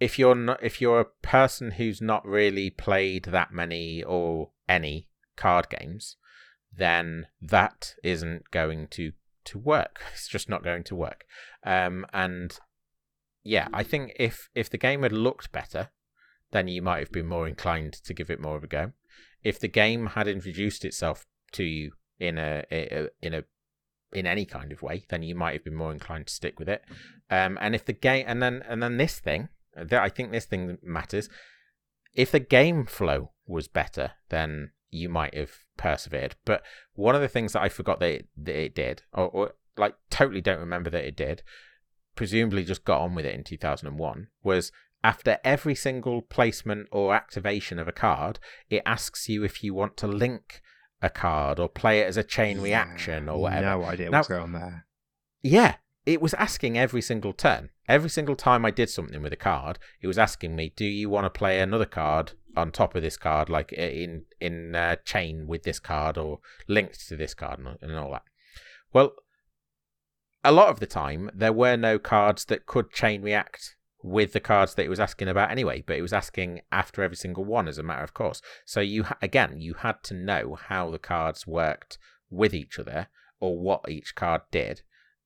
If 0.00 0.18
you're 0.18 0.34
not, 0.34 0.62
if 0.62 0.80
you're 0.82 1.00
a 1.00 1.12
person 1.22 1.72
who's 1.72 2.02
not 2.02 2.26
really 2.26 2.68
played 2.68 3.24
that 3.24 3.52
many 3.52 4.02
or 4.02 4.52
any 4.68 5.08
card 5.36 5.68
games, 5.70 6.16
then 6.76 7.26
that 7.40 7.94
isn't 8.02 8.50
going 8.50 8.88
to 8.88 9.12
to 9.46 9.58
work. 9.58 10.00
It's 10.12 10.28
just 10.28 10.48
not 10.48 10.64
going 10.64 10.84
to 10.84 10.96
work. 10.96 11.24
Um, 11.64 12.06
and 12.12 12.58
yeah, 13.42 13.68
I 13.72 13.82
think 13.82 14.12
if 14.18 14.48
if 14.54 14.68
the 14.70 14.78
game 14.78 15.02
had 15.02 15.12
looked 15.12 15.52
better, 15.52 15.90
then 16.52 16.68
you 16.68 16.82
might 16.82 17.00
have 17.00 17.12
been 17.12 17.26
more 17.26 17.48
inclined 17.48 17.94
to 18.04 18.14
give 18.14 18.30
it 18.30 18.40
more 18.40 18.56
of 18.56 18.64
a 18.64 18.68
go. 18.68 18.92
If 19.42 19.60
the 19.60 19.68
game 19.68 20.06
had 20.06 20.28
introduced 20.28 20.84
itself 20.84 21.26
to 21.52 21.64
you 21.64 21.92
in 22.18 22.38
a, 22.38 22.64
a 22.70 23.08
in 23.22 23.34
a 23.34 23.44
in 24.12 24.26
any 24.26 24.46
kind 24.46 24.72
of 24.72 24.82
way, 24.82 25.04
then 25.08 25.22
you 25.22 25.34
might 25.34 25.52
have 25.52 25.64
been 25.64 25.74
more 25.74 25.92
inclined 25.92 26.26
to 26.26 26.34
stick 26.34 26.58
with 26.58 26.68
it. 26.68 26.82
Um, 27.30 27.58
and 27.60 27.74
if 27.74 27.84
the 27.84 27.92
game 27.92 28.24
and 28.26 28.42
then 28.42 28.62
and 28.68 28.82
then 28.82 28.96
this 28.96 29.20
thing, 29.20 29.48
that 29.74 30.02
I 30.02 30.08
think 30.08 30.32
this 30.32 30.46
thing 30.46 30.78
matters. 30.82 31.28
If 32.14 32.32
the 32.32 32.40
game 32.40 32.86
flow 32.86 33.32
was 33.46 33.68
better, 33.68 34.12
then 34.30 34.70
you 34.96 35.08
might 35.08 35.34
have 35.34 35.50
persevered. 35.76 36.34
But 36.44 36.62
one 36.94 37.14
of 37.14 37.20
the 37.20 37.28
things 37.28 37.52
that 37.52 37.62
I 37.62 37.68
forgot 37.68 38.00
that 38.00 38.10
it, 38.10 38.28
that 38.36 38.56
it 38.56 38.74
did, 38.74 39.02
or, 39.12 39.28
or 39.28 39.52
like 39.76 39.94
totally 40.10 40.40
don't 40.40 40.60
remember 40.60 40.90
that 40.90 41.04
it 41.04 41.16
did, 41.16 41.42
presumably 42.14 42.64
just 42.64 42.84
got 42.84 43.00
on 43.00 43.14
with 43.14 43.26
it 43.26 43.34
in 43.34 43.44
2001, 43.44 44.28
was 44.42 44.72
after 45.04 45.38
every 45.44 45.74
single 45.74 46.22
placement 46.22 46.88
or 46.90 47.14
activation 47.14 47.78
of 47.78 47.86
a 47.86 47.92
card, 47.92 48.38
it 48.70 48.82
asks 48.86 49.28
you 49.28 49.44
if 49.44 49.62
you 49.62 49.74
want 49.74 49.96
to 49.98 50.06
link 50.06 50.60
a 51.02 51.10
card 51.10 51.60
or 51.60 51.68
play 51.68 52.00
it 52.00 52.06
as 52.06 52.16
a 52.16 52.24
chain 52.24 52.60
reaction 52.60 53.28
or 53.28 53.40
whatever. 53.42 53.66
No 53.66 53.84
idea 53.84 54.10
Now- 54.10 54.18
what's 54.18 54.28
going 54.28 54.42
on 54.42 54.52
there. 54.52 54.86
Yeah, 55.42 55.76
it 56.06 56.20
was 56.20 56.34
asking 56.34 56.78
every 56.78 57.02
single 57.02 57.32
turn. 57.32 57.70
Every 57.86 58.08
single 58.10 58.34
time 58.34 58.64
I 58.64 58.70
did 58.70 58.90
something 58.90 59.22
with 59.22 59.32
a 59.32 59.36
card, 59.36 59.78
it 60.00 60.06
was 60.08 60.18
asking 60.18 60.56
me, 60.56 60.72
"Do 60.74 60.84
you 60.84 61.08
want 61.08 61.24
to 61.26 61.30
play 61.38 61.60
another 61.60 61.84
card 61.84 62.32
on 62.56 62.72
top 62.72 62.94
of 62.94 63.02
this 63.02 63.16
card, 63.16 63.48
like 63.48 63.72
in 63.72 64.24
in 64.40 64.74
uh, 64.74 64.96
chain 65.04 65.46
with 65.46 65.62
this 65.62 65.78
card 65.78 66.18
or 66.18 66.40
linked 66.68 67.08
to 67.08 67.16
this 67.16 67.34
card 67.34 67.58
and, 67.58 67.76
and 67.80 67.94
all 67.94 68.12
that?" 68.12 68.24
Well, 68.92 69.14
a 70.44 70.52
lot 70.52 70.68
of 70.68 70.80
the 70.80 70.86
time 70.86 71.30
there 71.34 71.52
were 71.52 71.76
no 71.76 71.98
cards 71.98 72.44
that 72.46 72.66
could 72.66 72.90
chain 72.92 73.22
react 73.22 73.76
with 74.02 74.32
the 74.32 74.40
cards 74.40 74.74
that 74.74 74.84
it 74.84 74.88
was 74.88 75.00
asking 75.00 75.28
about 75.28 75.50
anyway, 75.50 75.82
but 75.84 75.96
it 75.96 76.02
was 76.02 76.12
asking 76.12 76.60
after 76.70 77.02
every 77.02 77.16
single 77.16 77.44
one 77.44 77.66
as 77.66 77.78
a 77.78 77.82
matter 77.82 78.04
of 78.04 78.14
course. 78.14 78.40
So 78.64 78.80
you 78.80 79.04
again, 79.20 79.60
you 79.60 79.74
had 79.74 80.02
to 80.04 80.14
know 80.14 80.54
how 80.54 80.90
the 80.90 80.98
cards 80.98 81.46
worked 81.46 81.98
with 82.30 82.54
each 82.54 82.78
other 82.78 83.08
or 83.40 83.58
what 83.58 83.88
each 83.88 84.14
card 84.14 84.42
did 84.50 84.82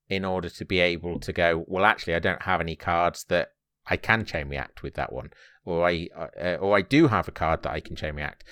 in 0.09 0.25
order 0.25 0.51
to 0.51 0.65
be 0.65 0.81
able 0.81 1.21
to 1.21 1.33
go, 1.33 1.65
well, 1.69 1.85
actually, 1.85 2.15
I 2.15 2.19
don't 2.19 2.43
have 2.43 2.61
any 2.61 2.75
cards 2.75 3.25
that 3.29 3.53
I 3.87 3.97
can 3.97 4.25
chain 4.25 4.49
react 4.49 4.83
with 4.83 4.95
that 4.95 5.13
one, 5.13 5.31
or 5.71 5.87
I 5.87 6.09
uh, 6.17 6.57
or 6.61 6.77
I 6.77 6.83
do 6.83 7.09
have 7.09 7.29
a 7.29 7.33
card 7.33 7.63
that 7.63 7.73
I 7.73 7.81
can 7.81 7.97
chain 7.97 8.15
react, 8.15 8.45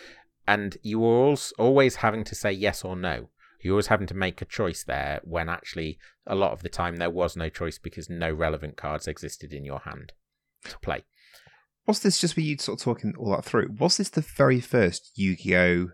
and 0.46 0.76
you 0.82 1.00
were 1.00 1.08
also 1.08 1.54
always 1.58 1.96
having 1.96 2.24
to 2.24 2.34
say 2.34 2.52
yes 2.52 2.84
or 2.84 2.96
no. 2.96 3.28
You're 3.60 3.74
always 3.74 3.88
having 3.88 4.06
to 4.06 4.14
make 4.14 4.40
a 4.40 4.44
choice 4.44 4.84
there 4.84 5.20
when 5.24 5.48
actually 5.48 5.98
a 6.26 6.36
lot 6.36 6.52
of 6.52 6.62
the 6.62 6.68
time 6.68 6.96
there 6.96 7.10
was 7.10 7.36
no 7.36 7.48
choice 7.48 7.76
because 7.78 8.08
no 8.08 8.32
relevant 8.32 8.76
cards 8.76 9.08
existed 9.08 9.52
in 9.52 9.64
your 9.64 9.80
hand 9.80 10.12
to 10.64 10.78
play. 10.78 11.04
Was 11.86 12.00
this 12.00 12.20
just 12.20 12.34
for 12.34 12.40
you 12.40 12.56
sort 12.58 12.78
of 12.78 12.84
talking 12.84 13.14
all 13.18 13.32
that 13.32 13.44
through? 13.44 13.74
Was 13.78 13.96
this 13.96 14.10
the 14.10 14.20
very 14.20 14.60
first 14.60 15.10
Yu-Gi-Oh 15.16 15.88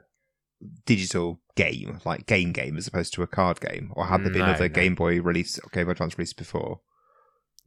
digital 0.87 1.41
game, 1.57 2.01
like 2.05 2.27
game 2.27 2.53
game, 2.53 2.77
as 2.77 2.87
opposed 2.87 3.15
to 3.15 3.23
a 3.23 3.27
card 3.27 3.61
game, 3.61 3.93
or 3.95 4.07
had 4.07 4.25
there 4.25 4.33
been 4.33 4.41
No, 4.41 4.47
other 4.47 4.69
no. 4.69 4.75
Game 4.75 4.95
Boy 4.95 5.21
release, 5.21 5.59
Game 5.73 5.87
Boy 5.87 5.93
Advance 5.93 6.19
release 6.19 6.33
before? 6.33 6.81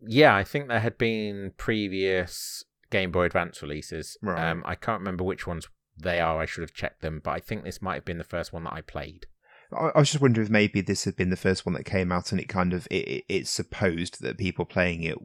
Yeah, 0.06 0.36
I 0.36 0.44
think 0.44 0.68
there 0.68 0.80
had 0.80 0.98
been 0.98 1.54
previous 1.58 2.64
Game 2.90 3.12
Boy 3.12 3.26
Advance 3.26 3.62
releases. 3.62 4.18
Right. 4.22 4.50
Um, 4.50 4.64
I 4.66 4.76
can't 4.76 5.00
remember 5.00 5.24
which 5.24 5.48
ones 5.48 5.68
they 5.98 6.20
are. 6.20 6.40
I 6.40 6.46
should 6.46 6.62
have 6.62 6.74
checked 6.74 7.02
them, 7.02 7.22
but 7.24 7.32
I 7.32 7.40
think 7.40 7.64
this 7.64 7.82
might 7.82 7.96
have 7.96 8.06
been 8.06 8.18
the 8.18 8.24
first 8.24 8.54
one 8.54 8.64
that 8.66 8.74
I 8.74 8.82
played. 8.82 9.26
I, 9.72 9.92
I 9.96 10.00
was 10.00 10.12
just 10.12 10.22
wondering 10.22 10.46
if 10.46 10.52
maybe 10.52 10.82
this 10.82 11.06
had 11.06 11.16
been 11.16 11.30
the 11.30 11.36
first 11.36 11.66
one 11.66 11.74
that 11.74 11.84
came 11.86 12.12
out, 12.12 12.32
and 12.32 12.40
it 12.40 12.50
kind 12.50 12.74
of 12.74 12.88
it, 12.92 13.08
it, 13.08 13.26
it's 13.30 13.50
supposed 13.50 14.22
that 14.22 14.38
people 14.38 14.66
playing 14.66 15.04
it 15.04 15.18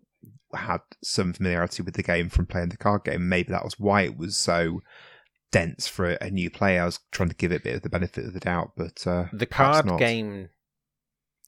had 0.55 0.81
some 1.03 1.33
familiarity 1.33 1.83
with 1.83 1.94
the 1.94 2.03
game 2.03 2.29
from 2.29 2.46
playing 2.46 2.68
the 2.68 2.77
card 2.77 3.05
game. 3.05 3.29
Maybe 3.29 3.53
that 3.53 3.64
was 3.64 3.79
why 3.79 4.03
it 4.03 4.16
was 4.16 4.37
so 4.37 4.81
dense 5.51 5.87
for 5.87 6.12
a, 6.12 6.18
a 6.20 6.31
new 6.31 6.51
player. 6.51 6.83
I 6.83 6.87
was 6.87 7.01
trying 7.11 7.29
to 7.29 7.35
give 7.35 7.53
it 7.53 7.61
a 7.61 7.64
bit 7.64 7.77
of 7.77 7.83
the 7.83 7.88
benefit 7.88 8.27
of 8.27 8.35
the 8.35 8.40
doubt, 8.40 8.72
but 8.77 9.07
uh, 9.07 9.27
The 9.33 9.46
card 9.46 9.98
game, 9.98 10.48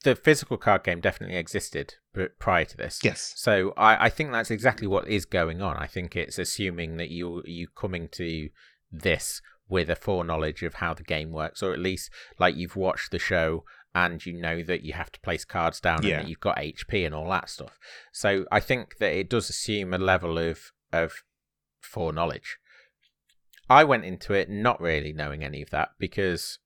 the 0.04 0.14
physical 0.14 0.56
card 0.56 0.84
game, 0.84 1.00
definitely 1.00 1.36
existed 1.36 1.94
prior 2.38 2.64
to 2.64 2.76
this. 2.76 3.00
yes, 3.02 3.32
So 3.36 3.72
I, 3.76 4.06
I 4.06 4.08
think 4.08 4.30
that's 4.32 4.50
exactly 4.50 4.86
what 4.86 5.08
is 5.08 5.24
going 5.24 5.60
on. 5.60 5.76
I 5.76 5.86
think 5.86 6.14
it's 6.16 6.38
assuming 6.38 6.96
that 6.98 7.10
you 7.10 7.42
you 7.44 7.66
coming 7.68 8.08
to 8.12 8.48
this 8.92 9.42
with 9.68 9.90
a 9.90 9.96
foreknowledge 9.96 10.62
of 10.62 10.74
how 10.74 10.94
the 10.94 11.02
game 11.02 11.32
works, 11.32 11.62
or 11.62 11.72
at 11.72 11.78
least 11.80 12.10
like 12.38 12.54
you've 12.56 12.76
watched 12.76 13.10
the 13.10 13.18
show 13.18 13.64
and 13.94 14.24
you 14.26 14.32
know 14.40 14.62
that 14.62 14.82
you 14.82 14.92
have 14.92 15.10
to 15.12 15.20
place 15.20 15.44
cards 15.44 15.80
down 15.80 16.02
Yeah. 16.02 16.16
and 16.18 16.24
that 16.24 16.28
you've 16.28 16.40
got 16.40 16.56
HP 16.58 17.06
and 17.06 17.14
all 17.14 17.28
that 17.30 17.48
stuff. 17.48 17.78
So 18.12 18.44
I 18.52 18.60
think 18.60 18.98
that 18.98 19.12
it 19.12 19.28
does 19.30 19.48
assume 19.50 19.92
a 19.94 19.98
level 19.98 20.38
of 20.38 20.72
of 20.92 21.22
foreknowledge. 21.80 22.58
I 23.68 23.84
went 23.84 24.04
into 24.04 24.34
it 24.34 24.50
not 24.50 24.80
really 24.80 25.12
knowing 25.12 25.42
any 25.42 25.62
of 25.62 25.70
that 25.70 25.90
because 25.98 26.58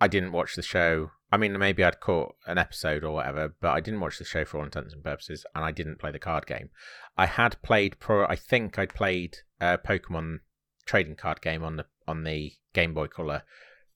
I 0.00 0.08
didn't 0.08 0.32
watch 0.32 0.54
the 0.54 0.62
show. 0.62 1.10
I 1.34 1.36
mean, 1.36 1.58
maybe 1.58 1.82
I'd 1.82 1.98
caught 1.98 2.36
an 2.46 2.58
episode 2.58 3.02
or 3.02 3.10
whatever, 3.10 3.56
but 3.60 3.72
I 3.72 3.80
didn't 3.80 3.98
watch 3.98 4.18
the 4.18 4.24
show 4.24 4.44
for 4.44 4.58
all 4.58 4.64
intents 4.64 4.94
and 4.94 5.02
purposes, 5.02 5.44
and 5.52 5.64
I 5.64 5.72
didn't 5.72 5.98
play 5.98 6.12
the 6.12 6.20
card 6.20 6.46
game. 6.46 6.70
I 7.16 7.26
had 7.26 7.60
played 7.60 7.98
pro. 7.98 8.24
I 8.24 8.36
think 8.36 8.78
I'd 8.78 8.94
played 8.94 9.38
a 9.60 9.76
Pokemon 9.76 10.38
trading 10.86 11.16
card 11.16 11.40
game 11.40 11.64
on 11.64 11.74
the 11.74 11.86
on 12.06 12.22
the 12.22 12.52
Game 12.72 12.94
Boy 12.94 13.08
Color 13.08 13.42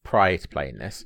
prior 0.03 0.37
to 0.37 0.49
playing 0.49 0.79
this. 0.79 1.05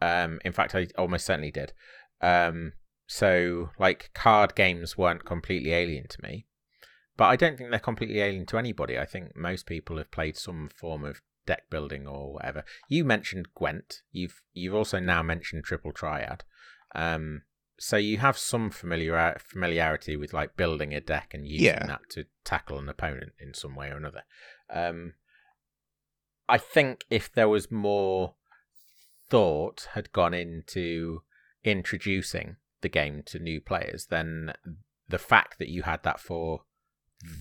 Um, 0.00 0.40
in 0.42 0.52
fact, 0.52 0.74
I 0.74 0.86
almost 0.96 1.26
certainly 1.26 1.50
did. 1.50 1.74
Um, 2.22 2.72
so 3.06 3.68
like 3.78 4.08
card 4.14 4.54
games 4.54 4.96
weren't 4.96 5.26
completely 5.26 5.72
alien 5.72 6.08
to 6.08 6.22
me, 6.22 6.46
but 7.18 7.26
I 7.26 7.36
don't 7.36 7.58
think 7.58 7.68
they're 7.68 7.78
completely 7.78 8.20
alien 8.20 8.46
to 8.46 8.56
anybody. 8.56 8.98
I 8.98 9.04
think 9.04 9.36
most 9.36 9.66
people 9.66 9.98
have 9.98 10.10
played 10.10 10.38
some 10.38 10.70
form 10.74 11.04
of 11.04 11.20
deck 11.50 11.64
building 11.70 12.06
or 12.06 12.34
whatever. 12.34 12.62
You 12.88 13.04
mentioned 13.04 13.48
Gwent. 13.54 14.02
You've 14.12 14.40
you've 14.52 14.74
also 14.74 14.98
now 15.00 15.22
mentioned 15.22 15.64
Triple 15.64 15.92
Triad. 15.92 16.44
Um, 16.94 17.42
so 17.78 17.96
you 17.96 18.18
have 18.18 18.36
some 18.36 18.70
familiar 18.70 19.36
familiarity 19.40 20.14
with 20.16 20.32
like 20.32 20.56
building 20.56 20.92
a 20.94 21.00
deck 21.00 21.28
and 21.34 21.46
using 21.46 21.66
Yeah. 21.66 21.86
that 21.86 22.02
to 22.10 22.24
tackle 22.44 22.78
an 22.78 22.88
opponent 22.88 23.32
in 23.40 23.54
some 23.54 23.74
way 23.74 23.88
or 23.90 23.96
another. 23.96 24.22
Um, 24.68 25.14
I 26.48 26.58
think 26.58 27.04
if 27.10 27.32
there 27.32 27.48
was 27.48 27.70
more 27.70 28.34
thought 29.30 29.88
had 29.92 30.12
gone 30.12 30.34
into 30.34 31.22
introducing 31.64 32.56
the 32.80 32.88
game 32.88 33.22
to 33.26 33.38
new 33.38 33.60
players, 33.60 34.06
then 34.06 34.52
the 35.08 35.18
fact 35.18 35.58
that 35.58 35.68
you 35.68 35.82
had 35.82 36.02
that 36.02 36.20
for 36.20 36.62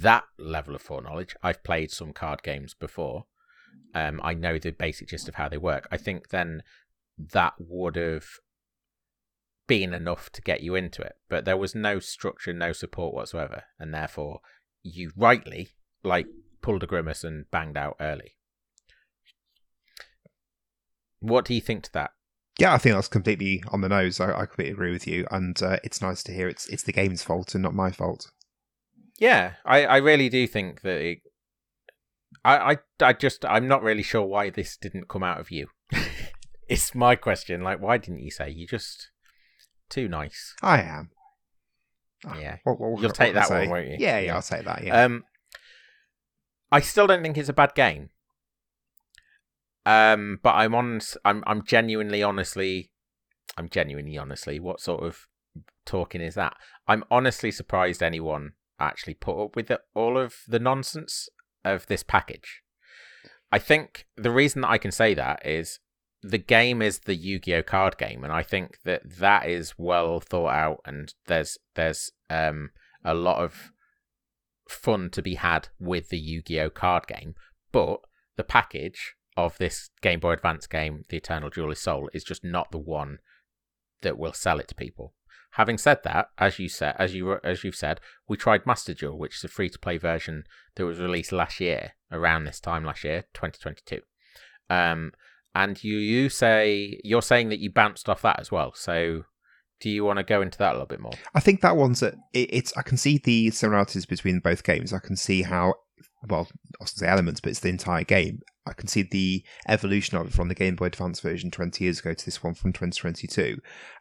that 0.02 0.24
level 0.38 0.76
of 0.76 0.82
foreknowledge, 0.82 1.36
I've 1.44 1.64
played 1.64 1.92
some 1.92 2.14
card 2.14 2.44
games 2.44 2.74
before. 2.74 3.26
Um, 3.94 4.20
I 4.24 4.34
know 4.34 4.60
the 4.60 4.72
basic 4.72 5.08
gist 5.08 5.28
of 5.28 5.36
how 5.36 5.50
they 5.50 5.58
work. 5.58 5.88
I 5.92 5.98
think 5.98 6.30
then 6.30 6.64
that 7.18 7.54
would 7.58 7.96
have 7.96 8.26
been 9.68 9.94
enough 9.94 10.30
to 10.32 10.42
get 10.42 10.62
you 10.62 10.76
into 10.76 11.02
it, 11.02 11.14
but 11.30 11.46
there 11.46 11.58
was 11.58 11.76
no 11.76 12.00
structure, 12.00 12.54
no 12.54 12.74
support 12.74 13.14
whatsoever, 13.14 13.64
and 13.80 13.94
therefore 13.94 14.40
you 14.84 15.12
rightly 15.16 15.70
like 16.04 16.28
pulled 16.62 16.84
a 16.84 16.88
grimace 16.88 17.24
and 17.24 17.50
banged 17.52 17.78
out 17.78 17.96
early. 18.00 18.36
What 21.20 21.46
do 21.46 21.54
you 21.54 21.62
think 21.62 21.84
to 21.84 21.94
that? 21.94 22.12
yeah, 22.58 22.74
I 22.74 22.78
think 22.78 22.96
that's 22.96 23.08
completely 23.08 23.64
on 23.70 23.82
the 23.82 23.90
nose. 23.90 24.20
I, 24.20 24.32
I 24.34 24.46
completely 24.46 24.74
agree 24.74 24.92
with 24.92 25.08
you, 25.08 25.28
and 25.30 25.62
uh, 25.62 25.78
it's 25.84 26.02
nice 26.02 26.24
to 26.24 26.34
hear 26.34 26.48
it's 26.48 26.68
it's 26.68 26.84
the 26.84 26.92
game's 26.92 27.24
fault 27.24 27.54
and 27.54 27.62
not 27.62 27.76
my 27.76 27.92
fault. 27.92 28.32
Yeah, 29.20 29.54
I, 29.66 29.86
I 29.86 29.98
really 29.98 30.30
do 30.30 30.48
think 30.48 30.82
that 30.82 31.02
it, 31.02 31.20
I, 32.48 32.72
I 32.72 32.78
I 33.10 33.14
just 33.14 33.44
I'm 33.46 33.68
not 33.68 33.84
really 33.84 34.04
sure 34.04 34.24
why 34.24 34.50
this 34.50 34.78
didn't 34.78 35.10
come 35.10 35.24
out 35.24 35.40
of 35.40 35.52
you. 35.52 35.68
it's 36.70 36.96
my 36.96 37.16
question. 37.16 37.62
Like, 37.62 37.82
why 37.82 37.98
didn't 37.98 38.22
you 38.22 38.32
say? 38.32 38.50
You 38.50 38.66
just 38.68 39.10
too 39.90 40.08
nice. 40.08 40.56
I 40.62 40.82
am. 40.82 41.10
Yeah. 42.40 42.58
What- 42.64 42.80
what- 42.80 43.02
You'll 43.02 43.12
take 43.12 43.34
that 43.36 43.50
one, 43.50 43.70
won't 43.70 43.88
you? 43.88 43.98
Yeah, 44.00 44.18
yeah, 44.18 44.20
Yeah. 44.20 44.36
I'll 44.36 44.42
take 44.42 44.66
that. 44.66 44.84
Yeah. 44.84 45.04
Um, 45.04 45.24
I 46.72 46.80
still 46.82 47.08
don't 47.08 47.22
think 47.22 47.38
it's 47.38 47.50
a 47.50 47.54
bad 47.54 47.76
game. 47.76 48.10
Um, 49.86 50.40
but 50.44 50.56
I'm 50.56 50.76
on. 50.76 51.00
I'm 51.24 51.44
I'm 51.48 51.64
genuinely, 51.64 52.22
honestly, 52.24 52.92
I'm 53.58 53.70
genuinely, 53.70 54.18
honestly. 54.18 54.60
What 54.60 54.82
sort 54.82 55.04
of 55.04 55.28
talking 55.86 56.22
is 56.22 56.36
that? 56.36 56.56
I'm 56.88 57.04
honestly 57.10 57.52
surprised 57.52 58.04
anyone 58.04 58.54
actually 58.80 59.14
put 59.14 59.42
up 59.42 59.56
with 59.56 59.72
it, 59.72 59.80
all 59.96 60.18
of 60.18 60.36
the 60.48 60.60
nonsense 60.60 61.30
of 61.76 61.88
this 61.88 62.04
package. 62.04 62.62
I 63.52 63.60
think 63.60 64.08
the 64.16 64.32
reason 64.32 64.62
that 64.62 64.70
I 64.70 64.78
can 64.78 64.92
say 64.92 65.14
that 65.14 65.46
is 65.46 65.80
the 66.22 66.38
game 66.38 66.82
is 66.82 67.00
the 67.00 67.16
Yu-Gi-Oh 67.16 67.64
card 67.64 67.98
game, 67.98 68.24
and 68.24 68.34
I 68.34 68.44
think 68.44 68.80
that 68.84 69.02
that 69.20 69.48
is 69.48 69.76
well 69.78 70.20
thought 70.20 70.54
out, 70.54 70.80
and 70.86 71.14
there's 71.28 71.58
there's 71.76 72.12
um 72.30 72.72
a 73.04 73.14
lot 73.14 73.38
of 73.38 73.72
fun 74.70 75.10
to 75.12 75.22
be 75.22 75.36
had 75.36 75.70
with 75.80 76.10
the 76.10 76.18
Yu-Gi-Oh 76.18 76.72
card 76.72 77.08
game, 77.08 77.36
but 77.72 78.00
the 78.36 78.44
package 78.44 79.16
of 79.38 79.58
this 79.58 79.90
Game 80.02 80.20
Boy 80.20 80.34
Advance 80.34 80.68
game, 80.68 81.04
The 81.10 81.18
Eternal 81.18 81.50
Duelist 81.50 81.84
Soul, 81.84 82.10
is 82.14 82.24
just 82.24 82.44
not 82.44 82.72
the 82.72 82.80
one 82.80 83.20
that 84.02 84.18
will 84.18 84.34
sell 84.34 84.60
it 84.60 84.68
to 84.70 84.76
people. 84.76 85.14
Having 85.52 85.80
said 85.80 86.00
that, 86.04 86.30
as 86.38 86.60
you 86.60 86.70
said, 86.70 86.96
as 87.00 87.16
you 87.16 87.40
as 87.44 87.64
you've 87.64 87.76
said, 87.76 88.00
we 88.28 88.38
tried 88.38 88.66
Master 88.66 88.94
Duel, 88.94 89.18
which 89.18 89.38
is 89.38 89.44
a 89.44 89.48
free-to-play 89.48 89.98
version 89.98 90.44
that 90.76 90.86
was 90.86 91.00
released 91.00 91.32
last 91.32 91.60
year, 91.60 91.94
around 92.12 92.44
this 92.44 92.60
time 92.60 92.86
last 92.86 93.04
year, 93.04 93.24
2022. 93.34 94.02
Um, 94.70 95.14
and 95.56 95.84
you 95.84 95.98
you 95.98 96.30
say 96.30 97.00
you're 97.04 97.22
saying 97.22 97.50
that 97.50 97.60
you 97.60 97.72
bounced 97.72 98.08
off 98.08 98.22
that 98.22 98.40
as 98.40 98.52
well. 98.52 98.74
So, 98.76 99.24
do 99.80 99.90
you 99.90 100.04
want 100.04 100.18
to 100.18 100.24
go 100.24 100.42
into 100.42 100.58
that 100.60 100.72
a 100.72 100.74
little 100.74 100.86
bit 100.86 101.00
more? 101.00 101.14
I 101.34 101.40
think 101.40 101.62
that 101.62 101.76
one's 101.76 102.04
a, 102.04 102.10
it, 102.34 102.50
it's. 102.52 102.78
I 102.78 102.84
can 102.84 102.98
see 102.98 103.20
the 103.24 103.50
similarities 103.50 104.06
between 104.06 104.40
both 104.40 104.64
games. 104.64 104.94
I 104.94 105.00
can 105.00 105.16
see 105.16 105.42
how, 105.42 105.74
well, 106.30 106.48
I 106.80 106.84
was 106.84 106.92
say 106.92 107.08
elements, 107.08 107.40
but 107.40 107.50
it's 107.50 107.62
the 107.62 107.70
entire 107.70 108.04
game. 108.04 108.42
I 108.68 108.74
can 108.74 108.88
see 108.88 109.04
the 109.04 109.44
evolution 109.68 110.18
of 110.18 110.28
it 110.28 110.34
from 110.34 110.50
the 110.50 110.56
Game 110.56 110.76
Boy 110.76 110.88
Advance 110.88 111.22
version 111.22 111.50
20 111.50 111.84
years 111.84 112.00
ago 112.00 112.14
to 112.14 112.26
this 112.26 112.44
one 112.44 112.54
from 112.54 112.74
2022. 112.74 113.60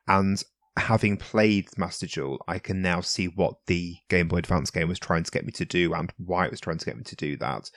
And 0.08 0.42
having 0.76 1.16
played 1.16 1.68
Master 1.78 2.06
Duel, 2.06 2.44
I 2.46 2.58
can 2.58 2.82
now 2.82 3.00
see 3.00 3.26
what 3.26 3.54
the 3.66 3.96
Game 4.08 4.28
Boy 4.28 4.38
Advance 4.38 4.70
game 4.70 4.88
was 4.88 4.98
trying 4.98 5.22
to 5.22 5.30
get 5.30 5.44
me 5.44 5.52
to 5.52 5.64
do 5.64 5.94
and 5.94 6.12
why 6.18 6.44
it 6.44 6.50
was 6.50 6.60
trying 6.60 6.78
to 6.78 6.84
get 6.84 6.96
me 6.96 7.04
to 7.04 7.16
do 7.16 7.36
that. 7.38 7.70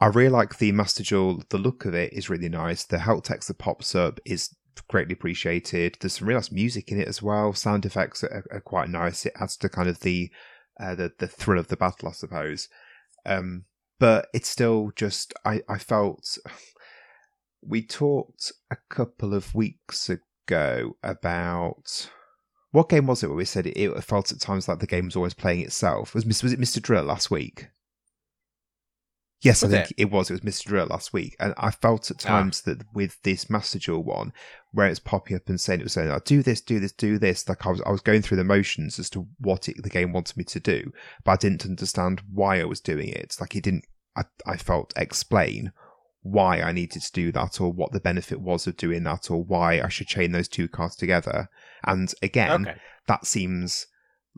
I 0.00 0.06
really 0.06 0.30
like 0.30 0.58
the 0.58 0.72
Master 0.72 1.02
Duel. 1.02 1.42
The 1.50 1.58
look 1.58 1.84
of 1.84 1.94
it 1.94 2.12
is 2.12 2.30
really 2.30 2.48
nice. 2.48 2.84
The 2.84 2.98
help 2.98 3.24
text 3.24 3.48
that 3.48 3.58
pops 3.58 3.94
up 3.94 4.20
is 4.24 4.54
greatly 4.88 5.12
appreciated. 5.12 5.96
There's 6.00 6.14
some 6.14 6.28
really 6.28 6.38
nice 6.38 6.52
music 6.52 6.90
in 6.90 7.00
it 7.00 7.08
as 7.08 7.22
well. 7.22 7.52
Sound 7.52 7.86
effects 7.86 8.24
are, 8.24 8.44
are 8.50 8.60
quite 8.60 8.88
nice. 8.88 9.26
It 9.26 9.34
adds 9.40 9.56
to 9.58 9.68
kind 9.68 9.88
of 9.88 10.00
the 10.00 10.30
uh, 10.80 10.94
the 10.94 11.12
the 11.18 11.28
thrill 11.28 11.58
of 11.58 11.68
the 11.68 11.76
battle, 11.76 12.08
I 12.08 12.12
suppose. 12.12 12.68
Um, 13.26 13.64
but 14.00 14.28
it's 14.32 14.48
still 14.48 14.90
just 14.96 15.34
I 15.44 15.62
I 15.68 15.78
felt 15.78 16.38
we 17.64 17.84
talked 17.84 18.52
a 18.70 18.76
couple 18.90 19.34
of 19.34 19.54
weeks 19.54 20.08
ago 20.08 20.22
about. 21.02 22.10
What 22.70 22.88
game 22.88 23.06
was 23.06 23.22
it 23.22 23.26
where 23.26 23.36
we 23.36 23.44
said 23.44 23.66
it, 23.66 23.78
it 23.78 24.02
felt 24.04 24.32
at 24.32 24.40
times 24.40 24.66
like 24.66 24.78
the 24.78 24.86
game 24.86 25.04
was 25.04 25.16
always 25.16 25.34
playing 25.34 25.60
itself? 25.60 26.14
Was 26.14 26.24
was 26.24 26.52
it 26.52 26.60
Mr. 26.60 26.80
Driller 26.80 27.02
last 27.02 27.30
week? 27.30 27.68
Yes, 29.42 29.60
Was 29.62 29.74
I 29.74 29.82
think 29.82 29.94
it? 29.98 30.10
was. 30.10 30.30
It 30.30 30.34
was 30.34 30.40
Mr. 30.42 30.66
Driller 30.66 30.86
last 30.86 31.12
week, 31.12 31.34
and 31.40 31.52
I 31.56 31.72
felt 31.72 32.10
at 32.12 32.24
Ah. 32.24 32.28
times 32.28 32.60
that 32.62 32.84
with 32.94 33.20
this 33.24 33.50
Master 33.50 33.78
Duel 33.80 34.02
one, 34.04 34.32
where 34.70 34.86
it's 34.86 35.00
popping 35.00 35.36
up 35.36 35.48
and 35.48 35.60
saying 35.60 35.80
it 35.80 35.82
was 35.82 35.94
saying, 35.94 36.10
"Oh, 36.10 36.20
do 36.24 36.42
this, 36.44 36.60
do 36.60 36.78
this, 36.78 36.92
do 36.92 37.18
this." 37.18 37.48
Like 37.48 37.66
I 37.66 37.70
was, 37.70 37.82
I 37.82 37.90
was 37.90 38.00
going 38.00 38.22
through 38.22 38.36
the 38.36 38.44
motions 38.44 39.00
as 39.00 39.10
to 39.10 39.26
what 39.38 39.68
it, 39.68 39.82
the 39.82 39.90
game 39.90 40.12
wanted 40.12 40.36
me 40.36 40.44
to 40.44 40.60
do, 40.60 40.92
but 41.24 41.32
I 41.32 41.36
didn't 41.36 41.64
understand 41.66 42.22
why 42.32 42.60
I 42.60 42.64
was 42.64 42.80
doing 42.80 43.08
it. 43.08 43.36
Like 43.40 43.56
it 43.56 43.64
didn't. 43.64 43.84
I, 44.16 44.22
I 44.46 44.56
felt 44.56 44.92
explain 44.96 45.72
why 46.22 46.60
I 46.60 46.72
needed 46.72 47.02
to 47.02 47.12
do 47.12 47.32
that, 47.32 47.60
or 47.60 47.72
what 47.72 47.92
the 47.92 48.00
benefit 48.00 48.40
was 48.40 48.66
of 48.66 48.76
doing 48.76 49.02
that, 49.04 49.30
or 49.30 49.42
why 49.42 49.80
I 49.80 49.88
should 49.88 50.06
chain 50.06 50.32
those 50.32 50.48
two 50.48 50.68
cards 50.68 50.96
together. 50.96 51.48
And 51.84 52.12
again, 52.22 52.66
Okay. 52.68 52.78
that 53.08 53.26
seems 53.26 53.86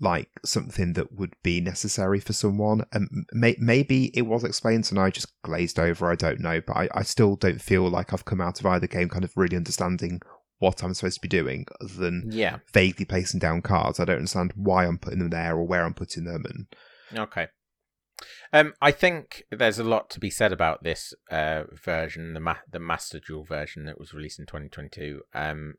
like 0.01 0.29
something 0.45 0.95
that 0.95 1.13
would 1.13 1.35
be 1.45 1.61
necessary 1.61 2.19
for 2.19 2.33
someone. 2.33 2.85
And 2.93 3.09
may- 3.33 3.57
maybe 3.61 4.07
it 4.17 4.23
was 4.23 4.43
explained 4.43 4.89
and 4.91 4.99
I 4.99 5.11
just 5.11 5.33
glazed 5.43 5.79
over. 5.79 6.11
I 6.11 6.17
don't 6.17 6.41
know, 6.41 6.61
but 6.61 6.77
I, 6.77 6.89
I 6.93 7.03
still 7.05 7.37
don't 7.37 7.63
feel 7.63 7.89
like 7.89 8.13
I've 8.13 8.25
come 8.25 8.41
out 8.41 8.59
of 8.59 8.67
either 8.67 8.89
game 8.89 9.09
kind 9.09 9.23
of 9.25 9.37
really 9.37 9.57
understanding 9.57 10.21
what 10.59 10.83
I'm 10.83 10.95
supposed 10.95 11.17
to 11.17 11.21
be 11.21 11.29
doing, 11.29 11.67
other 11.81 11.95
than 11.95 12.25
Yeah. 12.33 12.59
vaguely 12.73 13.05
placing 13.05 13.39
down 13.41 13.63
cards. 13.63 14.01
I 14.01 14.05
don't 14.05 14.17
understand 14.17 14.53
why 14.57 14.85
I'm 14.87 14.99
putting 14.99 15.19
them 15.21 15.31
there 15.31 15.55
or 15.55 15.65
where 15.67 15.85
I'm 15.85 15.95
putting 15.95 16.25
them. 16.25 16.45
And 16.49 17.19
Okay. 17.19 17.49
Um, 18.53 18.75
I 18.81 18.91
think 18.93 19.43
there's 19.51 19.79
a 19.79 19.85
lot 19.85 20.09
to 20.11 20.21
be 20.21 20.31
said 20.31 20.53
about 20.53 20.83
this 20.85 21.13
uh, 21.31 21.65
version, 21.85 22.35
the 22.35 22.41
ma- 22.41 22.57
the 22.71 22.79
Master 22.79 23.19
Duel 23.21 23.45
version 23.45 23.85
that 23.87 23.99
was 23.99 24.15
released 24.15 24.39
in 24.39 24.47
2022. 24.47 25.23
Um, 25.35 25.75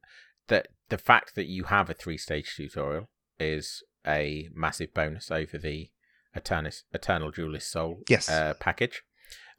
that 0.47 0.67
the 0.89 0.97
fact 0.97 1.36
that 1.36 1.45
you 1.47 1.65
have 1.65 1.89
a 1.89 1.93
three 1.93 2.17
stage 2.17 2.53
tutorial 2.55 3.09
is 3.39 3.83
a 4.05 4.49
massive 4.53 4.93
bonus 4.93 5.31
over 5.31 5.57
the 5.57 5.89
Eternus, 6.38 6.83
Eternal 6.93 7.31
Duelist 7.31 7.71
Soul 7.71 8.01
Yes. 8.09 8.29
uh, 8.29 8.53
package. 8.59 9.01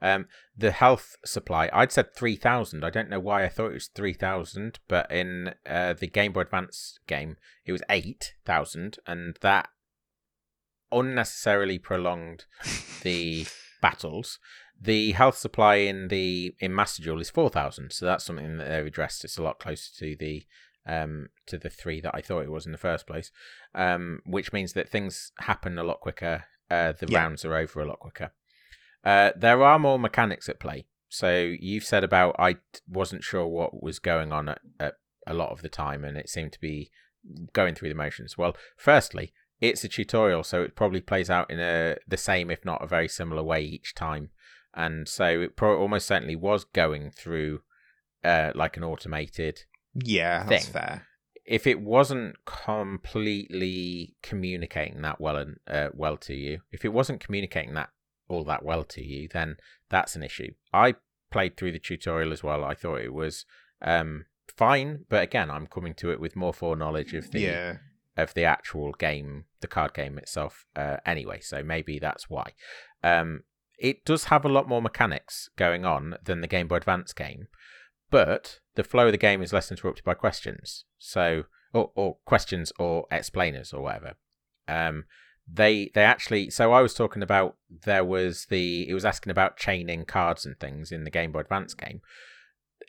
Um, 0.03 0.27
the 0.55 0.73
health 0.73 1.17
supply, 1.25 1.71
I'd 1.73 1.91
said 1.91 2.15
3,000. 2.15 2.85
I 2.85 2.91
don't 2.91 3.09
know 3.09 3.19
why 3.19 3.45
I 3.45 3.49
thought 3.49 3.71
it 3.71 3.75
was 3.75 3.89
3,000, 3.95 4.79
but 4.89 5.11
in 5.11 5.55
uh, 5.67 5.95
the 5.95 6.07
Game 6.07 6.33
Boy 6.33 6.43
Advance 6.43 6.99
game, 7.07 7.37
it 7.65 7.73
was 7.73 7.83
8,000, 7.89 8.99
and 9.07 9.39
that 9.41 9.71
unnecessarily 10.93 11.79
prolonged 11.79 12.45
the 13.03 13.47
battles. 13.83 14.39
The 14.81 15.13
health 15.13 15.39
supply 15.39 15.77
in 15.77 16.09
the 16.09 16.55
in 16.61 16.75
Master 16.75 17.03
Duel 17.03 17.21
is 17.21 17.31
4,000, 17.31 17.93
so 17.93 18.05
that's 18.05 18.25
something 18.25 18.59
that 18.59 18.69
they've 18.69 18.87
addressed. 18.87 19.25
It's 19.25 19.39
a 19.39 19.43
lot 19.43 19.59
closer 19.59 19.91
to 19.99 20.17
the 20.17 20.45
um 20.87 21.29
to 21.47 21.59
the 21.59 21.71
three 21.71 22.01
that 22.03 22.15
I 22.15 22.21
thought 22.21 22.43
it 22.45 22.51
was 22.51 22.67
in 22.67 22.73
the 22.73 22.79
first 22.79 23.07
place, 23.07 23.33
um, 23.75 24.21
which 24.27 24.53
means 24.53 24.75
that 24.75 24.89
things 24.89 25.33
happen 25.41 25.79
a 25.79 25.83
lot 25.85 26.01
quicker. 26.01 26.45
Uh, 26.71 26.93
the 26.93 27.07
Yeah. 27.09 27.21
rounds 27.21 27.45
are 27.45 27.57
over 27.57 27.81
a 27.81 27.87
lot 27.87 28.01
quicker. 28.01 28.33
Uh, 29.05 29.31
there 29.37 29.63
are 29.63 29.79
more 29.79 29.99
mechanics 29.99 30.49
at 30.49 30.59
play. 30.61 30.87
So 31.09 31.39
you've 31.61 31.85
said 31.85 32.05
about 32.05 32.37
I 32.39 32.57
wasn't 32.89 33.25
sure 33.25 33.47
what 33.47 33.83
was 33.83 33.99
going 33.99 34.33
on 34.33 34.49
at, 34.49 34.61
at 34.79 34.95
a 35.27 35.33
lot 35.35 35.51
of 35.51 35.63
the 35.63 35.69
time, 35.69 36.05
and 36.05 36.19
it 36.19 36.29
seemed 36.29 36.53
to 36.53 36.61
be 36.61 36.91
going 37.53 37.75
through 37.75 37.89
the 37.89 37.95
motions. 37.95 38.37
Well, 38.37 38.57
firstly, 38.77 39.33
it's 39.61 39.85
a 39.85 39.89
tutorial, 39.89 40.43
so 40.43 40.63
it 40.63 40.77
probably 40.77 41.01
plays 41.01 41.31
out 41.31 41.51
in 41.51 41.59
a 41.61 41.97
the 42.07 42.17
same, 42.17 42.51
if 42.51 42.65
not 42.65 42.83
a 42.83 42.87
very 42.87 43.09
similar 43.09 43.43
way 43.43 43.63
each 43.63 43.95
time, 43.95 44.31
and 44.75 45.09
so 45.09 45.25
it 45.25 45.57
pro- 45.57 45.79
almost 45.79 46.07
certainly 46.07 46.37
was 46.37 46.65
going 46.65 47.11
through 47.11 47.61
uh, 48.25 48.53
like 48.55 48.77
an 48.77 48.85
automated 48.85 49.65
yeah, 49.95 50.45
that's 50.45 50.65
Thing. 50.67 50.73
fair. 50.75 51.07
if 51.47 51.67
it 51.67 51.81
wasn't 51.81 52.37
completely 52.45 54.15
communicating 54.23 55.03
that 55.03 55.21
well 55.21 55.37
and 55.37 55.57
uh, 55.69 55.89
well 55.95 56.17
to 56.19 56.35
you, 56.35 56.61
if 56.73 56.85
it 56.85 56.93
wasn't 56.93 57.21
communicating 57.21 57.75
that 57.75 57.91
all 58.29 58.45
that 58.45 58.65
well 58.65 58.85
to 58.85 59.03
you, 59.05 59.29
then 59.33 59.57
that's 59.89 60.17
an 60.17 60.23
issue. 60.23 60.53
I 60.73 60.95
played 61.31 61.57
through 61.57 61.73
the 61.73 61.79
tutorial 61.79 62.33
as 62.33 62.43
well. 62.43 62.65
I 62.65 62.75
thought 62.75 63.01
it 63.01 63.15
was 63.15 63.45
um, 63.83 64.27
fine, 64.57 65.05
but 65.09 65.23
again, 65.23 65.51
I'm 65.51 65.67
coming 65.67 65.95
to 65.95 66.11
it 66.11 66.21
with 66.21 66.37
more 66.37 66.53
foreknowledge 66.53 67.15
of 67.15 67.31
the 67.31 67.41
Yeah. 67.41 67.77
Of 68.17 68.35
the 68.35 68.45
actual 68.45 68.93
game, 68.93 69.45
the 69.61 69.67
card 69.67 69.95
game 69.95 70.19
itself. 70.19 70.67
Uh, 70.75 70.97
anyway, 71.05 71.41
so 71.41 71.63
maybe 71.63 71.99
that's 71.99 72.31
why. 72.31 72.53
Um, 73.03 73.43
it 73.79 74.05
does 74.05 74.25
have 74.25 74.45
a 74.45 74.51
lot 74.51 74.69
more 74.69 74.81
mechanics 74.81 75.51
going 75.57 75.85
on 75.85 76.17
than 76.25 76.41
the 76.41 76.47
Game 76.47 76.69
Boy 76.69 76.77
Advance 76.77 77.13
game, 77.13 77.49
but 78.11 78.61
the 78.75 78.85
flow 78.85 79.07
of 79.07 79.13
the 79.13 79.19
game 79.19 79.43
is 79.43 79.53
less 79.53 79.71
interrupted 79.71 80.05
by 80.05 80.15
questions. 80.15 80.85
So, 80.99 81.45
or, 81.73 81.91
or 81.95 82.17
questions 82.25 82.73
or 82.79 83.07
explainers 83.11 83.73
or 83.73 83.83
whatever. 83.83 84.15
Um, 84.67 85.05
they 85.51 85.91
they 85.95 86.03
actually. 86.03 86.51
So 86.51 86.73
I 86.73 86.81
was 86.81 86.95
talking 86.95 87.23
about 87.23 87.57
there 87.69 88.05
was 88.05 88.47
the 88.47 88.89
it 88.89 88.95
was 88.95 89.05
asking 89.05 89.31
about 89.31 89.57
chaining 89.57 90.05
cards 90.05 90.45
and 90.45 90.59
things 90.59 90.91
in 90.91 91.05
the 91.05 91.11
Game 91.11 91.33
Boy 91.33 91.41
Advance 91.41 91.75
game. 91.75 92.01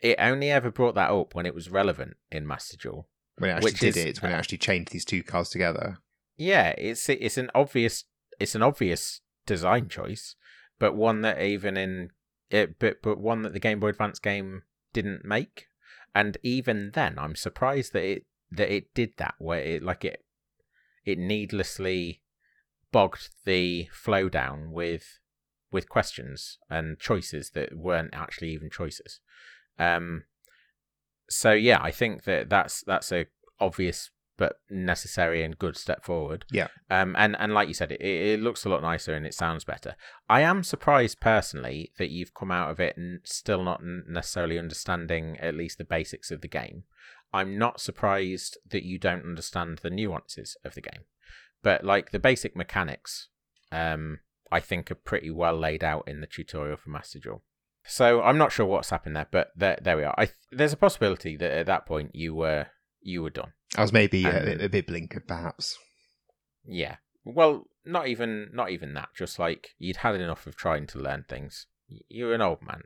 It 0.02 0.16
only 0.18 0.50
ever 0.50 0.70
brought 0.70 0.94
that 0.94 1.10
up 1.10 1.34
when 1.34 1.46
it 1.46 1.54
was 1.54 1.70
relevant 1.70 2.16
in 2.30 2.46
Master 2.46 2.76
Duel. 2.76 3.08
When 3.38 3.50
it 3.50 3.54
actually 3.54 3.70
Which 3.72 3.80
did 3.80 3.96
is- 3.96 4.04
it, 4.04 4.22
when 4.22 4.32
it 4.32 4.34
actually 4.34 4.58
chained 4.58 4.88
these 4.88 5.04
two 5.04 5.22
cards 5.22 5.50
together. 5.50 5.98
Yeah, 6.36 6.74
it's 6.78 7.08
it's 7.08 7.36
an 7.36 7.50
obvious 7.54 8.04
it's 8.38 8.54
an 8.54 8.62
obvious 8.62 9.20
design 9.46 9.88
choice, 9.88 10.36
but 10.78 10.94
one 10.94 11.22
that 11.22 11.40
even 11.42 11.76
in 11.76 12.10
it, 12.50 12.78
but 12.78 13.02
but 13.02 13.18
one 13.18 13.42
that 13.42 13.52
the 13.52 13.60
Game 13.60 13.80
Boy 13.80 13.88
Advance 13.88 14.18
game 14.18 14.62
didn't 14.92 15.24
make, 15.24 15.66
and 16.14 16.36
even 16.42 16.92
then, 16.94 17.18
I'm 17.18 17.34
surprised 17.34 17.92
that 17.92 18.04
it 18.04 18.26
that 18.50 18.72
it 18.72 18.94
did 18.94 19.14
that 19.18 19.34
where 19.38 19.60
it 19.60 19.82
like 19.82 20.04
it 20.04 20.24
it 21.04 21.18
needlessly 21.18 22.22
bogged 22.92 23.30
the 23.44 23.88
flow 23.92 24.28
down 24.28 24.70
with 24.72 25.18
with 25.70 25.88
questions 25.88 26.58
and 26.70 26.98
choices 26.98 27.50
that 27.50 27.76
weren't 27.76 28.14
actually 28.14 28.50
even 28.50 28.70
choices. 28.70 29.20
Um, 29.78 30.24
so 31.28 31.52
yeah, 31.52 31.78
I 31.80 31.90
think 31.90 32.24
that 32.24 32.48
that's 32.48 32.82
that's 32.82 33.12
a 33.12 33.26
obvious 33.60 34.10
but 34.38 34.60
necessary 34.70 35.42
and 35.42 35.58
good 35.58 35.76
step 35.76 36.04
forward. 36.04 36.46
Yeah. 36.50 36.68
Um, 36.88 37.14
and 37.18 37.36
and 37.38 37.52
like 37.52 37.68
you 37.68 37.74
said, 37.74 37.92
it, 37.92 38.00
it 38.00 38.40
looks 38.40 38.64
a 38.64 38.68
lot 38.68 38.80
nicer 38.80 39.12
and 39.14 39.26
it 39.26 39.34
sounds 39.34 39.64
better. 39.64 39.96
I 40.30 40.40
am 40.40 40.62
surprised 40.62 41.20
personally 41.20 41.92
that 41.98 42.10
you've 42.10 42.32
come 42.32 42.50
out 42.50 42.70
of 42.70 42.80
it 42.80 42.96
and 42.96 43.20
still 43.24 43.62
not 43.62 43.82
necessarily 43.82 44.58
understanding 44.58 45.36
at 45.40 45.56
least 45.56 45.76
the 45.76 45.84
basics 45.84 46.30
of 46.30 46.40
the 46.40 46.48
game. 46.48 46.84
I'm 47.32 47.58
not 47.58 47.80
surprised 47.80 48.56
that 48.70 48.84
you 48.84 48.96
don't 48.98 49.24
understand 49.24 49.80
the 49.82 49.90
nuances 49.90 50.56
of 50.64 50.74
the 50.74 50.80
game, 50.80 51.02
but 51.62 51.84
like 51.84 52.12
the 52.12 52.18
basic 52.18 52.56
mechanics, 52.56 53.28
um, 53.70 54.20
I 54.50 54.60
think 54.60 54.90
are 54.90 54.94
pretty 54.94 55.30
well 55.30 55.58
laid 55.58 55.84
out 55.84 56.04
in 56.06 56.20
the 56.20 56.26
tutorial 56.26 56.78
for 56.78 56.88
Master 56.88 57.18
Duel. 57.18 57.42
So 57.88 58.22
I'm 58.22 58.38
not 58.38 58.52
sure 58.52 58.66
what's 58.66 58.90
happened 58.90 59.16
there, 59.16 59.26
but 59.30 59.48
there, 59.56 59.78
there 59.80 59.96
we 59.96 60.04
are. 60.04 60.14
I, 60.18 60.28
there's 60.52 60.74
a 60.74 60.76
possibility 60.76 61.36
that 61.36 61.50
at 61.50 61.66
that 61.66 61.86
point 61.86 62.10
you 62.14 62.34
were 62.34 62.66
you 63.00 63.22
were 63.22 63.30
done. 63.30 63.52
I 63.76 63.82
was 63.82 63.92
maybe 63.92 64.24
a, 64.24 64.30
And- 64.30 64.60
a 64.60 64.68
bit 64.68 64.86
blinkered, 64.86 65.26
perhaps. 65.26 65.78
Yeah. 66.66 66.96
Well, 67.24 67.64
not 67.84 68.08
even 68.08 68.50
not 68.52 68.70
even 68.70 68.94
that. 68.94 69.08
Just 69.16 69.38
like 69.38 69.70
you'd 69.78 69.96
had 69.96 70.14
enough 70.16 70.46
of 70.46 70.54
trying 70.56 70.86
to 70.88 70.98
learn 70.98 71.24
things. 71.28 71.66
You're 72.08 72.34
an 72.34 72.42
old 72.42 72.62
man. 72.62 72.82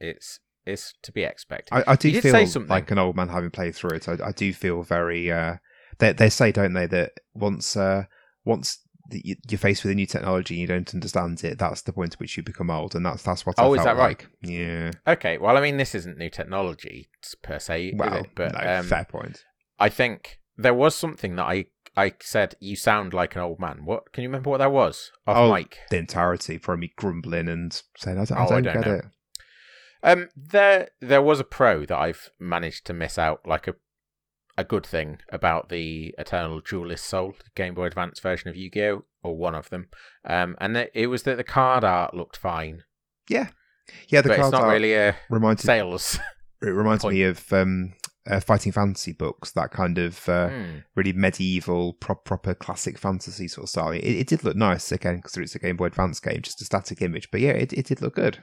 It's 0.00 0.38
it's 0.64 0.94
to 1.02 1.12
be 1.12 1.22
expected. 1.24 1.74
I, 1.74 1.84
I 1.92 1.96
do 1.96 2.08
You 2.08 2.20
did 2.20 2.30
say 2.30 2.46
feel 2.46 2.66
like 2.66 2.90
an 2.90 2.98
old 2.98 3.16
man 3.16 3.28
having 3.28 3.50
played 3.50 3.74
through 3.74 3.96
it. 3.96 4.08
I, 4.08 4.16
I 4.24 4.32
do 4.32 4.52
feel 4.52 4.82
very. 4.82 5.30
Uh, 5.30 5.56
they 5.98 6.12
they 6.12 6.30
say, 6.30 6.52
don't 6.52 6.72
they, 6.72 6.86
that 6.86 7.12
once 7.34 7.76
uh, 7.76 8.04
once 8.44 8.78
you're 9.10 9.58
faced 9.58 9.84
with 9.84 9.92
a 9.92 9.94
new 9.94 10.06
technology 10.06 10.54
and 10.54 10.60
you 10.62 10.66
don't 10.66 10.94
understand 10.94 11.42
it, 11.44 11.58
that's 11.58 11.82
the 11.82 11.92
point 11.92 12.14
at 12.14 12.20
which 12.20 12.36
you 12.36 12.42
become 12.42 12.70
old, 12.70 12.94
and 12.94 13.04
that's 13.04 13.22
that's 13.22 13.44
what. 13.44 13.58
I 13.58 13.64
Oh, 13.64 13.74
is 13.74 13.82
felt 13.82 13.96
that 13.96 14.02
right? 14.02 14.18
like. 14.20 14.28
Yeah. 14.42 14.90
okay. 15.06 15.38
Well, 15.38 15.56
I 15.56 15.60
mean, 15.60 15.76
this 15.76 15.94
isn't 15.94 16.18
new 16.18 16.30
technology 16.30 17.08
per 17.42 17.58
se, 17.58 17.88
is 17.88 17.94
Well? 17.98 18.26
But 18.34 18.52
no, 18.52 18.78
um, 18.78 18.84
fair 18.86 19.04
point. 19.04 19.44
I 19.78 19.88
think 19.88 20.38
there 20.56 20.74
was 20.74 20.94
something 20.94 21.36
that 21.36 21.44
I 21.44 21.66
I 21.96 22.14
said 22.20 22.56
you 22.60 22.76
sound 22.76 23.12
like 23.14 23.36
an 23.36 23.42
old 23.42 23.60
man. 23.60 23.84
What 23.84 24.12
can 24.12 24.22
you 24.22 24.28
remember 24.28 24.50
what 24.50 24.58
that 24.58 24.72
was? 24.72 25.12
Off 25.26 25.36
Oh, 25.36 25.52
mic. 25.52 25.78
The 25.90 25.98
entirety, 25.98 26.58
from 26.58 26.80
me 26.80 26.92
grumbling 26.96 27.48
and 27.48 27.80
saying, 27.98 28.18
"I 28.18 28.24
don't, 28.24 28.38
Oh, 28.38 28.42
I 28.42 28.44
I 28.44 28.48
don't 28.48 28.62
don't 28.62 28.74
get 28.74 28.86
know. 28.86 28.94
it." 28.94 29.04
Um, 30.02 30.28
there 30.36 30.88
there 31.00 31.22
was 31.22 31.40
a 31.40 31.44
pro 31.44 31.86
that 31.86 31.96
I've 31.98 32.30
managed 32.38 32.84
to 32.86 32.92
miss 32.92 33.18
out, 33.18 33.46
like 33.46 33.66
a 33.68 33.74
a 34.56 34.64
good 34.64 34.86
thing 34.86 35.18
about 35.30 35.68
the 35.68 36.14
Eternal 36.18 36.60
Duelist 36.60 37.04
Soul 37.04 37.34
Game 37.54 37.74
Boy 37.74 37.86
Advance 37.86 38.20
version 38.20 38.48
of 38.48 38.56
Yu-Gi-Oh, 38.56 39.04
or 39.22 39.36
one 39.36 39.54
of 39.54 39.70
them. 39.70 39.88
Um, 40.24 40.56
and 40.60 40.76
it, 40.76 40.90
it 40.94 41.06
was 41.08 41.24
that 41.24 41.36
the 41.36 41.44
card 41.44 41.82
art 41.84 42.14
looked 42.14 42.36
fine, 42.36 42.82
Yeah, 43.28 43.48
yeah. 44.08 44.20
The 44.22 44.28
but 44.28 44.34
it's 44.38 44.40
cards 44.42 44.52
not 44.52 44.62
are 44.64 44.70
really 44.72 44.94
a 44.94 45.16
reminded. 45.30 45.64
sales. 45.64 46.18
It 46.62 46.68
reminds 46.68 47.02
point. 47.02 47.14
me 47.16 47.24
of 47.24 47.52
um, 47.52 47.92
uh, 48.26 48.40
fighting 48.40 48.72
fantasy 48.72 49.12
books. 49.12 49.50
That 49.52 49.70
kind 49.70 49.98
of 49.98 50.26
uh, 50.30 50.48
Hmm. 50.48 50.78
really 50.94 51.12
medieval, 51.12 51.92
pro- 51.92 52.14
proper 52.14 52.54
classic 52.54 52.96
fantasy 52.96 53.48
sort 53.48 53.64
of 53.64 53.68
style. 53.68 53.90
It, 53.90 53.98
it 54.02 54.26
did 54.28 54.44
look 54.44 54.56
nice 54.56 54.90
again 54.90 55.16
because 55.16 55.36
it's 55.36 55.54
a 55.54 55.58
Game 55.58 55.76
Boy 55.76 55.86
Advance 55.86 56.20
game, 56.20 56.40
just 56.40 56.62
a 56.62 56.64
static 56.64 57.02
image. 57.02 57.30
But 57.30 57.42
yeah, 57.42 57.50
it, 57.50 57.74
it 57.74 57.84
did 57.86 58.00
look 58.00 58.14
good. 58.14 58.38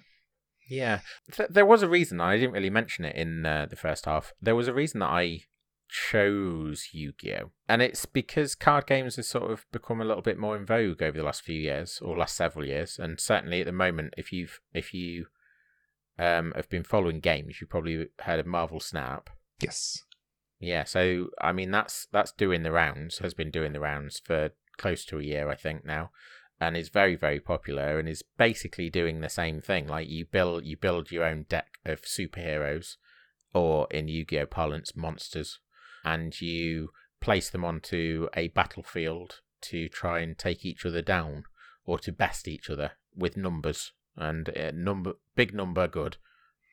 Yeah, 0.70 1.00
Th- 1.32 1.50
there 1.50 1.66
was 1.66 1.82
a 1.82 1.90
reason. 1.90 2.22
I 2.22 2.36
didn't 2.38 2.52
really 2.54 2.70
mention 2.70 3.06
it 3.06 3.16
in 3.16 3.44
uh, 3.44 3.66
the 3.68 3.76
first 3.76 4.06
half. 4.06 4.34
There 4.40 4.56
was 4.56 4.68
a 4.68 4.74
reason 4.74 5.00
that 5.00 5.10
I 5.10 5.40
chose 5.92 6.88
Yu-Gi-Oh, 6.94 7.52
and 7.68 7.82
it's 7.82 8.06
because 8.06 8.56
card 8.56 8.88
games 8.88 9.18
have 9.18 9.26
sort 9.26 9.52
of 9.52 9.66
become 9.74 10.00
a 10.00 10.06
little 10.06 10.22
bit 10.22 10.40
more 10.40 10.56
in 10.56 10.66
vogue 10.66 11.04
over 11.04 11.18
the 11.18 11.24
last 11.24 11.42
few 11.42 11.60
years 11.60 12.00
or 12.02 12.18
last 12.18 12.38
several 12.38 12.66
years, 12.66 12.98
and 12.98 13.20
certainly 13.20 13.60
at 13.60 13.66
the 13.66 13.74
moment, 13.74 14.14
if 14.18 14.32
you've 14.32 14.62
if 14.74 14.94
you 14.94 15.26
um 16.18 16.54
have 16.56 16.70
been 16.70 16.84
following 16.84 17.20
games, 17.20 17.60
you've 17.60 17.70
probably 17.70 18.08
heard 18.22 18.40
of 18.40 18.46
Marvel 18.46 18.80
Snap. 18.80 19.30
Yes. 19.60 20.04
Yeah, 20.62 20.86
so 20.86 21.28
I 21.42 21.52
mean 21.52 21.72
that's 21.72 22.08
that's 22.12 22.32
doing 22.32 22.64
the 22.64 22.72
rounds, 22.72 23.20
has 23.20 23.34
been 23.34 23.52
doing 23.52 23.74
the 23.74 23.80
rounds 23.82 24.22
for 24.24 24.52
close 24.78 25.04
to 25.06 25.20
a 25.20 25.24
year, 25.24 25.50
I 25.50 25.56
think 25.56 25.84
now, 25.84 26.12
and 26.60 26.78
is 26.78 26.88
very 26.88 27.18
very 27.18 27.42
popular 27.42 28.00
and 28.00 28.08
is 28.08 28.24
basically 28.38 28.90
doing 28.90 29.20
the 29.20 29.30
same 29.30 29.60
thing. 29.60 29.88
Like 29.88 30.08
you 30.08 30.26
build 30.26 30.66
you 30.66 30.78
build 30.78 31.12
your 31.12 31.26
own 31.26 31.48
deck 31.50 31.80
of 31.86 32.04
superheroes, 32.04 32.96
or 33.54 33.88
in 33.92 34.08
Yu-Gi-Oh 34.08 34.46
parlance, 34.46 34.96
monsters, 34.96 35.60
and 36.04 36.40
you 36.42 36.90
place 37.20 37.50
them 37.50 37.64
onto 37.64 38.28
a 38.36 38.48
battlefield 38.50 39.42
to 39.62 39.88
try 39.90 40.20
and 40.20 40.38
take 40.38 40.66
each 40.66 40.86
other 40.86 41.02
down 41.02 41.44
or 41.86 42.00
to 42.00 42.12
best 42.12 42.48
each 42.48 42.70
other 42.70 42.92
with 43.16 43.38
numbers 43.38 43.92
and 44.16 44.50
uh, 44.58 44.72
number 44.74 45.14
big 45.36 45.54
number 45.54 45.88
good, 45.88 46.18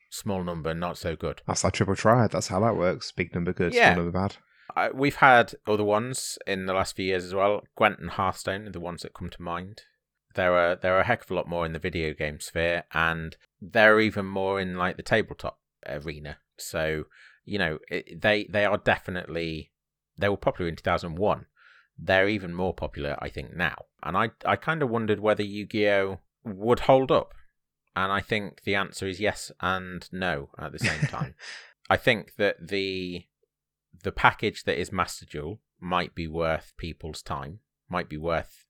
small 0.09 0.43
number 0.43 0.73
not 0.73 0.97
so 0.97 1.15
good. 1.15 1.41
That's 1.47 1.63
our 1.63 1.71
triple 1.71 1.95
triad. 1.95 2.31
That's 2.31 2.47
how 2.47 2.59
that 2.61 2.75
works. 2.75 3.11
Big 3.11 3.33
number 3.33 3.53
good, 3.53 3.73
Yeah. 3.73 3.93
small 3.93 4.03
number 4.05 4.19
bad. 4.19 4.37
Uh, 4.75 4.89
we've 4.93 5.15
had 5.15 5.53
other 5.67 5.83
ones 5.83 6.37
in 6.45 6.65
the 6.65 6.73
last 6.73 6.95
few 6.95 7.05
years 7.05 7.25
as 7.25 7.33
well. 7.33 7.63
Gwent 7.75 7.99
and 7.99 8.11
Hearthstone 8.11 8.67
are 8.67 8.71
the 8.71 8.79
ones 8.79 9.01
that 9.01 9.13
come 9.13 9.29
to 9.29 9.41
mind. 9.41 9.81
There 10.35 10.53
are 10.53 10.75
there 10.75 10.95
are 10.95 11.01
a 11.01 11.05
heck 11.05 11.23
of 11.23 11.31
a 11.31 11.33
lot 11.33 11.49
more 11.49 11.65
in 11.65 11.73
the 11.73 11.79
video 11.79 12.13
game 12.13 12.39
sphere, 12.39 12.83
and 12.93 13.35
there 13.59 13.95
are 13.95 13.99
even 13.99 14.25
more 14.27 14.59
in 14.59 14.75
like 14.75 14.95
the 14.95 15.03
tabletop 15.03 15.59
arena. 15.87 16.37
So 16.57 17.05
you 17.49 17.57
know 17.57 17.79
it, 17.89 18.21
they 18.21 18.45
they 18.49 18.65
are 18.65 18.77
definitely 18.77 19.71
they 20.17 20.29
were 20.29 20.37
popular 20.37 20.69
in 20.69 20.75
two 20.75 20.83
thousand 20.83 21.15
one. 21.17 21.45
They're 21.97 22.29
even 22.29 22.53
more 22.53 22.73
popular, 22.73 23.17
I 23.19 23.27
think, 23.27 23.55
now. 23.55 23.75
And 24.03 24.15
I 24.15 24.31
I 24.45 24.55
kind 24.55 24.81
of 24.81 24.89
wondered 24.89 25.19
whether 25.19 25.43
Yu 25.43 25.65
Gi 25.65 25.89
Oh 25.89 26.19
would 26.43 26.81
hold 26.81 27.11
up, 27.11 27.33
and 27.95 28.11
I 28.11 28.21
think 28.21 28.63
the 28.63 28.75
answer 28.75 29.07
is 29.07 29.19
yes 29.19 29.51
and 29.59 30.07
no 30.11 30.49
at 30.57 30.71
the 30.71 30.79
same 30.79 31.01
time. 31.07 31.35
I 31.89 31.97
think 31.97 32.35
that 32.35 32.67
the 32.67 33.25
the 34.03 34.11
package 34.11 34.63
that 34.63 34.79
is 34.79 34.91
Master 34.91 35.25
Duel 35.25 35.59
might 35.79 36.15
be 36.15 36.27
worth 36.27 36.73
people's 36.77 37.21
time, 37.21 37.59
might 37.89 38.09
be 38.09 38.17
worth 38.17 38.65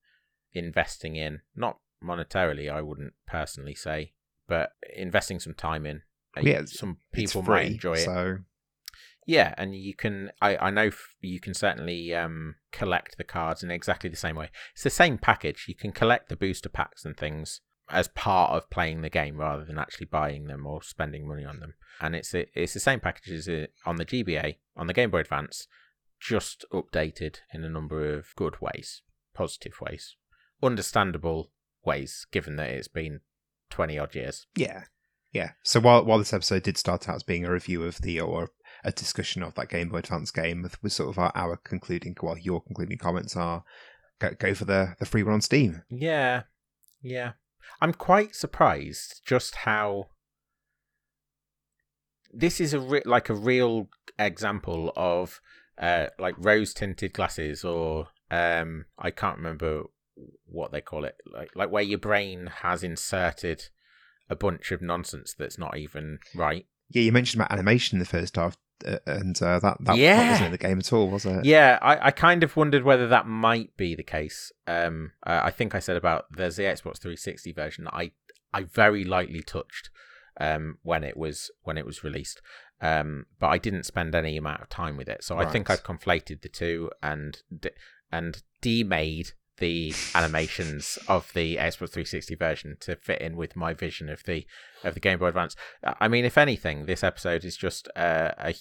investing 0.53 1.15
in. 1.15 1.41
Not 1.55 1.80
monetarily, 2.03 2.71
I 2.71 2.82
wouldn't 2.82 3.13
personally 3.27 3.75
say, 3.75 4.13
but 4.47 4.71
investing 4.95 5.39
some 5.39 5.53
time 5.53 5.86
in. 5.86 6.01
Yeah, 6.41 6.61
some 6.65 6.97
people 7.11 7.41
might 7.43 7.67
enjoy 7.67 7.93
it. 7.93 8.05
So 8.05 8.38
Yeah, 9.30 9.53
and 9.59 9.75
you 9.75 9.93
can. 9.93 10.32
I 10.41 10.57
I 10.57 10.69
know 10.71 10.88
f- 10.88 11.13
you 11.21 11.39
can 11.39 11.53
certainly 11.53 12.15
um 12.15 12.55
collect 12.71 13.15
the 13.19 13.23
cards 13.23 13.61
in 13.61 13.69
exactly 13.69 14.09
the 14.09 14.15
same 14.15 14.36
way. 14.36 14.49
It's 14.73 14.82
the 14.82 14.89
same 14.89 15.19
package. 15.19 15.65
You 15.67 15.75
can 15.75 15.91
collect 15.91 16.30
the 16.30 16.36
booster 16.36 16.67
packs 16.67 17.05
and 17.05 17.15
things 17.15 17.61
as 17.91 18.07
part 18.07 18.51
of 18.51 18.71
playing 18.71 19.01
the 19.01 19.09
game 19.09 19.38
rather 19.38 19.63
than 19.63 19.77
actually 19.77 20.07
buying 20.07 20.47
them 20.47 20.65
or 20.65 20.82
spending 20.82 21.27
money 21.27 21.45
on 21.45 21.59
them. 21.59 21.75
And 22.01 22.15
it's 22.15 22.34
a, 22.34 22.47
it's 22.59 22.73
the 22.73 22.80
same 22.80 22.99
package 22.99 23.30
as 23.47 23.67
on 23.86 23.97
the 23.97 24.05
GBA 24.05 24.55
on 24.75 24.88
the 24.88 24.93
Game 24.93 25.11
Boy 25.11 25.19
Advance, 25.19 25.67
just 26.19 26.65
updated 26.73 27.38
in 27.53 27.63
a 27.63 27.69
number 27.69 28.11
of 28.11 28.36
good 28.36 28.59
ways, 28.59 29.03
positive 29.36 29.80
ways, 29.80 30.15
understandable 30.63 31.51
ways, 31.86 32.25
given 32.32 32.55
that 32.55 32.69
it's 32.69 32.88
been 32.88 33.19
twenty 33.69 33.99
odd 33.99 34.15
years. 34.15 34.47
yeah, 34.55 34.86
yeah. 35.32 35.51
So 35.61 35.80
while 35.80 36.03
while 36.03 36.17
this 36.17 36.34
episode 36.34 36.63
did 36.63 36.80
start 36.80 37.07
out 37.07 37.17
as 37.17 37.23
being 37.23 37.45
a 37.45 37.51
review 37.51 37.84
of 37.84 37.99
the 38.01 38.19
or 38.19 38.49
a 38.84 38.91
discussion 38.91 39.43
of 39.43 39.55
that 39.55 39.69
Game 39.69 39.89
Boy 39.89 39.99
Advance 39.99 40.32
game, 40.32 40.61
with, 40.61 40.82
with 40.82 40.93
sort 40.93 41.09
of 41.09 41.19
our, 41.19 41.32
our 41.36 41.57
concluding, 41.57 42.15
well, 42.21 42.38
your 42.38 42.61
concluding 42.61 42.97
comments 42.97 43.36
are 43.36 43.63
go, 44.19 44.32
go 44.38 44.53
for 44.53 44.65
the 44.65 44.95
the 44.99 45.05
free 45.05 45.23
one 45.23 45.34
on 45.34 45.41
Steam. 45.41 45.84
Yeah, 45.89 46.43
yeah. 47.01 47.34
I'm 47.82 47.93
quite 47.93 48.36
surprised 48.36 49.21
just 49.25 49.55
how 49.55 50.09
this 52.32 52.59
is 52.59 52.73
a 52.73 52.80
re- 52.80 53.01
like 53.05 53.30
a 53.30 53.34
real 53.34 53.89
example 54.17 54.91
of 54.95 55.41
uh 55.80 56.07
like 56.19 56.36
rose 56.38 56.73
tinted 56.73 57.13
glasses 57.13 57.63
or 57.63 58.09
um 58.30 58.86
I 58.97 59.11
can't 59.11 59.38
remember 59.38 59.84
what 60.45 60.71
they 60.71 60.82
call 60.82 61.05
it 61.05 61.15
like 61.32 61.49
like 61.55 61.71
where 61.71 61.84
your 61.84 61.97
brain 61.99 62.47
has 62.61 62.84
inserted 62.84 63.69
a 64.30 64.36
bunch 64.36 64.71
of 64.71 64.82
nonsense 64.82 65.34
that's 65.38 65.57
not 65.57 65.77
even 65.77 66.19
right. 66.36 66.65
Yeah, 66.89 67.03
you 67.03 67.11
mentioned 67.11 67.41
about 67.41 67.51
animation 67.51 67.95
in 67.95 67.99
the 67.99 68.05
first 68.05 68.36
half, 68.36 68.57
and 69.05 69.41
uh, 69.41 69.59
that, 69.59 69.77
that 69.82 69.97
Yeah. 69.97 70.30
wasn't 70.32 70.45
in 70.47 70.51
the 70.51 70.57
game 70.57 70.80
at 70.80 70.93
all, 70.93 71.09
was 71.09 71.25
it? 71.25 71.45
Yeah, 71.45 71.77
I, 71.82 72.07
I 72.07 72.11
kind 72.11 72.43
of 72.43 72.55
wondered 72.55 72.84
whether 72.84 73.07
that 73.07 73.27
might 73.27 73.75
be 73.77 73.95
the 73.95 74.03
case. 74.03 74.51
Um, 74.67 75.11
uh, 75.25 75.41
I 75.43 75.51
think 75.51 75.75
I 75.75 75.80
said 75.80 75.97
about 75.97 76.25
there's 76.32 76.55
the 76.55 76.63
Xbox 76.63 76.99
360 76.99 77.51
version 77.53 77.88
I 77.91 78.11
I 78.53 78.63
very 78.63 79.03
lightly 79.03 79.41
touched 79.43 79.89
um 80.41 80.77
when 80.84 81.03
it 81.03 81.17
was 81.17 81.51
when 81.63 81.77
it 81.77 81.86
was 81.86 82.03
released. 82.03 82.41
Um, 82.82 83.25
but 83.39 83.47
I 83.47 83.57
didn't 83.57 83.84
spend 83.84 84.15
any 84.15 84.38
amount 84.38 84.61
of 84.61 84.69
time 84.69 84.95
with 84.95 85.09
it, 85.09 85.21
so 85.23 85.38
I 85.38 85.45
think 85.45 85.69
I've 85.69 85.84
conflated 85.84 86.41
the 86.41 86.47
two 86.47 86.89
and 87.03 87.41
d- 87.59 87.71
and 88.11 88.41
demade 88.61 89.32
the 89.60 89.93
animations 90.16 90.97
of 91.07 91.32
the 91.34 91.57
Xbox 91.57 91.91
360 91.91 92.36
version 92.36 92.78
to 92.82 92.95
fit 92.95 93.22
in 93.22 93.36
with 93.36 93.55
my 93.55 93.74
vision 93.74 94.10
of 94.10 94.24
the 94.24 94.45
of 94.84 94.93
the 94.93 94.99
Game 94.99 95.20
Boy 95.20 95.28
Advance. 95.28 95.55
Uh, 95.84 95.93
I 95.99 96.07
mean, 96.07 96.26
if 96.26 96.38
anything, 96.38 96.86
this 96.86 97.03
episode 97.03 97.43
is 97.43 97.57
just 97.57 97.88
uh, 97.95 98.32
a 98.38 98.55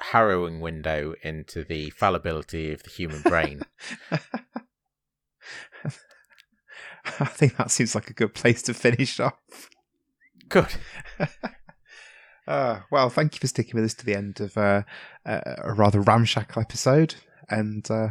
harrowing 0.00 0.60
window 0.60 1.14
into 1.22 1.64
the 1.64 1.90
fallibility 1.90 2.72
of 2.72 2.82
the 2.82 2.90
human 2.90 3.22
brain. 3.22 3.62
I 7.18 7.24
think 7.26 7.56
that 7.56 7.70
seems 7.70 7.94
like 7.94 8.10
a 8.10 8.14
good 8.14 8.34
place 8.34 8.62
to 8.62 8.74
finish 8.74 9.20
off. 9.20 9.70
Good. 10.48 10.74
Uh, 12.50 12.80
well, 12.90 13.08
thank 13.08 13.34
you 13.34 13.38
for 13.38 13.46
sticking 13.46 13.76
with 13.76 13.84
us 13.84 13.94
to 13.94 14.04
the 14.04 14.16
end 14.16 14.40
of 14.40 14.58
uh, 14.58 14.82
a, 15.24 15.54
a 15.58 15.72
rather 15.72 16.00
ramshackle 16.00 16.60
episode. 16.60 17.14
And 17.48 17.88
uh, 17.88 18.08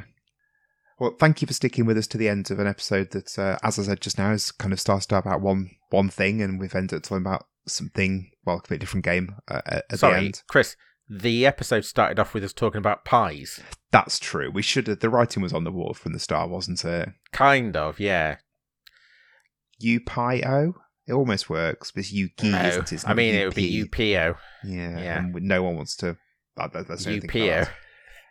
well, 0.99 1.15
thank 1.19 1.41
you 1.41 1.47
for 1.47 1.53
sticking 1.53 1.85
with 1.85 1.97
us 1.97 2.07
to 2.07 2.17
the 2.17 2.29
end 2.29 2.51
of 2.51 2.59
an 2.59 2.67
episode 2.67 3.11
that, 3.11 3.37
uh, 3.39 3.57
as 3.63 3.79
I 3.79 3.83
said 3.83 4.01
just 4.01 4.17
now, 4.17 4.31
is 4.31 4.51
kind 4.51 4.73
of 4.73 4.79
started 4.79 5.13
out 5.13 5.25
about 5.25 5.41
one 5.41 5.71
one 5.89 6.09
thing, 6.09 6.41
and 6.41 6.59
we've 6.59 6.75
ended 6.75 6.97
up 6.97 7.03
talking 7.03 7.25
about 7.25 7.45
something, 7.67 8.29
well, 8.45 8.61
a 8.63 8.67
bit 8.67 8.79
different 8.79 9.05
game 9.05 9.35
uh, 9.47 9.61
at 9.65 9.89
the 9.89 10.07
end. 10.07 10.43
Chris. 10.47 10.75
The 11.11 11.43
episode 11.43 11.85
started 11.85 12.19
off 12.19 12.35
with 12.35 12.43
us 12.43 12.53
talking 12.53 12.77
about 12.77 13.03
pies. 13.03 13.59
That's 13.89 14.19
true. 14.19 14.51
We 14.51 14.61
should 14.61 14.85
have. 14.85 14.99
The 14.99 15.09
writing 15.09 15.41
was 15.41 15.53
on 15.53 15.63
the 15.63 15.71
wall 15.71 15.95
from 15.95 16.13
the 16.13 16.19
start, 16.19 16.51
wasn't 16.51 16.85
it? 16.85 17.09
Kind 17.31 17.75
of, 17.75 17.99
yeah. 17.99 18.35
U 19.79 19.99
pi 20.01 20.41
o. 20.45 20.75
It 21.07 21.13
almost 21.13 21.49
works, 21.49 21.91
but 21.91 22.01
it's 22.01 22.11
U 22.11 22.29
G, 22.37 22.51
No, 22.51 22.61
isn't 22.61 22.83
it? 22.83 22.91
It's 22.93 23.07
I 23.07 23.15
mean, 23.15 23.33
it 23.33 23.45
would 23.45 23.55
be 23.55 23.81
UP. 23.81 23.89
UPO. 23.89 24.35
Yeah, 24.63 24.99
Yeah. 24.99 25.17
and 25.17 25.33
no 25.41 25.63
one 25.63 25.75
wants 25.77 25.95
to. 25.97 26.15
That, 26.57 26.73
that, 26.73 26.87
that's 26.87 27.07
UPO. 27.07 27.67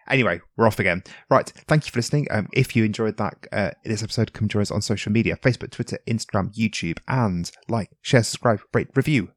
Anyway, 0.08 0.40
we're 0.56 0.66
off 0.66 0.78
again. 0.78 1.02
Right. 1.30 1.48
Thank 1.66 1.86
you 1.86 1.92
for 1.92 1.98
listening. 1.98 2.26
Um, 2.30 2.48
if 2.52 2.74
you 2.74 2.84
enjoyed 2.84 3.16
that 3.18 3.46
uh, 3.52 3.70
this 3.84 4.02
episode, 4.02 4.32
come 4.32 4.48
join 4.48 4.62
us 4.62 4.70
on 4.70 4.82
social 4.82 5.12
media: 5.12 5.36
Facebook, 5.36 5.70
Twitter, 5.70 5.98
Instagram, 6.08 6.54
YouTube, 6.54 6.98
and 7.08 7.50
like, 7.68 7.90
share, 8.02 8.22
subscribe, 8.22 8.60
rate, 8.72 8.88
review. 8.94 9.30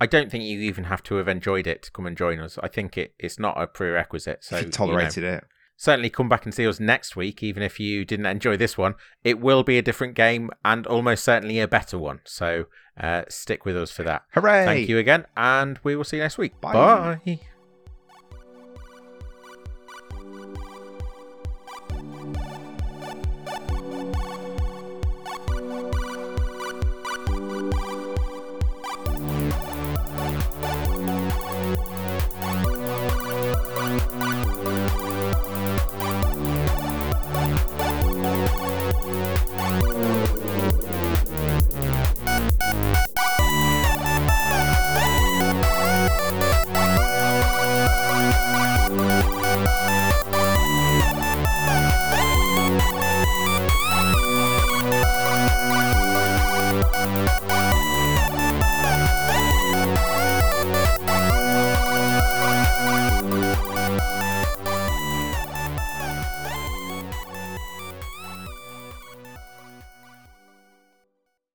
I 0.00 0.06
don't 0.06 0.30
think 0.32 0.42
you 0.42 0.58
even 0.60 0.84
have 0.84 1.04
to 1.04 1.16
have 1.16 1.28
enjoyed 1.28 1.66
it 1.68 1.84
to 1.84 1.92
come 1.92 2.06
and 2.06 2.16
join 2.16 2.40
us. 2.40 2.58
I 2.60 2.66
think 2.66 2.98
it, 2.98 3.14
it's 3.20 3.38
not 3.38 3.60
a 3.60 3.68
prerequisite. 3.68 4.42
So 4.42 4.56
if 4.56 4.62
you 4.62 4.66
know, 4.66 4.72
tolerated 4.72 5.22
it. 5.22 5.44
certainly 5.76 6.10
come 6.10 6.28
back 6.28 6.44
and 6.44 6.52
see 6.52 6.66
us 6.66 6.80
next 6.80 7.14
week, 7.14 7.40
even 7.42 7.62
if 7.62 7.78
you 7.78 8.04
didn't 8.04 8.26
enjoy 8.26 8.56
this 8.56 8.76
one. 8.76 8.96
It 9.22 9.38
will 9.38 9.62
be 9.62 9.78
a 9.78 9.82
different 9.82 10.14
game 10.14 10.50
and 10.64 10.88
almost 10.88 11.22
certainly 11.22 11.60
a 11.60 11.68
better 11.68 11.98
one. 11.98 12.18
So 12.24 12.64
uh, 13.00 13.22
stick 13.28 13.64
with 13.64 13.76
us 13.76 13.92
for 13.92 14.02
that. 14.02 14.22
Hooray! 14.34 14.64
Thank 14.64 14.88
you 14.88 14.98
again, 14.98 15.26
and 15.36 15.78
we 15.84 15.94
will 15.94 16.04
see 16.04 16.16
you 16.16 16.24
next 16.24 16.36
week. 16.38 16.60
Bye. 16.60 16.72
Bye. 17.24 17.40